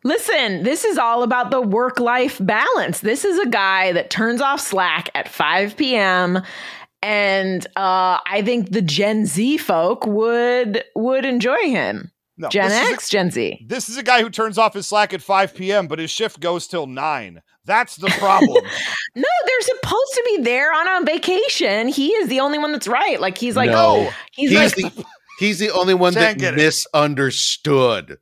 Listen, 0.05 0.63
this 0.65 0.85
is 0.85 0.99
all 0.99 1.23
about 1.23 1.51
the 1.51 1.61
work 1.61 2.01
life 2.01 2.39
balance. 2.45 3.01
This 3.01 3.25
is 3.25 3.39
a 3.39 3.49
guy 3.49 3.93
that 3.93 4.11
turns 4.11 4.41
off 4.41 4.61
Slack 4.61 5.09
at 5.15 5.29
5 5.29 5.77
p.m. 5.77 6.43
And 7.03 7.65
uh, 7.77 8.19
I 8.27 8.43
think 8.45 8.71
the 8.71 8.83
Gen 8.83 9.27
Z 9.27 9.59
folk 9.59 10.07
would 10.07 10.85
would 10.95 11.25
enjoy 11.25 11.59
him. 11.65 12.11
No. 12.39 12.49
Gen 12.49 12.69
this 12.71 12.83
is 12.83 12.89
a- 12.89 12.93
X, 12.93 13.09
Gen 13.11 13.31
Z. 13.31 13.67
this 13.69 13.89
is 13.89 13.97
a 13.97 14.03
guy 14.03 14.23
who 14.23 14.31
turns 14.31 14.57
off 14.59 14.75
his 14.75 14.87
Slack 14.87 15.13
at 15.13 15.21
5 15.23 15.55
p.m., 15.55 15.87
but 15.87 15.99
his 15.99 16.11
shift 16.11 16.41
goes 16.41 16.67
till 16.67 16.87
9. 16.87 17.43
That's 17.65 17.97
the 17.97 18.09
problem. 18.19 18.65
No, 19.15 19.25
they're 19.47 19.61
supposed 19.61 20.15
to 20.15 20.23
be 20.25 20.43
there 20.43 20.73
on 20.73 21.03
a 21.03 21.05
vacation. 21.05 21.89
He 21.89 22.13
is 22.13 22.29
the 22.31 22.41
only 22.41 22.59
one 22.59 22.73
that's 22.73 22.89
right. 22.89 23.21
Like 23.21 23.37
he's 23.37 23.57
like, 23.57 23.69
No. 23.71 24.09
he's, 24.33 24.49
He's 24.51 24.83
like, 24.83 24.95
the 24.95 25.05
he's 25.39 25.59
the 25.59 25.69
only 25.71 25.93
one 25.93 26.15
that 26.15 26.39
get 26.39 26.55
it. 26.55 26.57
misunderstood. 26.57 28.17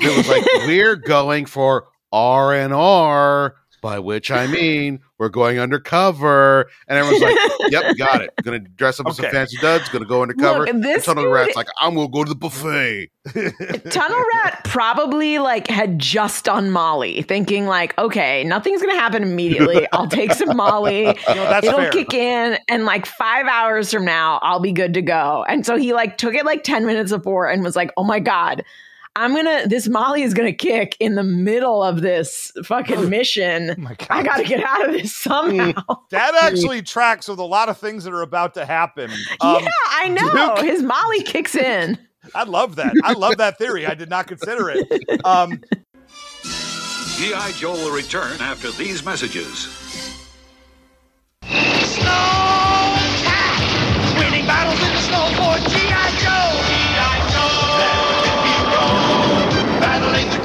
It 0.00 0.16
was 0.16 0.28
like 0.28 0.44
we're 0.66 0.96
going 0.96 1.46
for 1.46 1.88
R 2.12 2.54
and 2.54 2.72
R, 2.72 3.54
by 3.82 3.98
which 3.98 4.30
I 4.30 4.46
mean 4.46 5.00
we're 5.18 5.28
going 5.28 5.58
undercover, 5.58 6.68
and 6.88 6.98
everyone's 6.98 7.22
like, 7.22 7.36
"Yep, 7.70 7.96
got 7.98 8.20
it. 8.22 8.30
Gonna 8.42 8.58
dress 8.58 8.98
up 9.00 9.06
as 9.06 9.16
some 9.16 9.26
fancy 9.30 9.56
duds. 9.58 9.88
Gonna 9.90 10.04
go 10.06 10.22
undercover." 10.22 10.60
Look, 10.60 10.68
and 10.68 10.82
this 10.82 11.04
Tunnel 11.04 11.24
dude- 11.24 11.32
Rat's 11.32 11.56
like, 11.56 11.68
"I'm 11.78 11.94
gonna 11.94 12.08
go 12.08 12.24
to 12.24 12.28
the 12.28 12.34
buffet." 12.36 13.08
Tunnel 13.90 14.24
Rat 14.34 14.60
probably 14.64 15.38
like 15.38 15.68
had 15.68 15.98
just 15.98 16.44
done 16.46 16.70
Molly, 16.70 17.22
thinking 17.22 17.66
like, 17.66 17.96
okay, 17.98 18.44
nothing's 18.44 18.80
gonna 18.82 18.94
happen 18.98 19.22
immediately. 19.22 19.86
I'll 19.92 20.08
take 20.08 20.32
some 20.32 20.56
Molly. 20.56 21.04
No, 21.04 21.12
that's 21.34 21.66
It'll 21.66 21.78
fair. 21.80 21.90
kick 21.92 22.12
in, 22.14 22.58
and 22.68 22.84
like 22.84 23.06
five 23.06 23.46
hours 23.46 23.92
from 23.92 24.04
now, 24.04 24.40
I'll 24.42 24.60
be 24.60 24.72
good 24.72 24.94
to 24.94 25.02
go. 25.02 25.44
And 25.48 25.64
so 25.64 25.76
he 25.76 25.92
like 25.92 26.18
took 26.18 26.34
it 26.34 26.44
like 26.44 26.64
ten 26.64 26.86
minutes 26.86 27.12
before 27.12 27.48
and 27.48 27.62
was 27.62 27.76
like, 27.76 27.92
oh 27.96 28.04
my 28.04 28.20
god. 28.20 28.64
I'm 29.16 29.34
gonna. 29.34 29.66
This 29.66 29.88
Molly 29.88 30.22
is 30.22 30.34
gonna 30.34 30.52
kick 30.52 30.96
in 31.00 31.14
the 31.16 31.22
middle 31.24 31.82
of 31.82 32.00
this 32.00 32.52
fucking 32.64 33.08
mission. 33.10 33.74
my 33.78 33.94
God. 33.94 34.06
I 34.10 34.22
gotta 34.22 34.44
get 34.44 34.62
out 34.62 34.86
of 34.88 34.92
this 34.92 35.14
somehow. 35.14 35.72
that 36.10 36.34
actually 36.42 36.80
tracks 36.82 37.26
with 37.28 37.38
a 37.38 37.44
lot 37.44 37.68
of 37.68 37.76
things 37.76 38.04
that 38.04 38.12
are 38.12 38.22
about 38.22 38.54
to 38.54 38.64
happen. 38.64 39.10
Um, 39.40 39.62
yeah, 39.64 39.70
I 39.90 40.08
know. 40.08 40.54
Duke- 40.56 40.64
His 40.64 40.82
Molly 40.82 41.22
kicks 41.22 41.54
in. 41.56 41.98
I 42.34 42.44
love 42.44 42.76
that. 42.76 42.92
I 43.02 43.14
love 43.14 43.38
that 43.38 43.58
theory. 43.58 43.86
I 43.86 43.94
did 43.94 44.10
not 44.10 44.26
consider 44.28 44.70
it. 44.70 45.24
Um, 45.24 45.60
G.I. 47.16 47.52
Joe 47.56 47.72
will 47.72 47.94
return 47.94 48.40
after 48.40 48.70
these 48.72 49.04
messages. 49.04 49.66
Winning 51.42 52.59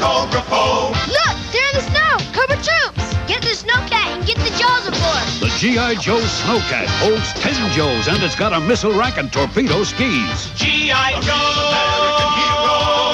Apocrypho. 0.05 0.91
Look, 1.07 1.35
they're 1.51 1.69
in 1.69 1.75
the 1.75 1.85
snow. 1.89 2.17
Cobra 2.31 2.57
troops. 2.61 3.15
Get 3.27 3.41
the 3.41 3.57
snowcat 3.57 4.05
and 4.13 4.25
get 4.25 4.37
the 4.37 4.53
Jaws 4.55 4.85
aboard. 4.85 5.25
The 5.41 5.49
G.I. 5.57 5.95
Joe 5.95 6.21
Snowcat 6.21 6.85
holds 7.01 7.33
10 7.33 7.71
Joes 7.71 8.07
and 8.07 8.21
it's 8.21 8.35
got 8.35 8.53
a 8.53 8.59
missile 8.59 8.93
rack 8.93 9.17
and 9.17 9.33
torpedo 9.33 9.83
skis. 9.83 10.51
G.I. 10.55 11.13
Joe. 11.25 11.41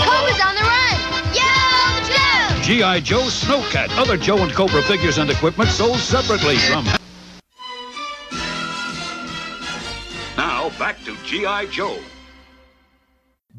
Cobra's 0.03 0.41
on 0.43 0.53
the 0.55 0.65
run. 0.67 0.99
Yo, 1.31 1.47
Joe. 2.11 2.61
G.I. 2.61 2.99
Joe 2.99 3.29
Snowcat. 3.29 3.97
Other 3.97 4.17
Joe 4.17 4.39
and 4.39 4.51
Cobra 4.51 4.81
figures 4.83 5.17
and 5.17 5.29
equipment 5.29 5.69
sold 5.69 5.97
separately 5.97 6.57
from... 6.57 6.83
Now 10.35 10.69
back 10.77 11.01
to 11.05 11.15
G.I. 11.23 11.67
Joe. 11.67 11.97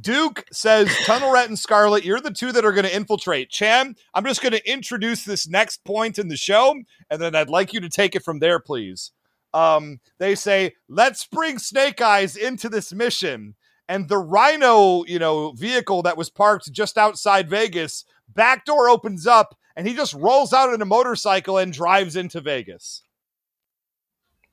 Duke 0.00 0.44
says, 0.52 0.88
Tunnel 1.04 1.32
Rat 1.32 1.48
and 1.48 1.58
Scarlett, 1.58 2.04
you're 2.04 2.20
the 2.20 2.30
two 2.30 2.52
that 2.52 2.64
are 2.64 2.72
going 2.72 2.84
to 2.84 2.94
infiltrate. 2.94 3.50
Chan, 3.50 3.94
I'm 4.14 4.24
just 4.24 4.42
going 4.42 4.52
to 4.52 4.70
introduce 4.70 5.24
this 5.24 5.48
next 5.48 5.84
point 5.84 6.18
in 6.18 6.28
the 6.28 6.36
show, 6.36 6.74
and 7.10 7.20
then 7.20 7.34
I'd 7.34 7.50
like 7.50 7.72
you 7.72 7.80
to 7.80 7.88
take 7.88 8.14
it 8.16 8.24
from 8.24 8.38
there, 8.38 8.58
please. 8.58 9.12
Um, 9.54 10.00
they 10.18 10.34
say, 10.34 10.74
let's 10.88 11.26
bring 11.26 11.58
Snake 11.58 12.00
Eyes 12.00 12.36
into 12.36 12.68
this 12.68 12.92
mission. 12.92 13.54
And 13.88 14.08
the 14.08 14.18
Rhino, 14.18 15.04
you 15.04 15.18
know, 15.18 15.52
vehicle 15.52 16.02
that 16.02 16.16
was 16.16 16.30
parked 16.30 16.72
just 16.72 16.96
outside 16.96 17.50
Vegas, 17.50 18.04
back 18.28 18.64
door 18.64 18.88
opens 18.88 19.26
up, 19.26 19.58
and 19.76 19.86
he 19.86 19.94
just 19.94 20.14
rolls 20.14 20.52
out 20.52 20.70
on 20.70 20.80
a 20.80 20.86
motorcycle 20.86 21.58
and 21.58 21.72
drives 21.72 22.16
into 22.16 22.40
Vegas. 22.40 23.02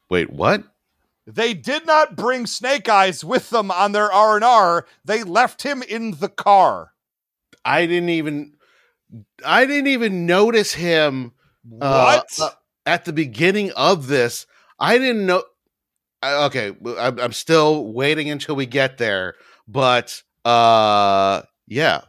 Wait, 0.09 0.29
what? 0.29 0.63
They 1.27 1.53
did 1.53 1.85
not 1.85 2.15
bring 2.15 2.47
Snake 2.47 2.89
Eyes 2.89 3.23
with 3.23 3.49
them 3.51 3.69
on 3.71 3.91
their 3.91 4.11
R&R. 4.11 4.85
They 5.05 5.23
left 5.23 5.61
him 5.61 5.83
in 5.83 6.11
the 6.19 6.29
car. 6.29 6.93
I 7.63 7.85
didn't 7.85 8.09
even 8.09 8.53
I 9.45 9.65
didn't 9.65 9.87
even 9.87 10.25
notice 10.25 10.73
him 10.73 11.33
uh, 11.81 12.21
What? 12.21 12.39
uh, 12.39 12.49
at 12.85 13.05
the 13.05 13.13
beginning 13.13 13.71
of 13.71 14.07
this. 14.07 14.45
I 14.79 14.97
didn't 14.97 15.25
know 15.25 15.43
I- 16.21 16.45
okay, 16.45 16.75
I'm, 16.97 17.19
I'm 17.19 17.31
still 17.33 17.91
waiting 17.93 18.29
until 18.29 18.55
we 18.55 18.65
get 18.65 18.97
there, 18.97 19.35
but 19.67 20.23
uh 20.45 21.41
yeah. 21.67 22.01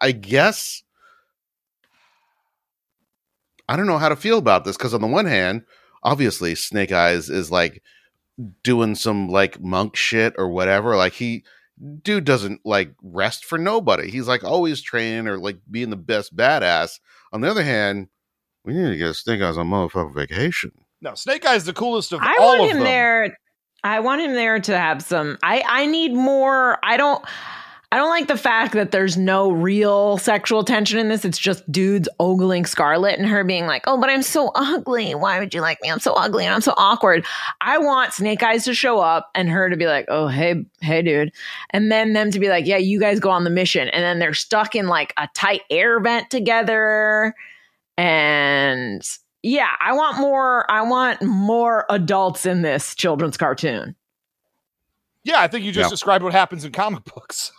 I 0.00 0.12
guess 0.12 0.82
I 3.68 3.76
don't 3.76 3.86
know 3.86 3.98
how 3.98 4.08
to 4.08 4.16
feel 4.16 4.38
about 4.38 4.64
this 4.64 4.76
because 4.76 4.94
on 4.94 5.00
the 5.00 5.06
one 5.06 5.26
hand, 5.26 5.64
obviously 6.02 6.54
Snake 6.54 6.92
Eyes 6.92 7.28
is 7.28 7.50
like 7.50 7.82
doing 8.62 8.94
some 8.94 9.28
like 9.28 9.60
monk 9.60 9.96
shit 9.96 10.34
or 10.38 10.48
whatever. 10.48 10.96
Like 10.96 11.14
he 11.14 11.44
dude 12.02 12.24
doesn't 12.24 12.60
like 12.64 12.92
rest 13.02 13.44
for 13.44 13.58
nobody. 13.58 14.10
He's 14.10 14.28
like 14.28 14.44
always 14.44 14.82
training 14.82 15.28
or 15.28 15.38
like 15.38 15.58
being 15.70 15.90
the 15.90 15.96
best 15.96 16.36
badass. 16.36 16.98
On 17.32 17.40
the 17.40 17.50
other 17.50 17.62
hand, 17.62 18.08
we 18.64 18.74
need 18.74 18.90
to 18.90 18.96
get 18.96 19.14
Snake 19.14 19.40
Eyes 19.42 19.56
on 19.56 19.68
motherfucking 19.68 20.14
vacation. 20.14 20.72
No, 21.00 21.14
Snake 21.14 21.46
Eyes 21.46 21.64
the 21.64 21.72
coolest 21.72 22.12
of 22.12 22.20
I 22.20 22.36
all 22.38 22.58
want 22.58 22.62
of 22.62 22.70
him 22.70 22.76
them. 22.78 22.84
there. 22.84 23.38
I 23.84 24.00
want 24.00 24.20
him 24.20 24.32
there 24.32 24.58
to 24.58 24.76
have 24.76 25.02
some. 25.02 25.38
I 25.42 25.62
I 25.66 25.86
need 25.86 26.12
more. 26.12 26.78
I 26.82 26.96
don't. 26.96 27.24
I 27.90 27.96
don't 27.96 28.10
like 28.10 28.28
the 28.28 28.36
fact 28.36 28.74
that 28.74 28.90
there's 28.90 29.16
no 29.16 29.50
real 29.50 30.18
sexual 30.18 30.62
tension 30.62 30.98
in 30.98 31.08
this. 31.08 31.24
It's 31.24 31.38
just 31.38 31.70
dudes 31.72 32.06
ogling 32.20 32.66
Scarlett 32.66 33.18
and 33.18 33.26
her 33.26 33.42
being 33.44 33.66
like, 33.66 33.84
"Oh, 33.86 33.98
but 33.98 34.10
I'm 34.10 34.20
so 34.20 34.50
ugly. 34.54 35.14
Why 35.14 35.38
would 35.38 35.54
you 35.54 35.62
like 35.62 35.78
me? 35.80 35.90
I'm 35.90 35.98
so 35.98 36.12
ugly 36.12 36.44
and 36.44 36.54
I'm 36.54 36.60
so 36.60 36.74
awkward." 36.76 37.24
I 37.62 37.78
want 37.78 38.12
Snake 38.12 38.42
Eyes 38.42 38.64
to 38.66 38.74
show 38.74 39.00
up 39.00 39.30
and 39.34 39.48
her 39.48 39.70
to 39.70 39.76
be 39.76 39.86
like, 39.86 40.04
"Oh, 40.08 40.28
hey, 40.28 40.66
hey, 40.82 41.00
dude," 41.00 41.32
and 41.70 41.90
then 41.90 42.12
them 42.12 42.30
to 42.30 42.38
be 42.38 42.50
like, 42.50 42.66
"Yeah, 42.66 42.76
you 42.76 43.00
guys 43.00 43.20
go 43.20 43.30
on 43.30 43.44
the 43.44 43.50
mission," 43.50 43.88
and 43.88 44.02
then 44.04 44.18
they're 44.18 44.34
stuck 44.34 44.74
in 44.76 44.86
like 44.88 45.14
a 45.16 45.26
tight 45.34 45.62
air 45.70 45.98
vent 45.98 46.28
together, 46.28 47.34
and 47.96 49.00
yeah, 49.42 49.70
I 49.80 49.94
want 49.94 50.18
more. 50.18 50.70
I 50.70 50.82
want 50.82 51.22
more 51.22 51.86
adults 51.88 52.44
in 52.44 52.60
this 52.60 52.94
children's 52.94 53.38
cartoon. 53.38 53.94
Yeah, 55.24 55.40
I 55.40 55.48
think 55.48 55.64
you 55.64 55.72
just 55.72 55.86
Yeah. 55.86 55.90
described 55.90 56.22
what 56.22 56.34
happens 56.34 56.66
in 56.66 56.72
comic 56.72 57.04
books. 57.04 57.50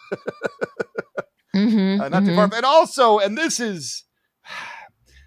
Mm-hmm, 1.55 2.01
Uh, 2.01 2.09
not 2.09 2.25
too 2.25 2.35
far. 2.35 2.49
And 2.53 2.65
also, 2.65 3.17
and 3.19 3.37
this 3.37 3.59
is 3.59 4.03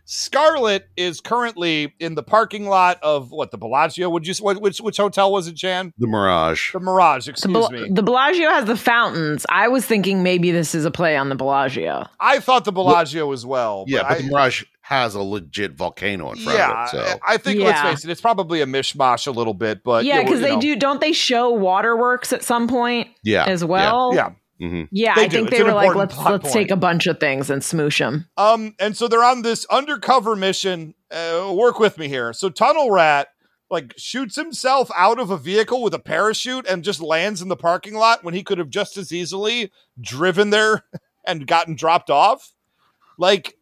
Scarlett 0.04 0.88
is 0.96 1.20
currently 1.20 1.94
in 1.98 2.14
the 2.14 2.22
parking 2.22 2.66
lot 2.66 2.98
of 3.02 3.30
what 3.30 3.50
the 3.50 3.58
Bellagio. 3.58 4.08
Would 4.10 4.26
you 4.26 4.34
what, 4.40 4.60
which 4.60 4.78
which 4.78 4.98
hotel 4.98 5.32
was 5.32 5.48
it, 5.48 5.54
Jan? 5.54 5.92
The 5.98 6.06
Mirage. 6.06 6.72
The 6.72 6.80
Mirage. 6.80 7.26
The, 7.26 7.30
Excuse 7.32 7.52
Bel- 7.52 7.70
me. 7.70 7.88
the 7.90 8.02
Bellagio 8.02 8.50
has 8.50 8.66
the 8.66 8.76
fountains. 8.76 9.46
I 9.48 9.68
was 9.68 9.86
thinking 9.86 10.22
maybe 10.22 10.50
this 10.50 10.74
is 10.74 10.84
a 10.84 10.90
play 10.90 11.16
on 11.16 11.28
the 11.28 11.34
Bellagio. 11.34 12.06
I 12.20 12.40
thought 12.40 12.64
the 12.64 12.72
Bellagio 12.72 13.32
as 13.32 13.44
well. 13.46 13.84
yeah, 13.88 14.02
but 14.02 14.12
I, 14.12 14.18
the 14.18 14.24
Mirage 14.28 14.64
has 14.82 15.14
a 15.14 15.22
legit 15.22 15.72
volcano 15.72 16.32
in 16.32 16.38
front 16.38 16.58
yeah, 16.58 16.82
of 16.82 16.86
it. 16.86 16.90
So 16.90 17.18
I 17.26 17.36
think 17.38 17.60
let's 17.60 17.80
face 17.80 18.04
it, 18.04 18.10
it's 18.10 18.20
probably 18.20 18.60
a 18.60 18.66
mishmash 18.66 19.26
a 19.26 19.30
little 19.30 19.54
bit, 19.54 19.82
but 19.82 20.04
yeah, 20.04 20.16
you 20.16 20.20
know, 20.20 20.24
because 20.24 20.40
you 20.40 20.46
they 20.46 20.54
know. 20.54 20.60
do. 20.60 20.76
Don't 20.76 21.00
they 21.00 21.12
show 21.12 21.50
waterworks 21.52 22.32
at 22.32 22.42
some 22.42 22.68
point 22.68 23.08
yeah, 23.24 23.46
as 23.46 23.64
well? 23.64 24.12
Yeah. 24.14 24.32
Hmm 24.62 24.84
Yeah, 24.92 25.14
They 25.16 25.22
I 25.22 25.26
do. 25.28 25.36
think 25.38 25.48
It's 25.48 25.56
they 25.58 25.62
were 25.64 25.72
like, 25.72 25.94
let's 25.96 26.16
let's 26.18 26.42
point. 26.44 26.52
take 26.52 26.70
a 26.70 26.76
bunch 26.76 27.06
of 27.08 27.18
things 27.18 27.50
and 27.50 27.62
smoosh 27.62 27.98
them. 27.98 28.28
Um, 28.36 28.74
and 28.78 28.96
so 28.96 29.08
they're 29.08 29.24
on 29.24 29.42
this 29.42 29.64
undercover 29.66 30.36
mission. 30.36 30.94
Uh, 31.10 31.52
work 31.54 31.78
with 31.80 31.98
me 31.98 32.08
here. 32.08 32.32
So 32.32 32.48
Tunnel 32.48 32.90
Rat 32.90 33.28
like 33.70 33.94
shoots 33.96 34.36
himself 34.36 34.90
out 34.94 35.18
of 35.18 35.30
a 35.30 35.38
vehicle 35.38 35.82
with 35.82 35.94
a 35.94 35.98
parachute 35.98 36.66
and 36.68 36.84
just 36.84 37.00
lands 37.00 37.40
in 37.42 37.48
the 37.48 37.56
parking 37.56 37.94
lot 37.94 38.22
when 38.22 38.34
he 38.34 38.42
could 38.42 38.58
have 38.58 38.68
just 38.70 38.96
as 38.96 39.12
easily 39.12 39.72
driven 40.00 40.50
there 40.50 40.84
and 41.26 41.46
gotten 41.46 41.74
dropped 41.74 42.10
off. 42.10 42.52
Like, 43.18 43.56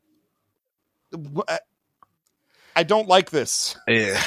I 2.76 2.82
don't 2.82 3.08
like 3.08 3.30
this. 3.30 3.76
Yeah. 3.88 4.20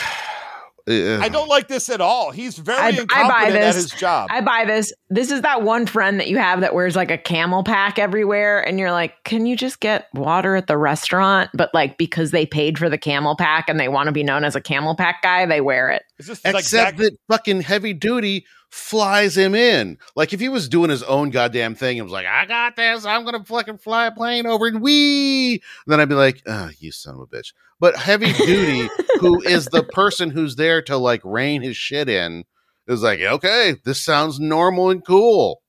I 0.87 1.29
don't 1.29 1.47
like 1.47 1.67
this 1.67 1.89
at 1.89 2.01
all. 2.01 2.31
He's 2.31 2.57
very 2.57 2.77
I- 2.77 2.87
I 2.87 2.91
buy 2.91 2.99
incompetent 3.01 3.55
at 3.55 3.73
this. 3.73 3.75
his 3.75 3.91
job. 3.91 4.27
I 4.31 4.41
buy 4.41 4.65
this. 4.65 4.91
This 5.09 5.31
is 5.31 5.41
that 5.41 5.61
one 5.61 5.85
friend 5.85 6.19
that 6.19 6.27
you 6.27 6.37
have 6.37 6.61
that 6.61 6.73
wears 6.75 6.95
like 6.95 7.09
a 7.11 7.17
CamelBak 7.17 7.97
everywhere, 7.99 8.59
and 8.67 8.77
you're 8.79 8.91
like, 8.91 9.13
can 9.23 9.45
you 9.45 9.55
just 9.55 9.79
get 9.79 10.07
water 10.13 10.55
at 10.55 10.67
the 10.67 10.77
restaurant? 10.77 11.49
But 11.53 11.69
like 11.73 11.97
because 11.97 12.31
they 12.31 12.45
paid 12.45 12.77
for 12.77 12.89
the 12.89 12.97
CamelBak 12.97 13.63
and 13.67 13.79
they 13.79 13.87
want 13.87 14.07
to 14.07 14.11
be 14.11 14.23
known 14.23 14.43
as 14.43 14.55
a 14.55 14.61
CamelBak 14.61 15.15
guy, 15.23 15.45
they 15.45 15.61
wear 15.61 15.89
it. 15.89 16.03
It's 16.19 16.27
just 16.27 16.43
like 16.45 16.55
Except 16.55 16.97
Zach- 16.97 16.97
that 16.97 17.17
fucking 17.29 17.61
heavy 17.61 17.93
duty 17.93 18.45
flies 18.73 19.37
him 19.37 19.53
in. 19.53 19.99
Like 20.15 20.33
if 20.33 20.39
he 20.39 20.49
was 20.49 20.67
doing 20.67 20.89
his 20.89 21.03
own 21.03 21.29
goddamn 21.29 21.75
thing 21.75 21.99
and 21.99 22.05
was 22.05 22.11
like, 22.11 22.25
I 22.25 22.47
got 22.47 22.75
this, 22.75 23.05
I'm 23.05 23.23
gonna 23.23 23.43
fucking 23.43 23.77
fly 23.77 24.07
a 24.07 24.11
plane 24.11 24.47
over 24.47 24.65
and 24.65 24.81
wee. 24.81 25.61
Then 25.85 25.99
I'd 25.99 26.09
be 26.09 26.15
like, 26.15 26.41
oh, 26.47 26.71
you 26.79 26.91
son 26.91 27.13
of 27.13 27.21
a 27.21 27.27
bitch. 27.27 27.53
But 27.79 27.95
heavy 27.95 28.33
duty, 28.33 28.89
who 29.19 29.41
is 29.43 29.65
the 29.67 29.83
person 29.83 30.31
who's 30.31 30.55
there 30.55 30.81
to 30.83 30.97
like 30.97 31.21
rein 31.23 31.61
his 31.61 31.77
shit 31.77 32.09
in, 32.09 32.45
is 32.87 33.03
like, 33.03 33.21
okay, 33.21 33.75
this 33.85 34.01
sounds 34.01 34.39
normal 34.39 34.89
and 34.89 35.05
cool. 35.05 35.61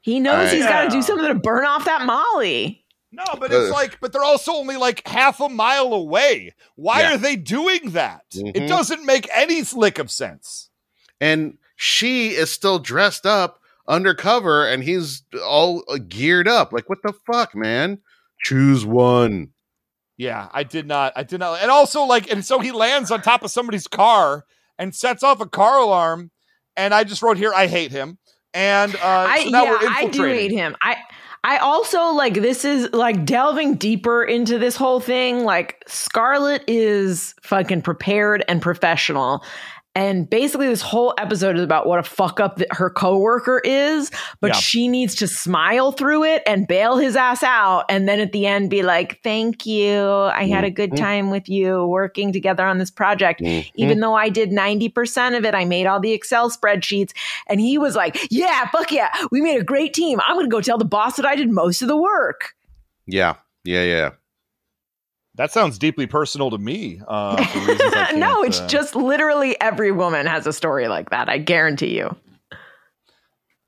He 0.00 0.18
knows 0.18 0.34
Alright. 0.34 0.52
he's 0.54 0.64
got 0.64 0.82
to 0.84 0.90
do 0.90 1.02
something 1.02 1.28
to 1.28 1.34
burn 1.36 1.64
off 1.64 1.84
that 1.84 2.04
Molly. 2.04 2.84
No, 3.12 3.22
but 3.38 3.52
it's 3.52 3.66
Ugh. 3.68 3.72
like, 3.72 4.00
but 4.00 4.12
they're 4.12 4.24
also 4.24 4.52
only 4.54 4.76
like 4.76 5.06
half 5.06 5.38
a 5.40 5.48
mile 5.48 5.92
away. 5.94 6.54
Why 6.74 7.02
Yeah. 7.02 7.14
are 7.14 7.18
they 7.18 7.36
doing 7.36 7.90
that? 7.90 8.24
It 8.34 8.54
Mhm. 8.56 8.68
doesn't 8.68 9.04
make 9.06 9.28
any 9.34 9.62
lick 9.62 9.98
of 10.00 10.10
sense. 10.10 10.70
And 11.20 11.58
she 11.82 12.32
is 12.32 12.52
still 12.52 12.78
dressed 12.78 13.24
up 13.24 13.58
undercover 13.88 14.68
and 14.68 14.84
he's 14.84 15.22
all 15.42 15.82
uh, 15.88 15.96
geared 15.96 16.46
up. 16.46 16.74
Like, 16.74 16.90
what 16.90 16.98
the 17.02 17.14
fuck, 17.26 17.54
man? 17.54 18.00
Choose 18.42 18.84
one. 18.84 19.52
Yeah, 20.18 20.50
I 20.52 20.62
did 20.62 20.86
not. 20.86 21.14
I 21.16 21.22
did 21.22 21.40
not. 21.40 21.62
And 21.62 21.70
also, 21.70 22.02
like, 22.02 22.30
and 22.30 22.44
so 22.44 22.58
he 22.58 22.70
lands 22.70 23.10
on 23.10 23.22
top 23.22 23.42
of 23.42 23.50
somebody's 23.50 23.86
car 23.86 24.44
and 24.78 24.94
sets 24.94 25.22
off 25.22 25.40
a 25.40 25.46
car 25.46 25.78
alarm. 25.78 26.30
And 26.76 26.92
I 26.92 27.02
just 27.02 27.22
wrote 27.22 27.38
here, 27.38 27.54
I 27.54 27.66
hate 27.66 27.92
him. 27.92 28.18
And 28.52 28.94
uh, 28.96 28.98
I 29.02 29.44
so 29.44 29.48
now 29.48 29.64
yeah, 29.64 29.70
we're 29.70 29.88
I 29.88 30.04
do 30.08 30.24
hate 30.24 30.50
him. 30.50 30.76
I 30.82 30.96
I 31.44 31.56
also 31.58 32.12
like 32.12 32.34
this 32.34 32.66
is 32.66 32.92
like 32.92 33.24
delving 33.24 33.76
deeper 33.76 34.22
into 34.22 34.58
this 34.58 34.76
whole 34.76 35.00
thing. 35.00 35.44
Like 35.44 35.82
Scarlet 35.86 36.62
is 36.68 37.34
fucking 37.42 37.80
prepared 37.80 38.44
and 38.48 38.60
professional. 38.60 39.42
And 39.96 40.30
basically, 40.30 40.68
this 40.68 40.82
whole 40.82 41.14
episode 41.18 41.56
is 41.56 41.64
about 41.64 41.84
what 41.84 41.98
a 41.98 42.04
fuck 42.04 42.38
up 42.38 42.58
that 42.58 42.68
her 42.74 42.88
coworker 42.90 43.60
is, 43.64 44.12
but 44.40 44.48
Yeah. 44.48 44.54
she 44.54 44.86
needs 44.86 45.16
to 45.16 45.26
smile 45.26 45.90
through 45.90 46.22
it 46.24 46.44
and 46.46 46.68
bail 46.68 46.96
his 46.96 47.16
ass 47.16 47.42
out, 47.42 47.86
and 47.88 48.08
then 48.08 48.20
at 48.20 48.30
the 48.30 48.46
end 48.46 48.70
be 48.70 48.82
like, 48.82 49.20
"Thank 49.24 49.66
you, 49.66 50.00
I 50.00 50.46
had 50.46 50.62
a 50.62 50.70
good 50.70 50.92
Mhm. 50.92 50.96
time 50.96 51.30
with 51.30 51.48
you 51.48 51.84
working 51.86 52.32
together 52.32 52.64
on 52.64 52.78
this 52.78 52.90
project." 52.90 53.40
Mhm. 53.40 53.68
Even 53.74 53.98
though 53.98 54.14
I 54.14 54.28
did 54.28 54.52
ninety 54.52 54.88
percent 54.88 55.34
of 55.34 55.44
it, 55.44 55.56
I 55.56 55.64
made 55.64 55.86
all 55.86 55.98
the 55.98 56.12
Excel 56.12 56.50
spreadsheets, 56.50 57.10
and 57.48 57.60
he 57.60 57.76
was 57.76 57.96
like, 57.96 58.16
"Yeah, 58.30 58.68
fuck 58.70 58.92
yeah, 58.92 59.08
we 59.32 59.40
made 59.40 59.60
a 59.60 59.64
great 59.64 59.92
team. 59.92 60.20
I'm 60.24 60.36
gonna 60.36 60.46
go 60.46 60.60
tell 60.60 60.78
the 60.78 60.84
boss 60.84 61.16
that 61.16 61.26
I 61.26 61.34
did 61.34 61.50
most 61.50 61.82
of 61.82 61.88
the 61.88 61.96
work." 61.96 62.54
Yeah. 63.08 63.34
Yeah. 63.64 63.82
Yeah. 63.82 64.10
That 65.40 65.52
sounds 65.52 65.78
deeply 65.78 66.06
personal 66.06 66.50
to 66.50 66.58
me. 66.58 67.00
Uh, 67.08 67.42
for 67.46 67.58
reasons 67.66 67.94
I 67.96 68.12
no, 68.12 68.42
it's 68.42 68.60
uh, 68.60 68.66
just 68.66 68.94
literally 68.94 69.58
every 69.58 69.90
woman 69.90 70.26
has 70.26 70.46
a 70.46 70.52
story 70.52 70.86
like 70.86 71.08
that. 71.08 71.30
I 71.30 71.38
guarantee 71.38 71.96
you. 71.96 72.14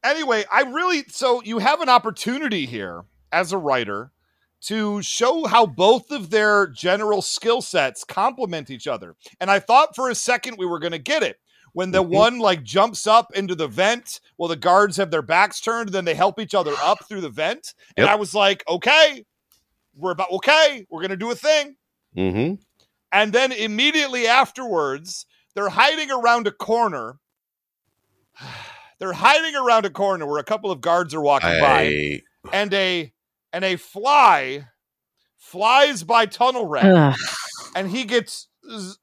anyway, 0.04 0.44
I 0.52 0.64
really 0.64 1.04
so 1.08 1.42
you 1.42 1.60
have 1.60 1.80
an 1.80 1.88
opportunity 1.88 2.66
here 2.66 3.04
as 3.32 3.52
a 3.52 3.56
writer 3.56 4.12
to 4.64 5.00
show 5.00 5.46
how 5.46 5.64
both 5.64 6.10
of 6.10 6.28
their 6.28 6.66
general 6.66 7.22
skill 7.22 7.62
sets 7.62 8.04
complement 8.04 8.68
each 8.68 8.86
other. 8.86 9.16
And 9.40 9.50
I 9.50 9.58
thought 9.58 9.96
for 9.96 10.10
a 10.10 10.14
second 10.14 10.56
we 10.58 10.66
were 10.66 10.78
going 10.78 10.92
to 10.92 10.98
get 10.98 11.22
it. 11.22 11.38
When 11.72 11.90
the 11.90 12.04
Mhm. 12.04 12.08
one 12.10 12.38
like 12.38 12.64
jumps 12.64 13.06
up 13.06 13.34
into 13.34 13.54
the 13.54 13.66
vent, 13.66 14.20
well, 14.36 14.50
the 14.50 14.56
guards 14.56 14.98
have 14.98 15.10
their 15.10 15.22
backs 15.22 15.58
turned, 15.58 15.88
then 15.88 16.04
they 16.04 16.12
help 16.14 16.38
each 16.38 16.54
other 16.54 16.74
up 16.82 16.98
through 17.08 17.22
the 17.22 17.30
vent. 17.30 17.72
And 17.96 18.06
I 18.06 18.16
was 18.16 18.34
like, 18.34 18.62
okay, 18.68 19.24
we're 19.94 20.12
about, 20.12 20.30
okay, 20.32 20.86
we're 20.90 21.00
going 21.00 21.10
to 21.10 21.16
do 21.16 21.30
a 21.30 21.34
thing. 21.34 21.76
Mm-hmm. 22.16 22.54
And 23.12 23.32
then 23.32 23.52
immediately 23.52 24.26
afterwards, 24.26 25.26
they're 25.54 25.68
hiding 25.68 26.10
around 26.10 26.46
a 26.46 26.52
corner. 26.52 27.18
They're 28.98 29.12
hiding 29.12 29.56
around 29.56 29.84
a 29.84 29.90
corner 29.90 30.26
where 30.26 30.38
a 30.38 30.44
couple 30.44 30.70
of 30.70 30.80
guards 30.80 31.12
are 31.12 31.20
walking 31.20 31.48
by, 31.60 32.20
and 32.52 32.72
a 32.72 33.12
and 33.52 33.64
a 33.64 33.74
fly 33.74 34.68
flies 35.38 36.04
by 36.04 36.26
Tunnel 36.26 36.66
Rat, 36.68 37.16
and 37.74 37.90
he 37.90 38.04
gets 38.04 38.46
s- 38.72 38.98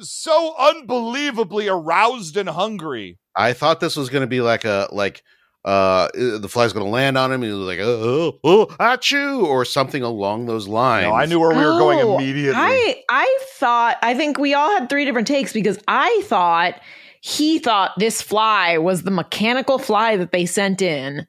so 0.00 0.54
unbelievably 0.58 1.68
aroused 1.68 2.38
and 2.38 2.48
hungry. 2.48 3.18
I 3.36 3.52
thought 3.52 3.80
this 3.80 3.96
was 3.96 4.08
going 4.08 4.22
to 4.22 4.26
be 4.26 4.40
like 4.40 4.64
a 4.64 4.88
like 4.92 5.22
uh 5.64 6.08
the 6.14 6.48
fly's 6.48 6.72
going 6.74 6.84
to 6.84 6.90
land 6.90 7.16
on 7.16 7.32
him 7.32 7.42
and 7.42 7.50
he 7.50 7.58
was 7.58 7.66
like 7.66 7.78
uh, 7.80 7.84
uh, 7.84 8.28
uh, 8.28 8.30
ah, 8.32 8.38
oh 8.44 8.66
oh 8.68 8.76
achoo 8.80 9.44
or 9.44 9.64
something 9.64 10.02
along 10.02 10.44
those 10.46 10.68
lines. 10.68 11.06
No, 11.06 11.14
I 11.14 11.24
knew 11.26 11.40
where 11.40 11.50
we 11.56 11.64
were 11.64 11.78
going 11.78 12.00
Oh, 12.00 12.18
immediately. 12.18 12.54
I 12.54 13.02
I 13.08 13.38
thought 13.52 13.96
I 14.02 14.14
think 14.14 14.38
we 14.38 14.52
all 14.54 14.70
had 14.78 14.88
three 14.90 15.04
different 15.06 15.26
takes 15.26 15.52
because 15.54 15.78
I 15.88 16.20
thought 16.26 16.80
he 17.22 17.58
thought 17.58 17.92
this 17.98 18.20
fly 18.20 18.76
was 18.76 19.02
the 19.04 19.10
mechanical 19.10 19.78
fly 19.78 20.16
that 20.18 20.32
they 20.32 20.44
sent 20.44 20.82
in 20.82 21.26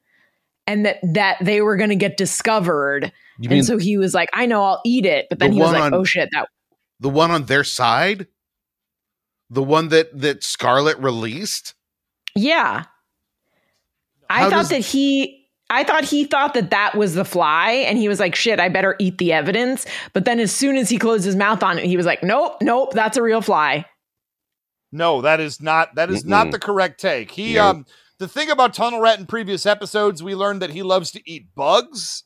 and 0.68 0.86
that 0.86 0.98
that 1.14 1.38
they 1.42 1.62
were 1.62 1.78
going 1.78 1.92
to 1.92 1.96
get 1.96 2.18
discovered. 2.18 3.14
You 3.40 3.50
mean 3.50 3.60
and 3.60 3.68
so 3.68 3.78
he 3.78 3.98
was 3.98 4.14
like, 4.14 4.30
"I 4.34 4.46
know, 4.48 4.64
I'll 4.64 4.82
eat 4.86 5.06
it." 5.06 5.28
But 5.30 5.40
then 5.40 5.52
The 5.52 5.56
he 5.56 5.62
was 5.62 5.72
like, 5.72 5.84
on- 5.84 5.94
"Oh 5.94 6.04
shit, 6.04 6.28
that 6.34 6.50
the 7.00 7.08
one 7.10 7.32
on 7.32 7.46
their 7.46 7.64
side? 7.64 8.28
The 9.50 9.64
one 9.64 9.88
that 9.90 10.20
that 10.20 10.44
Scarlett 10.44 10.98
released? 11.00 11.74
yeah." 12.36 12.84
I 14.30 14.42
How 14.42 14.50
thought 14.50 14.58
does- 14.58 14.70
that 14.70 14.86
he 14.86 15.42
I 15.70 15.84
thought 15.84 16.04
he 16.06 16.26
thought 16.26 16.54
that 16.54 16.70
that 16.70 16.96
was 16.96 17.16
the 17.16 17.26
fly 17.26 17.72
and 17.72 17.98
he 17.98 18.08
was 18.08 18.20
like, 18.20 18.36
"Shit, 18.36 18.60
I 18.60 18.70
better 18.70 18.96
eat 19.00 19.18
the 19.18 19.34
evidence." 19.34 19.86
But 20.14 20.26
then 20.26 20.40
as 20.40 20.52
soon 20.52 20.78
as 20.78 20.90
he 20.90 20.98
closed 21.00 21.26
his 21.26 21.36
mouth 21.36 21.64
on 21.64 21.80
it, 21.80 21.86
he 21.86 21.98
was 21.98 22.06
like, 22.06 22.22
"Nope, 22.22 22.58
nope, 22.62 22.94
that's 22.94 23.18
a 23.18 23.24
real 23.24 23.42
fly." 23.42 23.86
No, 24.92 25.22
that 25.22 25.40
is 25.40 25.62
not 25.62 25.96
that 25.96 26.10
is 26.12 26.24
not 26.24 26.48
Mm-mm. 26.48 26.52
the 26.52 26.60
correct 26.60 27.00
take. 27.02 27.32
He 27.32 27.56
Nope. 27.56 27.64
um 27.76 27.86
the 28.20 28.28
thing 28.28 28.50
about 28.50 28.74
Tunnel 28.74 29.00
Rat 29.02 29.20
in 29.20 29.26
previous 29.26 29.66
episodes, 29.66 30.22
we 30.24 30.36
learned 30.36 30.62
that 30.62 30.70
he 30.70 30.84
loves 30.84 31.12
to 31.12 31.22
eat 31.30 31.48
bugs 31.56 32.24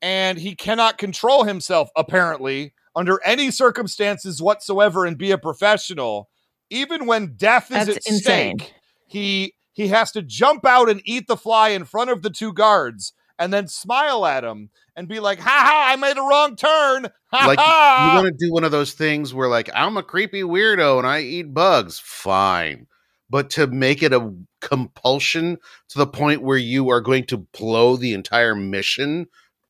and 0.00 0.38
he 0.38 0.54
cannot 0.54 0.96
control 0.96 1.44
himself 1.44 1.90
apparently 1.96 2.72
under 2.94 3.20
any 3.24 3.50
circumstances 3.50 4.40
whatsoever 4.40 5.04
and 5.04 5.18
be 5.18 5.32
a 5.32 5.38
professional. 5.38 6.30
Even 6.70 7.04
when 7.06 7.34
death 7.36 7.70
is 7.70 7.86
That's 7.86 7.98
at 7.98 8.06
insane. 8.06 8.58
stake, 8.60 8.74
he 9.08 9.54
he 9.76 9.88
has 9.88 10.10
to 10.12 10.22
jump 10.22 10.64
out 10.64 10.88
and 10.88 11.02
eat 11.04 11.28
the 11.28 11.36
fly 11.36 11.68
in 11.68 11.84
front 11.84 12.08
of 12.08 12.22
the 12.22 12.30
two 12.30 12.52
guards 12.54 13.12
and 13.38 13.52
then 13.52 13.68
smile 13.68 14.24
at 14.24 14.42
him 14.42 14.70
and 14.96 15.06
be 15.06 15.20
like, 15.20 15.38
"Ha 15.38 15.44
ha, 15.50 15.92
I 15.92 15.96
made 15.96 16.16
a 16.16 16.22
wrong 16.22 16.56
turn." 16.56 17.08
Ha 17.26 17.46
Like 17.46 17.58
ha. 17.58 18.10
you 18.10 18.16
want 18.16 18.26
to 18.38 18.46
do 18.46 18.50
one 18.50 18.64
of 18.64 18.70
those 18.70 18.94
things 18.94 19.34
where 19.34 19.48
like 19.48 19.68
I'm 19.74 19.98
a 19.98 20.02
creepy 20.02 20.42
weirdo 20.42 20.96
and 20.96 21.06
I 21.06 21.20
eat 21.20 21.52
bugs, 21.52 22.00
fine. 22.02 22.86
But 23.28 23.50
to 23.50 23.66
make 23.66 24.02
it 24.02 24.14
a 24.14 24.32
compulsion 24.62 25.58
to 25.90 25.98
the 25.98 26.06
point 26.06 26.40
where 26.40 26.56
you 26.56 26.88
are 26.88 27.02
going 27.02 27.24
to 27.26 27.36
blow 27.36 27.96
the 27.96 28.14
entire 28.14 28.54
mission 28.54 29.26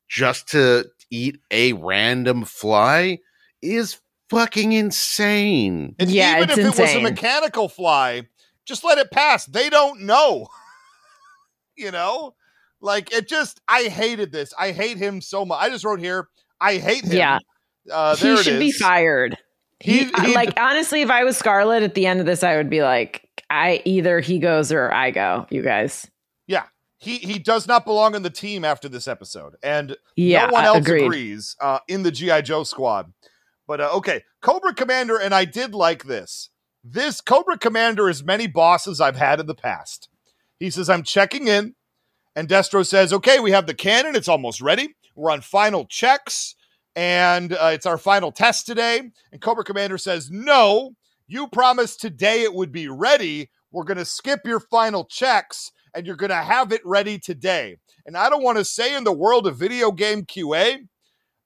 just 0.09 0.49
to 0.51 0.85
eat 1.11 1.41
a 1.51 1.73
random 1.73 2.45
fly 2.45 3.19
is 3.61 3.99
fucking 4.31 4.73
insane. 4.73 5.97
And 5.99 6.11
Yeah, 6.11 6.37
even 6.37 6.51
it's 6.51 6.59
if 6.59 6.79
it 6.79 6.81
was 6.81 6.95
a 6.95 7.01
mechanical 7.01 7.69
fly, 7.69 8.29
just 8.67 8.85
let 8.85 8.99
it 8.99 9.11
pass. 9.11 9.47
They 9.47 9.71
don't 9.71 10.03
know. 10.03 10.49
you 11.77 11.91
know? 11.91 12.35
Like 12.81 13.12
it 13.12 13.27
just 13.29 13.61
I 13.69 13.85
hated 13.85 14.33
this. 14.33 14.53
I 14.59 14.73
hate 14.73 14.99
him 14.99 15.21
so 15.21 15.45
much. 15.45 15.59
I 15.61 15.71
just 15.71 15.85
wrote 15.85 16.01
here, 16.01 16.29
I 16.61 16.77
hate 16.77 17.05
him. 17.05 17.17
Yeah. 17.17 17.39
Uh 17.91 18.14
there 18.17 18.37
he 18.37 18.43
should 18.43 18.59
be 18.59 18.73
fired. 18.73 19.39
He, 19.81 20.05
He- 20.05 20.11
he- 20.27 20.35
like 20.35 20.59
honestly, 20.61 21.01
if 21.03 21.11
I 21.11 21.25
was 21.25 21.37
Scarlett 21.37 21.83
at 21.83 21.95
the 21.95 22.07
end 22.07 22.21
of 22.21 22.27
this, 22.27 22.43
I 22.43 22.57
would 22.57 22.69
be 22.71 22.83
like, 22.83 23.29
I 23.51 23.81
either 23.85 24.21
he 24.21 24.39
goes 24.39 24.73
or 24.73 24.93
I 24.93 25.11
go. 25.11 25.47
You 25.51 25.62
guys, 25.62 26.07
Yeah. 26.47 26.64
He 26.99 27.17
he 27.19 27.39
does 27.39 27.67
not 27.69 27.85
belong 27.85 28.14
on 28.14 28.23
the 28.23 28.31
team 28.31 28.64
after 28.64 28.89
this 28.89 29.07
episode. 29.07 29.55
And 29.62 29.97
yeah, 30.17 30.47
no 30.47 30.53
one 30.53 30.64
else 30.64 30.79
agreed. 30.79 31.05
agrees 31.05 31.55
uh, 31.61 31.79
in 31.89 32.03
the 32.03 32.11
GI 32.11 32.43
Joe 32.43 32.64
squad. 32.64 33.12
But 33.67 33.81
uh, 33.83 33.91
okay, 33.97 34.23
Cobra 34.41 34.73
Commander, 34.75 35.19
and 35.19 35.35
I 35.35 35.45
did 35.45 35.75
like 35.75 36.05
this. 36.05 36.49
This 36.89 37.20
Cobra 37.20 37.59
Commander 37.59 38.09
is 38.09 38.22
many 38.22 38.47
bosses 38.47 39.01
I've 39.01 39.16
had 39.16 39.41
in 39.41 39.47
the 39.47 39.57
past. 39.57 40.09
He 40.61 40.70
says, 40.70 40.89
"I'm 40.89 41.03
checking 41.03 41.49
in," 41.49 41.74
and 42.37 42.49
Destro 42.49 42.87
says, 42.87 43.12
"Okay, 43.12 43.41
we 43.41 43.51
have 43.51 43.66
the 43.66 43.74
cannon. 43.74 44.14
It's 44.14 44.28
almost 44.28 44.61
ready. 44.61 44.95
We're 45.16 45.32
on 45.32 45.41
final 45.41 45.87
checks, 45.87 46.55
and 46.95 47.53
uh, 47.53 47.70
it's 47.72 47.87
our 47.87 47.99
final 47.99 48.30
test 48.30 48.66
today." 48.66 49.03
And 49.32 49.41
Cobra 49.41 49.64
Commander 49.64 49.99
says, 49.99 50.30
"No, 50.30 50.93
you 51.26 51.49
promised 51.49 52.01
today 52.01 52.43
it 52.43 52.55
would 52.55 52.70
be 52.70 52.87
ready. 52.87 53.51
We're 53.72 53.82
going 53.82 53.99
to 53.99 54.05
skip 54.05 54.43
your 54.45 54.61
final 54.61 55.05
checks." 55.05 55.72
And 55.93 56.07
you're 56.07 56.14
going 56.14 56.30
to 56.30 56.37
have 56.37 56.72
it 56.72 56.82
ready 56.84 57.18
today. 57.18 57.78
And 58.05 58.16
I 58.18 58.28
don't 58.28 58.43
want 58.43 58.59
to 58.59 58.64
say 58.64 58.95
in 58.95 59.03
the 59.03 59.12
world 59.12 59.47
of 59.47 59.57
video 59.57 59.91
game 59.91 60.24
QA, 60.24 60.87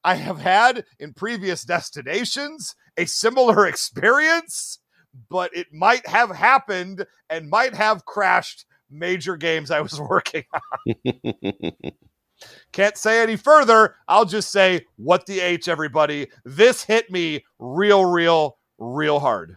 I 0.03 0.17
have 0.17 0.41
had 0.41 0.85
in 0.99 1.15
previous 1.15 1.63
destinations 1.63 2.75
a 2.99 3.07
similar 3.07 3.65
experience, 3.69 4.80
but 5.29 5.55
it 5.57 5.73
might 5.73 6.07
have 6.07 6.31
happened 6.31 7.07
and 7.29 7.49
might 7.51 7.75
have 7.75 8.05
crashed 8.05 8.65
major 8.91 9.37
games 9.37 9.71
I 9.71 9.81
was 9.81 10.01
working 10.01 10.45
on. 10.53 11.73
Can't 12.73 12.97
say 12.97 13.23
any 13.23 13.37
further. 13.37 13.97
I'll 14.09 14.25
just 14.25 14.51
say, 14.51 14.87
what 14.97 15.27
the 15.27 15.41
H, 15.41 15.69
everybody. 15.69 16.29
This 16.45 16.85
hit 16.85 17.11
me 17.11 17.45
real, 17.59 18.05
real, 18.07 18.57
real 18.79 19.21
hard. 19.21 19.57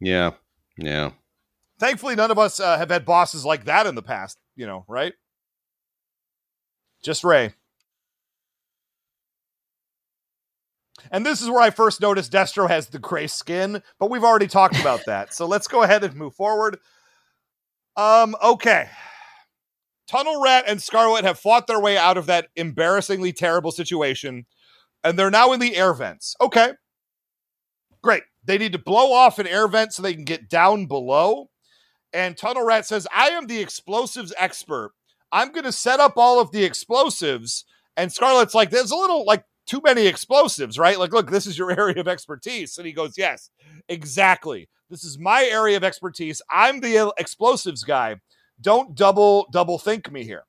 yeah. 0.00 0.32
Yeah. 0.78 1.10
Thankfully, 1.78 2.14
none 2.14 2.30
of 2.30 2.38
us 2.38 2.60
uh, 2.60 2.78
have 2.78 2.90
had 2.90 3.04
bosses 3.04 3.44
like 3.44 3.64
that 3.66 3.86
in 3.86 3.94
the 3.94 4.02
past, 4.02 4.38
you 4.56 4.66
know, 4.66 4.84
right? 4.88 5.12
Just 7.04 7.24
Ray. 7.24 7.52
And 11.10 11.26
this 11.26 11.42
is 11.42 11.50
where 11.50 11.60
I 11.60 11.70
first 11.70 12.00
noticed 12.00 12.32
Destro 12.32 12.68
has 12.68 12.88
the 12.88 12.98
gray 12.98 13.26
skin, 13.26 13.82
but 13.98 14.10
we've 14.10 14.24
already 14.24 14.46
talked 14.46 14.78
about 14.80 15.00
that. 15.06 15.34
So 15.34 15.46
let's 15.46 15.68
go 15.68 15.82
ahead 15.82 16.04
and 16.04 16.14
move 16.14 16.34
forward. 16.34 16.78
Um, 17.96 18.34
okay. 18.42 18.88
Tunnel 20.08 20.42
Rat 20.42 20.64
and 20.66 20.82
Scarlett 20.82 21.24
have 21.24 21.38
fought 21.38 21.66
their 21.66 21.80
way 21.80 21.96
out 21.96 22.16
of 22.16 22.26
that 22.26 22.48
embarrassingly 22.56 23.32
terrible 23.32 23.70
situation, 23.70 24.46
and 25.02 25.18
they're 25.18 25.30
now 25.30 25.52
in 25.52 25.60
the 25.60 25.76
air 25.76 25.94
vents. 25.94 26.34
Okay. 26.40 26.72
Great. 28.02 28.24
They 28.44 28.58
need 28.58 28.72
to 28.72 28.78
blow 28.78 29.12
off 29.12 29.38
an 29.38 29.46
air 29.46 29.68
vent 29.68 29.92
so 29.92 30.02
they 30.02 30.14
can 30.14 30.24
get 30.24 30.48
down 30.48 30.86
below. 30.86 31.50
And 32.12 32.36
Tunnel 32.36 32.64
Rat 32.64 32.84
says, 32.84 33.06
I 33.14 33.28
am 33.28 33.46
the 33.46 33.60
explosives 33.60 34.34
expert. 34.36 34.92
I'm 35.30 35.52
going 35.52 35.64
to 35.64 35.72
set 35.72 36.00
up 36.00 36.14
all 36.16 36.40
of 36.40 36.50
the 36.50 36.64
explosives. 36.64 37.64
And 37.96 38.12
Scarlett's 38.12 38.54
like, 38.54 38.70
there's 38.70 38.90
a 38.90 38.96
little 38.96 39.24
like 39.24 39.44
too 39.66 39.80
many 39.84 40.06
explosives, 40.06 40.78
right? 40.78 40.98
Like, 40.98 41.12
look, 41.12 41.30
this 41.30 41.46
is 41.46 41.56
your 41.58 41.70
area 41.78 42.00
of 42.00 42.08
expertise. 42.08 42.76
And 42.78 42.86
he 42.86 42.92
goes, 42.92 43.14
Yes, 43.16 43.50
exactly. 43.88 44.68
This 44.90 45.04
is 45.04 45.18
my 45.18 45.44
area 45.44 45.76
of 45.76 45.84
expertise. 45.84 46.42
I'm 46.50 46.80
the 46.80 47.12
explosives 47.18 47.82
guy. 47.84 48.16
Don't 48.60 48.94
double 48.94 49.46
double 49.52 49.78
think 49.78 50.10
me 50.12 50.24
here. 50.24 50.44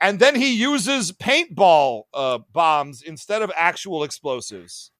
And 0.00 0.18
then 0.20 0.34
he 0.34 0.54
uses 0.54 1.10
paintball 1.12 2.02
uh, 2.14 2.38
bombs 2.52 3.02
instead 3.02 3.40
of 3.42 3.50
actual 3.56 4.04
explosives. 4.04 4.90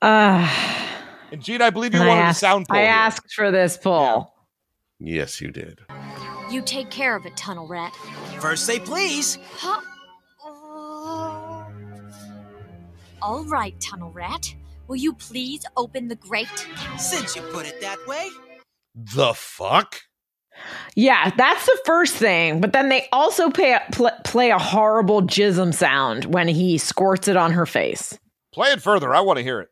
Uh, 0.00 0.48
And 1.32 1.42
Gene, 1.42 1.60
I 1.60 1.70
believe 1.70 1.92
you 1.94 2.00
I 2.02 2.06
wanted 2.06 2.20
asked, 2.22 2.38
a 2.38 2.46
sound 2.46 2.68
poll. 2.68 2.78
I 2.78 2.82
here. 2.82 2.90
asked 2.90 3.32
for 3.34 3.50
this 3.50 3.76
poll. 3.76 4.32
Yes, 5.00 5.40
you 5.40 5.50
did. 5.50 5.80
You 6.50 6.62
take 6.62 6.88
care 6.90 7.14
of 7.14 7.26
it, 7.26 7.36
Tunnel 7.36 7.66
Rat. 7.68 7.94
First 8.40 8.64
say 8.64 8.80
please. 8.80 9.38
Huh? 9.56 9.80
All 13.20 13.44
right, 13.44 13.78
Tunnel 13.80 14.12
Rat. 14.12 14.54
Will 14.86 14.96
you 14.96 15.12
please 15.12 15.64
open 15.76 16.08
the 16.08 16.14
grate? 16.16 16.48
Since 16.98 17.36
you 17.36 17.42
put 17.42 17.66
it 17.66 17.80
that 17.80 17.98
way. 18.06 18.28
The 18.94 19.34
fuck? 19.34 19.96
Yeah, 20.94 21.30
that's 21.36 21.66
the 21.66 21.78
first 21.84 22.14
thing. 22.14 22.60
But 22.60 22.72
then 22.72 22.88
they 22.88 23.08
also 23.12 23.50
pay, 23.50 23.78
pl- 23.92 24.10
play 24.24 24.50
a 24.50 24.58
horrible 24.58 25.22
jism 25.22 25.74
sound 25.74 26.24
when 26.26 26.48
he 26.48 26.78
squirts 26.78 27.28
it 27.28 27.36
on 27.36 27.52
her 27.52 27.66
face. 27.66 28.18
Play 28.52 28.70
it 28.70 28.82
further. 28.82 29.14
I 29.14 29.20
want 29.20 29.36
to 29.38 29.42
hear 29.42 29.60
it. 29.60 29.68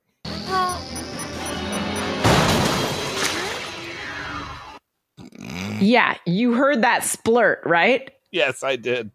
Yeah, 5.81 6.17
you 6.25 6.55
heard 6.55 6.83
that 6.83 7.03
splurt, 7.03 7.65
right? 7.65 8.11
Yes, 8.31 8.63
I 8.63 8.77
did. 8.77 9.11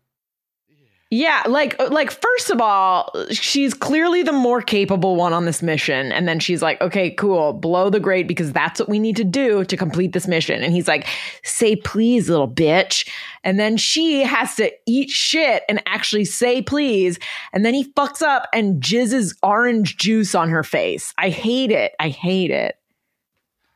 Yeah, 1.13 1.43
like 1.45 1.77
uh, 1.77 1.89
like 1.91 2.09
first 2.09 2.51
of 2.51 2.61
all, 2.61 3.11
she's 3.31 3.73
clearly 3.73 4.23
the 4.23 4.31
more 4.31 4.61
capable 4.61 5.17
one 5.17 5.33
on 5.33 5.43
this 5.43 5.61
mission 5.61 6.09
and 6.09 6.25
then 6.25 6.39
she's 6.39 6.61
like, 6.61 6.79
"Okay, 6.79 7.11
cool. 7.11 7.51
Blow 7.51 7.89
the 7.89 7.99
grate 7.99 8.29
because 8.29 8.53
that's 8.53 8.79
what 8.79 8.87
we 8.87 8.97
need 8.97 9.17
to 9.17 9.25
do 9.25 9.65
to 9.65 9.75
complete 9.75 10.13
this 10.13 10.25
mission." 10.25 10.63
And 10.63 10.71
he's 10.71 10.87
like, 10.87 11.05
"Say 11.43 11.75
please, 11.75 12.29
little 12.29 12.49
bitch." 12.49 13.09
And 13.43 13.59
then 13.59 13.75
she 13.75 14.21
has 14.21 14.55
to 14.55 14.71
eat 14.87 15.09
shit 15.09 15.63
and 15.67 15.83
actually 15.85 16.23
say 16.23 16.61
please, 16.61 17.19
and 17.51 17.65
then 17.65 17.73
he 17.73 17.91
fucks 17.91 18.21
up 18.21 18.47
and 18.53 18.81
jizzes 18.81 19.35
orange 19.43 19.97
juice 19.97 20.33
on 20.33 20.47
her 20.47 20.63
face. 20.63 21.13
I 21.17 21.27
hate 21.27 21.71
it. 21.71 21.91
I 21.99 22.07
hate 22.07 22.51
it. 22.51 22.75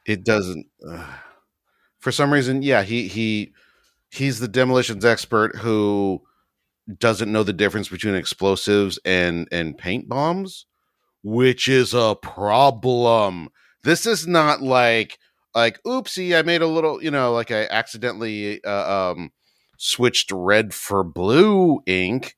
It 0.05 0.23
doesn't 0.23 0.67
uh, 0.89 1.05
for 1.99 2.13
some 2.13 2.31
reason, 2.31 2.61
yeah, 2.61 2.83
he 2.83 3.09
he 3.09 3.51
he's 4.09 4.39
the 4.39 4.47
demolitions 4.47 5.03
expert 5.03 5.57
who 5.57 6.21
doesn't 6.99 7.31
know 7.31 7.43
the 7.43 7.53
difference 7.53 7.89
between 7.89 8.15
explosives 8.15 8.99
and 9.05 9.47
and 9.51 9.77
paint 9.77 10.07
bombs, 10.09 10.65
which 11.23 11.67
is 11.67 11.93
a 11.93 12.15
problem. 12.21 13.49
This 13.83 14.05
is 14.05 14.27
not 14.27 14.61
like 14.61 15.17
like 15.55 15.81
oopsie, 15.83 16.37
I 16.37 16.41
made 16.41 16.61
a 16.61 16.67
little, 16.67 17.01
you 17.03 17.11
know, 17.11 17.31
like 17.33 17.51
I 17.51 17.65
accidentally 17.67 18.63
uh, 18.63 19.11
um 19.11 19.31
switched 19.77 20.31
red 20.31 20.73
for 20.73 21.03
blue 21.03 21.81
ink. 21.85 22.35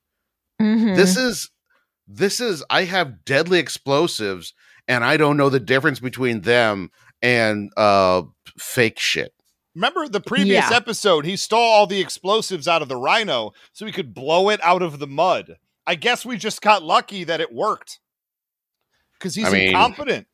Mhm. 0.61 0.95
This 0.95 1.17
is 1.17 1.49
this 2.07 2.39
is 2.39 2.63
I 2.69 2.83
have 2.85 3.25
deadly 3.25 3.59
explosives 3.59 4.53
and 4.87 5.03
I 5.03 5.17
don't 5.17 5.37
know 5.37 5.49
the 5.49 5.59
difference 5.59 5.99
between 5.99 6.41
them 6.41 6.89
and 7.21 7.71
uh 7.77 8.23
fake 8.57 8.99
shit. 8.99 9.33
Remember 9.77 10.07
the 10.07 10.19
previous 10.19 10.71
Yeah. 10.71 10.75
episode? 10.75 11.23
He 11.23 11.37
stole 11.37 11.61
all 11.61 11.85
the 11.85 12.01
explosives 12.01 12.67
out 12.67 12.81
of 12.81 12.87
the 12.87 12.95
rhino 12.97 13.53
so 13.73 13.85
he 13.85 13.91
could 13.91 14.11
blow 14.11 14.49
it 14.49 14.59
out 14.63 14.81
of 14.81 14.97
the 14.97 15.05
mud. 15.05 15.57
I 15.85 15.93
guess 15.93 16.25
we 16.25 16.35
just 16.35 16.61
got 16.63 16.81
lucky 16.81 17.23
that 17.25 17.41
it 17.41 17.53
worked 17.53 17.99
because 19.13 19.35
he's 19.35 19.45
I 19.45 19.51
mean, 19.51 19.67
incompetent. 19.67 20.25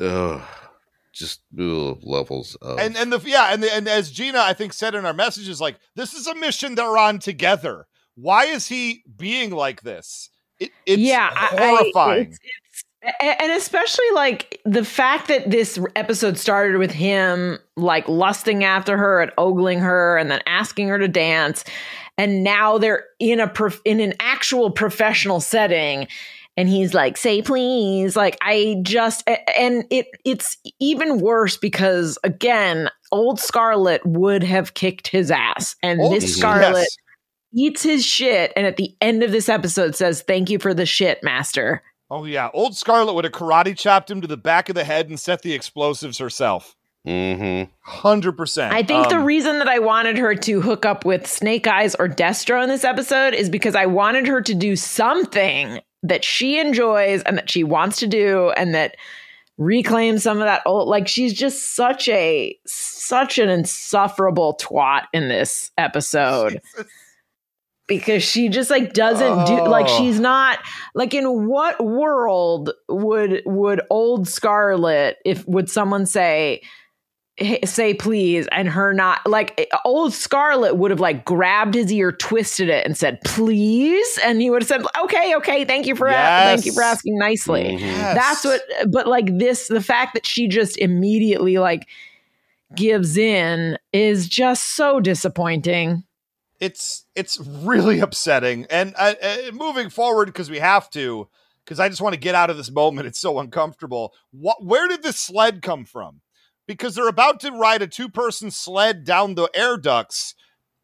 Ugh, 0.00 0.40
just 1.12 1.42
ugh, 1.60 1.98
levels 2.02 2.54
of 2.62 2.78
And 2.78 2.96
and 2.96 3.12
the 3.12 3.20
yeah, 3.28 3.52
and 3.52 3.62
the, 3.62 3.70
and 3.74 3.86
as 3.86 4.10
Gina 4.10 4.38
I 4.40 4.54
think 4.54 4.72
said 4.72 4.94
in 4.94 5.04
our 5.04 5.12
messages, 5.12 5.60
like 5.60 5.76
this 5.94 6.14
is 6.14 6.26
a 6.26 6.34
mission 6.34 6.74
they're 6.76 6.96
on 6.96 7.18
together. 7.18 7.86
Why 8.14 8.46
is 8.46 8.66
he 8.68 9.02
being 9.18 9.50
like 9.50 9.82
this? 9.82 10.30
It, 10.58 10.70
it's 10.86 11.02
yeah, 11.02 11.28
I- 11.30 11.44
I- 11.56 11.66
horrifying. 11.66 12.20
it's- 12.22 12.38
it's- 12.42 12.50
a- 12.64 12.65
and 13.20 13.52
especially 13.52 14.04
like 14.14 14.60
the 14.64 14.84
fact 14.84 15.28
that 15.28 15.50
this 15.50 15.78
episode 15.94 16.38
started 16.38 16.78
with 16.78 16.90
him 16.90 17.58
like 17.76 18.08
lusting 18.08 18.64
after 18.64 18.96
her 18.96 19.20
and 19.20 19.30
ogling 19.38 19.78
her 19.78 20.16
and 20.16 20.30
then 20.30 20.40
asking 20.46 20.88
her 20.88 20.98
to 20.98 21.08
dance 21.08 21.64
and 22.18 22.42
now 22.42 22.78
they're 22.78 23.04
in 23.18 23.40
a 23.40 23.48
prof- 23.48 23.80
in 23.84 24.00
an 24.00 24.14
actual 24.20 24.70
professional 24.70 25.40
setting 25.40 26.06
and 26.56 26.68
he's 26.68 26.94
like 26.94 27.16
say 27.16 27.42
please 27.42 28.16
like 28.16 28.38
i 28.40 28.76
just 28.82 29.22
and 29.28 29.84
it 29.90 30.06
it's 30.24 30.56
even 30.80 31.20
worse 31.20 31.56
because 31.56 32.18
again 32.24 32.88
old 33.12 33.38
scarlett 33.38 34.04
would 34.06 34.42
have 34.42 34.74
kicked 34.74 35.08
his 35.08 35.30
ass 35.30 35.76
and 35.82 36.00
Oh, 36.02 36.10
this 36.10 36.24
yes. 36.24 36.36
scarlett 36.36 36.88
eats 37.54 37.82
his 37.82 38.04
shit 38.04 38.52
and 38.56 38.66
at 38.66 38.76
the 38.76 38.94
end 39.00 39.22
of 39.22 39.30
this 39.32 39.48
episode 39.48 39.94
says 39.94 40.22
thank 40.22 40.50
you 40.50 40.58
for 40.58 40.74
the 40.74 40.86
shit 40.86 41.22
master 41.22 41.82
Oh 42.10 42.24
yeah, 42.24 42.50
old 42.54 42.76
Scarlett 42.76 43.14
would 43.14 43.24
have 43.24 43.32
karate 43.32 43.76
chopped 43.76 44.10
him 44.10 44.20
to 44.20 44.26
the 44.26 44.36
back 44.36 44.68
of 44.68 44.74
the 44.74 44.84
head 44.84 45.08
and 45.08 45.18
set 45.18 45.42
the 45.42 45.52
explosives 45.54 46.18
herself. 46.18 46.76
Mhm. 47.06 47.68
Hundred 47.82 48.32
percent. 48.36 48.74
i 48.74 48.82
think 48.82 49.08
the 49.08 49.16
Um, 49.18 49.24
reason 49.24 49.60
that 49.60 49.68
i 49.68 49.78
wanted 49.78 50.18
her 50.18 50.34
to 50.34 50.60
hook 50.60 50.84
up 50.84 51.04
with 51.04 51.24
snake 51.24 51.68
eyes 51.68 51.94
or 51.94 52.08
destro 52.08 52.60
in 52.64 52.68
this 52.68 52.82
episode 52.82 53.32
is 53.32 53.48
because 53.48 53.76
i 53.76 53.86
wanted 53.86 54.26
her 54.26 54.40
to 54.40 54.52
do 54.54 54.74
something 54.74 55.78
that 56.02 56.24
she 56.24 56.58
enjoys 56.58 57.22
and 57.22 57.38
that 57.38 57.48
she 57.48 57.62
wants 57.62 57.98
to 58.00 58.08
do 58.08 58.50
and 58.56 58.74
that 58.74 58.96
reclaim 59.56 60.18
some 60.18 60.38
of 60.38 60.46
that 60.46 60.62
old 60.66 60.88
like 60.88 61.06
she's 61.06 61.32
just 61.32 61.76
such 61.76 62.08
a 62.08 62.58
such 62.66 63.38
an 63.38 63.48
insufferable 63.50 64.58
twat 64.60 65.04
in 65.12 65.28
this 65.28 65.70
episode 65.78 66.60
because 67.88 68.22
she 68.22 68.48
just 68.48 68.70
like 68.70 68.92
doesn't 68.92 69.46
do 69.46 69.68
like 69.68 69.86
Oh. 69.88 69.98
she's 69.98 70.18
not 70.20 70.58
like 70.94 71.14
in 71.14 71.46
what 71.46 71.84
world 71.84 72.70
would 72.88 73.42
would 73.46 73.80
old 73.90 74.26
scarlett 74.28 75.18
if 75.24 75.46
would 75.46 75.70
someone 75.70 76.04
say 76.06 76.62
say 77.66 77.92
please 77.92 78.48
and 78.50 78.66
her 78.66 78.94
not 78.94 79.20
like 79.26 79.52
eh, 79.60 79.66
old 79.84 80.14
scarlett 80.14 80.78
would 80.78 80.90
have 80.90 81.00
like 81.00 81.22
grabbed 81.26 81.74
his 81.74 81.92
ear 81.92 82.10
twisted 82.10 82.70
it 82.70 82.86
and 82.86 82.96
said 82.96 83.18
please 83.26 84.18
and 84.24 84.40
he 84.40 84.48
would 84.48 84.62
have 84.62 84.68
said 84.68 84.82
okay 85.02 85.36
okay 85.36 85.62
thank 85.66 85.86
you 85.86 85.94
for 85.94 86.06
a- 86.06 86.12
thank 86.12 86.64
you 86.64 86.72
for 86.72 86.82
asking 86.82 87.18
nicely 87.18 87.76
Mhm. 87.76 87.80
Yes. 87.80 88.14
that's 88.16 88.44
what 88.44 88.62
but 88.90 89.06
like 89.06 89.36
this 89.38 89.68
the 89.68 89.82
fact 89.82 90.14
that 90.14 90.24
she 90.24 90.48
just 90.48 90.78
immediately 90.78 91.58
like 91.58 91.86
gives 92.74 93.18
in 93.18 93.76
is 93.92 94.28
just 94.28 94.74
so 94.74 94.98
disappointing 94.98 96.02
it's 96.60 97.04
it's 97.14 97.40
really 97.40 98.00
upsetting 98.00 98.66
and 98.70 98.94
uh, 98.96 99.14
uh, 99.22 99.36
moving 99.52 99.90
forward 99.90 100.26
because 100.26 100.50
we 100.50 100.58
have 100.58 100.88
to 100.90 101.28
because 101.64 101.80
i 101.80 101.88
just 101.88 102.00
want 102.00 102.14
to 102.14 102.20
get 102.20 102.34
out 102.34 102.50
of 102.50 102.56
this 102.56 102.70
moment 102.70 103.06
it's 103.06 103.20
so 103.20 103.38
uncomfortable 103.38 104.12
what 104.30 104.64
where 104.64 104.88
did 104.88 105.02
this 105.02 105.18
sled 105.18 105.62
come 105.62 105.84
from 105.84 106.20
because 106.66 106.94
they're 106.94 107.08
about 107.08 107.40
to 107.40 107.50
ride 107.50 107.82
a 107.82 107.86
two-person 107.86 108.50
sled 108.50 109.04
down 109.04 109.34
the 109.34 109.48
air 109.54 109.76
ducts 109.76 110.34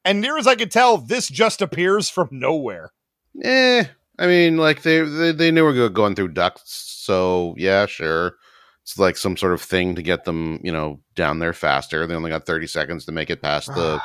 and 0.05 0.21
near 0.21 0.37
as 0.37 0.47
i 0.47 0.55
could 0.55 0.71
tell 0.71 0.99
this 0.99 1.29
just 1.29 1.63
appears 1.63 2.09
from 2.11 2.29
nowhere 2.31 2.93
Eh, 3.41 3.85
I 4.19 4.27
mean, 4.27 4.57
like 4.57 4.83
they 4.83 5.01
they, 5.01 5.33
they 5.33 5.51
knew 5.51 5.67
we 5.67 5.79
were 5.79 5.89
going 5.89 6.15
through 6.15 6.29
ducts, 6.29 6.63
so 7.05 7.55
yeah, 7.57 7.87
sure. 7.87 8.37
It's 8.83 8.99
like 8.99 9.17
some 9.17 9.37
sort 9.37 9.53
of 9.53 9.63
thing 9.63 9.95
to 9.95 10.03
get 10.03 10.25
them, 10.25 10.61
you 10.63 10.73
know, 10.73 11.01
down 11.15 11.39
there 11.39 11.53
faster. 11.53 12.07
They 12.07 12.15
only 12.15 12.31
got 12.31 12.47
thirty 12.47 12.67
seconds 12.67 13.05
to 13.07 13.13
make 13.13 13.31
it 13.31 13.41
past 13.41 13.69
the 13.69 14.01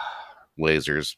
lasers. 0.59 1.15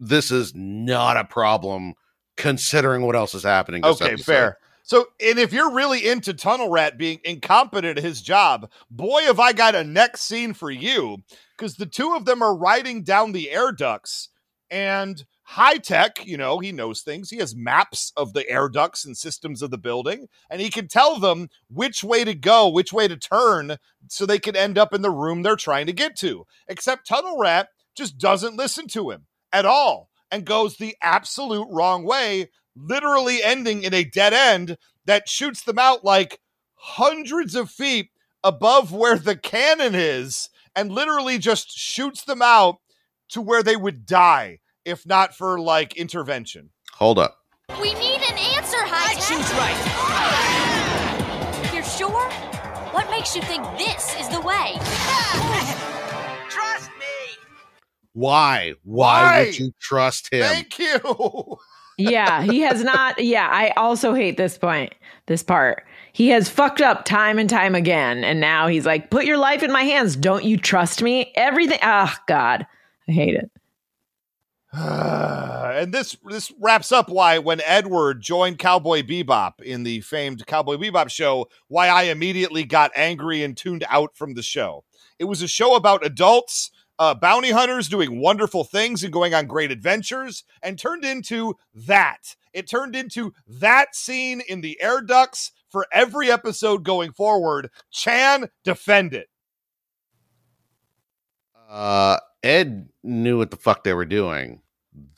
This 0.00 0.30
is 0.30 0.52
not 0.54 1.16
a 1.16 1.24
problem 1.24 1.94
considering 2.36 3.02
what 3.02 3.16
else 3.16 3.34
is 3.34 3.42
happening. 3.42 3.82
This 3.82 4.00
okay 4.00 4.12
episode. 4.12 4.24
fair 4.24 4.58
so 4.86 5.08
and 5.20 5.38
if 5.38 5.52
you're 5.52 5.72
really 5.72 6.06
into 6.06 6.32
tunnel 6.32 6.70
rat 6.70 6.96
being 6.96 7.20
incompetent 7.24 7.98
at 7.98 8.04
his 8.04 8.22
job 8.22 8.70
boy 8.90 9.20
have 9.22 9.40
i 9.40 9.52
got 9.52 9.74
a 9.74 9.84
next 9.84 10.22
scene 10.22 10.54
for 10.54 10.70
you 10.70 11.18
because 11.56 11.76
the 11.76 11.86
two 11.86 12.14
of 12.14 12.24
them 12.24 12.40
are 12.40 12.56
riding 12.56 13.02
down 13.02 13.32
the 13.32 13.50
air 13.50 13.72
ducts 13.72 14.28
and 14.70 15.24
hi-tech 15.42 16.24
you 16.26 16.36
know 16.36 16.58
he 16.58 16.72
knows 16.72 17.02
things 17.02 17.30
he 17.30 17.36
has 17.36 17.54
maps 17.54 18.12
of 18.16 18.32
the 18.32 18.48
air 18.48 18.68
ducts 18.68 19.04
and 19.04 19.16
systems 19.16 19.62
of 19.62 19.70
the 19.70 19.78
building 19.78 20.26
and 20.50 20.60
he 20.60 20.70
can 20.70 20.88
tell 20.88 21.20
them 21.20 21.48
which 21.68 22.02
way 22.02 22.24
to 22.24 22.34
go 22.34 22.68
which 22.68 22.92
way 22.92 23.06
to 23.06 23.16
turn 23.16 23.76
so 24.08 24.24
they 24.24 24.38
can 24.38 24.56
end 24.56 24.78
up 24.78 24.92
in 24.92 25.02
the 25.02 25.10
room 25.10 25.42
they're 25.42 25.56
trying 25.56 25.86
to 25.86 25.92
get 25.92 26.16
to 26.16 26.44
except 26.68 27.06
tunnel 27.06 27.38
rat 27.38 27.68
just 27.96 28.18
doesn't 28.18 28.56
listen 28.56 28.86
to 28.88 29.10
him 29.10 29.26
at 29.52 29.64
all 29.64 30.10
and 30.30 30.44
goes 30.44 30.76
the 30.76 30.96
absolute 31.02 31.68
wrong 31.70 32.04
way 32.04 32.48
literally 32.76 33.42
ending 33.42 33.82
in 33.82 33.94
a 33.94 34.04
dead 34.04 34.32
end 34.32 34.76
that 35.06 35.28
shoots 35.28 35.62
them 35.62 35.78
out 35.78 36.04
like 36.04 36.40
hundreds 36.74 37.54
of 37.54 37.70
feet 37.70 38.10
above 38.44 38.92
where 38.92 39.18
the 39.18 39.36
cannon 39.36 39.94
is 39.94 40.50
and 40.74 40.92
literally 40.92 41.38
just 41.38 41.70
shoots 41.70 42.22
them 42.24 42.42
out 42.42 42.76
to 43.28 43.40
where 43.40 43.62
they 43.62 43.76
would 43.76 44.04
die 44.04 44.58
if 44.84 45.04
not 45.04 45.34
for 45.34 45.58
like 45.58 45.96
intervention. 45.96 46.70
Hold 46.94 47.18
up. 47.18 47.38
We 47.80 47.92
need 47.94 48.22
an 48.22 48.38
answer, 48.54 48.78
Hi-Tech. 48.78 49.34
You're 51.74 51.82
sure? 51.82 52.30
What 52.92 53.10
makes 53.10 53.34
you 53.34 53.42
think 53.42 53.64
this 53.76 54.14
is 54.20 54.28
the 54.28 54.40
way? 54.40 54.78
Trust 56.48 56.90
me. 56.90 56.95
Why? 58.16 58.72
Why, 58.84 59.22
Why? 59.22 59.44
would 59.44 59.58
you 59.58 59.72
trust 59.78 60.32
him? 60.32 60.40
Thank 60.40 60.78
you. 60.78 61.58
yeah, 61.98 62.40
he 62.40 62.60
has 62.60 62.82
not. 62.82 63.22
Yeah, 63.22 63.46
I 63.52 63.74
also 63.76 64.14
hate 64.14 64.38
this 64.38 64.56
point, 64.56 64.94
this 65.26 65.42
part. 65.42 65.84
He 66.14 66.28
has 66.28 66.48
fucked 66.48 66.80
up 66.80 67.04
time 67.04 67.38
and 67.38 67.50
time 67.50 67.74
again. 67.74 68.24
And 68.24 68.40
now 68.40 68.68
he's 68.68 68.86
like, 68.86 69.10
put 69.10 69.26
your 69.26 69.36
life 69.36 69.62
in 69.62 69.70
my 69.70 69.82
hands. 69.82 70.16
Don't 70.16 70.44
you 70.44 70.56
trust 70.56 71.02
me? 71.02 71.30
Everything. 71.34 71.78
Oh, 71.82 72.10
God. 72.26 72.66
I 73.06 73.12
hate 73.12 73.34
it. 73.34 73.50
and 74.72 75.92
this 75.92 76.16
this 76.24 76.52
wraps 76.58 76.92
up 76.92 77.10
why 77.10 77.36
when 77.36 77.60
Edward 77.66 78.22
joined 78.22 78.58
Cowboy 78.58 79.02
Bebop 79.02 79.60
in 79.60 79.82
the 79.82 80.00
famed 80.00 80.46
Cowboy 80.46 80.76
Bebop 80.76 81.10
show, 81.10 81.48
why 81.68 81.88
I 81.88 82.04
immediately 82.04 82.64
got 82.64 82.92
angry 82.94 83.42
and 83.42 83.54
tuned 83.54 83.84
out 83.90 84.16
from 84.16 84.32
the 84.32 84.42
show. 84.42 84.84
It 85.18 85.24
was 85.24 85.42
a 85.42 85.48
show 85.48 85.76
about 85.76 86.04
adults, 86.04 86.70
uh, 86.98 87.14
bounty 87.14 87.50
hunters 87.50 87.88
doing 87.88 88.20
wonderful 88.20 88.64
things 88.64 89.02
and 89.02 89.12
going 89.12 89.34
on 89.34 89.46
great 89.46 89.70
adventures, 89.70 90.44
and 90.62 90.78
turned 90.78 91.04
into 91.04 91.54
that. 91.74 92.36
It 92.52 92.68
turned 92.68 92.96
into 92.96 93.32
that 93.46 93.94
scene 93.94 94.42
in 94.48 94.60
the 94.60 94.80
air 94.80 95.00
ducts 95.00 95.52
for 95.70 95.86
every 95.92 96.30
episode 96.30 96.84
going 96.84 97.12
forward. 97.12 97.70
Chan, 97.90 98.48
defend 98.64 99.12
it. 99.12 99.28
Uh, 101.68 102.18
Ed 102.42 102.88
knew 103.02 103.38
what 103.38 103.50
the 103.50 103.56
fuck 103.56 103.84
they 103.84 103.92
were 103.92 104.04
doing. 104.04 104.62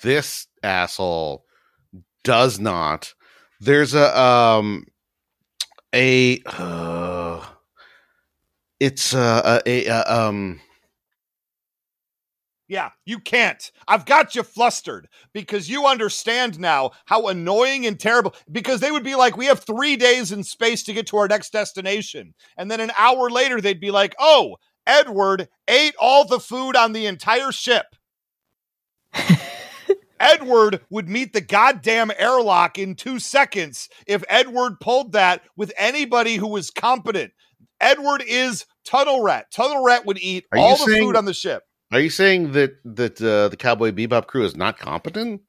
This 0.02 0.46
asshole 0.62 1.44
does 2.24 2.58
not. 2.58 3.14
There's 3.60 3.94
a 3.94 4.18
um 4.18 4.86
a 5.94 6.40
uh, 6.46 7.44
it's 8.80 9.14
uh, 9.14 9.60
a, 9.66 9.86
a, 9.86 9.86
a 9.86 10.26
um 10.26 10.60
Yeah, 12.68 12.90
you 13.06 13.18
can't. 13.18 13.72
I've 13.88 14.04
got 14.04 14.34
you 14.34 14.42
flustered 14.42 15.08
because 15.32 15.70
you 15.70 15.86
understand 15.86 16.60
now 16.60 16.90
how 17.06 17.28
annoying 17.28 17.86
and 17.86 17.98
terrible. 17.98 18.34
Because 18.52 18.80
they 18.80 18.90
would 18.90 19.02
be 19.04 19.14
like, 19.14 19.38
we 19.38 19.46
have 19.46 19.60
three 19.60 19.96
days 19.96 20.32
in 20.32 20.44
space 20.44 20.82
to 20.84 20.92
get 20.92 21.06
to 21.06 21.16
our 21.16 21.28
next 21.28 21.50
destination. 21.50 22.34
And 22.58 22.70
then 22.70 22.80
an 22.80 22.92
hour 22.98 23.30
later, 23.30 23.62
they'd 23.62 23.80
be 23.80 23.90
like, 23.90 24.14
oh, 24.18 24.56
Edward 24.86 25.48
ate 25.66 25.94
all 25.98 26.26
the 26.26 26.40
food 26.40 26.76
on 26.76 26.92
the 26.92 27.06
entire 27.06 27.52
ship. 27.52 27.86
Edward 30.20 30.80
would 30.90 31.08
meet 31.08 31.32
the 31.32 31.40
goddamn 31.40 32.10
airlock 32.18 32.78
in 32.78 32.96
two 32.96 33.18
seconds 33.18 33.88
if 34.06 34.24
Edward 34.28 34.80
pulled 34.80 35.12
that 35.12 35.42
with 35.56 35.72
anybody 35.78 36.36
who 36.36 36.48
was 36.48 36.70
competent. 36.70 37.32
Edward 37.80 38.24
is 38.26 38.66
Tunnel 38.84 39.22
Rat. 39.22 39.46
Tunnel 39.52 39.84
Rat 39.84 40.04
would 40.06 40.18
eat 40.18 40.44
Are 40.52 40.58
all 40.58 40.76
the 40.76 40.84
saying- 40.84 41.02
food 41.02 41.16
on 41.16 41.24
the 41.24 41.32
ship. 41.34 41.62
Are 41.90 42.00
you 42.00 42.10
saying 42.10 42.52
that 42.52 42.72
that 42.84 43.20
uh, 43.20 43.48
the 43.48 43.56
Cowboy 43.56 43.92
Bebop 43.92 44.26
crew 44.26 44.44
is 44.44 44.56
not 44.56 44.78
competent? 44.78 45.42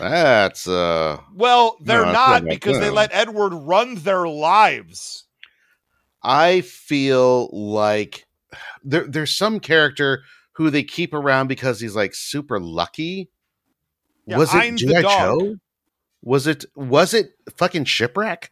That's 0.00 0.66
uh 0.66 1.18
Well, 1.34 1.76
they're 1.80 2.06
No, 2.06 2.12
not 2.12 2.42
like 2.42 2.50
because 2.50 2.78
they 2.80 2.90
let 2.90 3.10
Edward 3.12 3.50
run 3.54 3.96
their 3.96 4.26
lives. 4.26 5.24
I 6.22 6.62
feel 6.62 7.48
like 7.52 8.26
there 8.82 9.06
there's 9.06 9.36
some 9.36 9.60
character 9.60 10.22
who 10.52 10.70
they 10.70 10.82
keep 10.82 11.12
around 11.12 11.48
because 11.48 11.80
he's 11.80 11.94
like 11.94 12.14
super 12.14 12.58
lucky. 12.58 13.30
Yeah, 14.26 14.38
was 14.38 14.54
it 14.54 14.76
G.I. 14.76 15.02
Joe? 15.02 15.56
Was 16.22 16.46
it 16.46 16.64
was 16.74 17.14
it 17.14 17.32
fucking 17.56 17.84
shipwreck? 17.84 18.50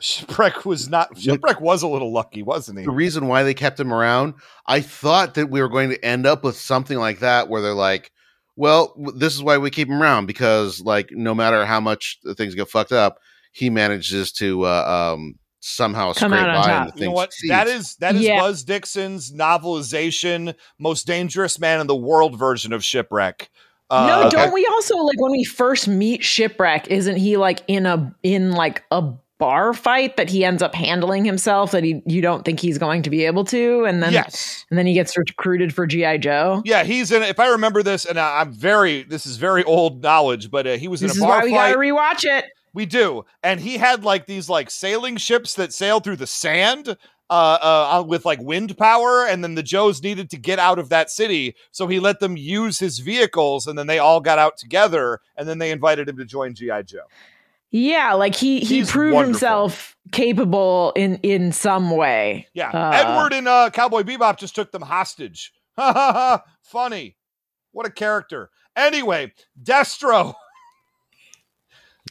Shipwreck 0.00 0.64
was 0.64 0.88
not. 0.88 1.18
Shipwreck 1.18 1.60
was 1.60 1.82
a 1.82 1.88
little 1.88 2.12
lucky, 2.12 2.42
wasn't 2.42 2.78
he? 2.78 2.84
The 2.84 2.90
reason 2.90 3.26
why 3.28 3.42
they 3.42 3.54
kept 3.54 3.78
him 3.78 3.92
around, 3.92 4.34
I 4.66 4.80
thought 4.80 5.34
that 5.34 5.50
we 5.50 5.60
were 5.60 5.68
going 5.68 5.90
to 5.90 6.04
end 6.04 6.26
up 6.26 6.42
with 6.44 6.56
something 6.56 6.98
like 6.98 7.20
that 7.20 7.48
where 7.48 7.60
they're 7.62 7.74
like, 7.74 8.10
well, 8.56 8.94
this 9.16 9.34
is 9.34 9.42
why 9.42 9.58
we 9.58 9.70
keep 9.70 9.88
him 9.88 10.02
around 10.02 10.26
because 10.26 10.80
like 10.80 11.10
no 11.12 11.34
matter 11.34 11.64
how 11.64 11.80
much 11.80 12.18
things 12.36 12.54
get 12.54 12.68
fucked 12.68 12.92
up, 12.92 13.18
he 13.52 13.70
manages 13.70 14.32
to 14.32 14.64
uh, 14.64 15.14
um 15.16 15.34
somehow 15.60 16.12
Come 16.14 16.30
scrape 16.32 16.42
out 16.44 16.48
on 16.50 16.62
by 16.62 16.66
top. 16.68 16.82
and 16.82 16.92
the 16.92 17.00
You 17.00 17.00
know 17.00 17.06
thing 17.06 17.12
what? 17.14 17.30
That 17.48 17.66
succeeds. 17.66 17.90
is 17.90 17.96
that 17.96 18.14
is 18.16 18.22
Yeah. 18.22 18.40
Buzz 18.40 18.64
Dixon's 18.64 19.32
novelization, 19.32 20.54
most 20.78 21.06
dangerous 21.06 21.58
man 21.58 21.80
in 21.80 21.86
the 21.86 21.96
world 21.96 22.38
version 22.38 22.72
of 22.72 22.82
Shipwreck. 22.84 23.50
Uh, 23.90 24.06
no, 24.06 24.20
okay. 24.28 24.36
don't 24.36 24.52
we 24.54 24.66
also 24.72 24.96
like 24.98 25.20
when 25.20 25.32
we 25.32 25.44
first 25.44 25.88
meet 25.88 26.22
Shipwreck? 26.22 26.88
Isn't 26.88 27.16
he 27.16 27.36
like 27.36 27.62
in 27.66 27.86
a 27.86 28.14
in 28.22 28.52
like 28.52 28.84
a 28.90 29.12
bar 29.40 29.74
fight 29.74 30.16
that 30.16 30.30
he 30.30 30.44
ends 30.44 30.62
up 30.62 30.74
handling 30.76 31.24
himself 31.24 31.72
that 31.72 31.82
he 31.82 32.00
you 32.06 32.22
don't 32.22 32.44
think 32.44 32.60
he's 32.60 32.78
going 32.78 33.02
to 33.02 33.10
be 33.10 33.24
able 33.24 33.44
to, 33.46 33.84
and 33.86 34.00
then 34.00 34.12
yes, 34.12 34.64
and 34.70 34.78
then 34.78 34.86
he 34.86 34.94
gets 34.94 35.18
recruited 35.18 35.74
for 35.74 35.84
GI 35.86 36.18
Joe. 36.18 36.62
yeah, 36.64 36.84
he's 36.84 37.10
in. 37.10 37.24
If 37.24 37.40
I 37.40 37.48
remember 37.48 37.82
this, 37.82 38.04
and 38.04 38.20
I'm 38.20 38.52
very, 38.52 39.02
this 39.02 39.26
is 39.26 39.36
very 39.38 39.64
old 39.64 40.02
knowledge, 40.02 40.50
but 40.50 40.66
uh, 40.68 40.76
he 40.76 40.86
was 40.86 41.00
This 41.00 41.16
in 41.16 41.22
a 41.22 41.26
bar 41.26 41.38
why 41.38 41.44
we 41.44 41.50
fight. 41.50 41.70
gotta 41.72 41.78
rewatch 41.78 42.24
it. 42.24 42.44
We 42.72 42.86
do. 42.86 43.24
And 43.42 43.58
he 43.58 43.78
had 43.78 44.04
like 44.04 44.26
these 44.26 44.48
like 44.48 44.70
sailing 44.70 45.16
ships 45.16 45.54
that 45.54 45.72
sailed 45.72 46.04
through 46.04 46.16
the 46.16 46.26
sand 46.28 46.96
uh, 47.28 47.32
uh, 47.32 48.04
with 48.06 48.24
like 48.24 48.38
wind 48.40 48.78
power. 48.78 49.26
And 49.26 49.42
then 49.42 49.56
the 49.56 49.62
Joes 49.64 50.02
needed 50.04 50.30
to 50.30 50.36
get 50.36 50.60
out 50.60 50.78
of 50.78 50.88
that 50.90 51.10
city. 51.10 51.56
So 51.72 51.88
he 51.88 51.98
let 51.98 52.20
them 52.20 52.36
use 52.36 52.78
his 52.78 53.00
vehicles 53.00 53.66
and 53.66 53.76
then 53.76 53.88
they 53.88 53.98
all 53.98 54.20
got 54.20 54.38
out 54.38 54.56
together. 54.56 55.18
And 55.36 55.48
then 55.48 55.58
they 55.58 55.72
invited 55.72 56.08
him 56.08 56.16
to 56.18 56.24
join 56.24 56.54
G.I. 56.54 56.82
Joe. 56.82 57.00
Yeah, 57.70 58.14
like 58.14 58.34
he 58.34 58.60
he 58.60 58.76
He's 58.78 58.90
proved 58.90 59.14
wonderful. 59.14 59.32
himself 59.32 59.96
capable 60.12 60.92
in 60.96 61.16
in 61.22 61.52
some 61.52 61.90
way. 61.90 62.48
Yeah. 62.52 62.70
Uh, 62.70 62.90
Edward 62.92 63.32
and 63.32 63.46
uh, 63.46 63.70
Cowboy 63.72 64.02
Bebop 64.02 64.38
just 64.38 64.54
took 64.54 64.72
them 64.72 64.82
hostage. 64.82 65.52
Ha 65.76 65.92
ha 65.92 66.12
ha. 66.12 66.44
Funny. 66.62 67.16
What 67.72 67.86
a 67.86 67.90
character. 67.90 68.50
Anyway, 68.76 69.32
Destro. 69.62 70.34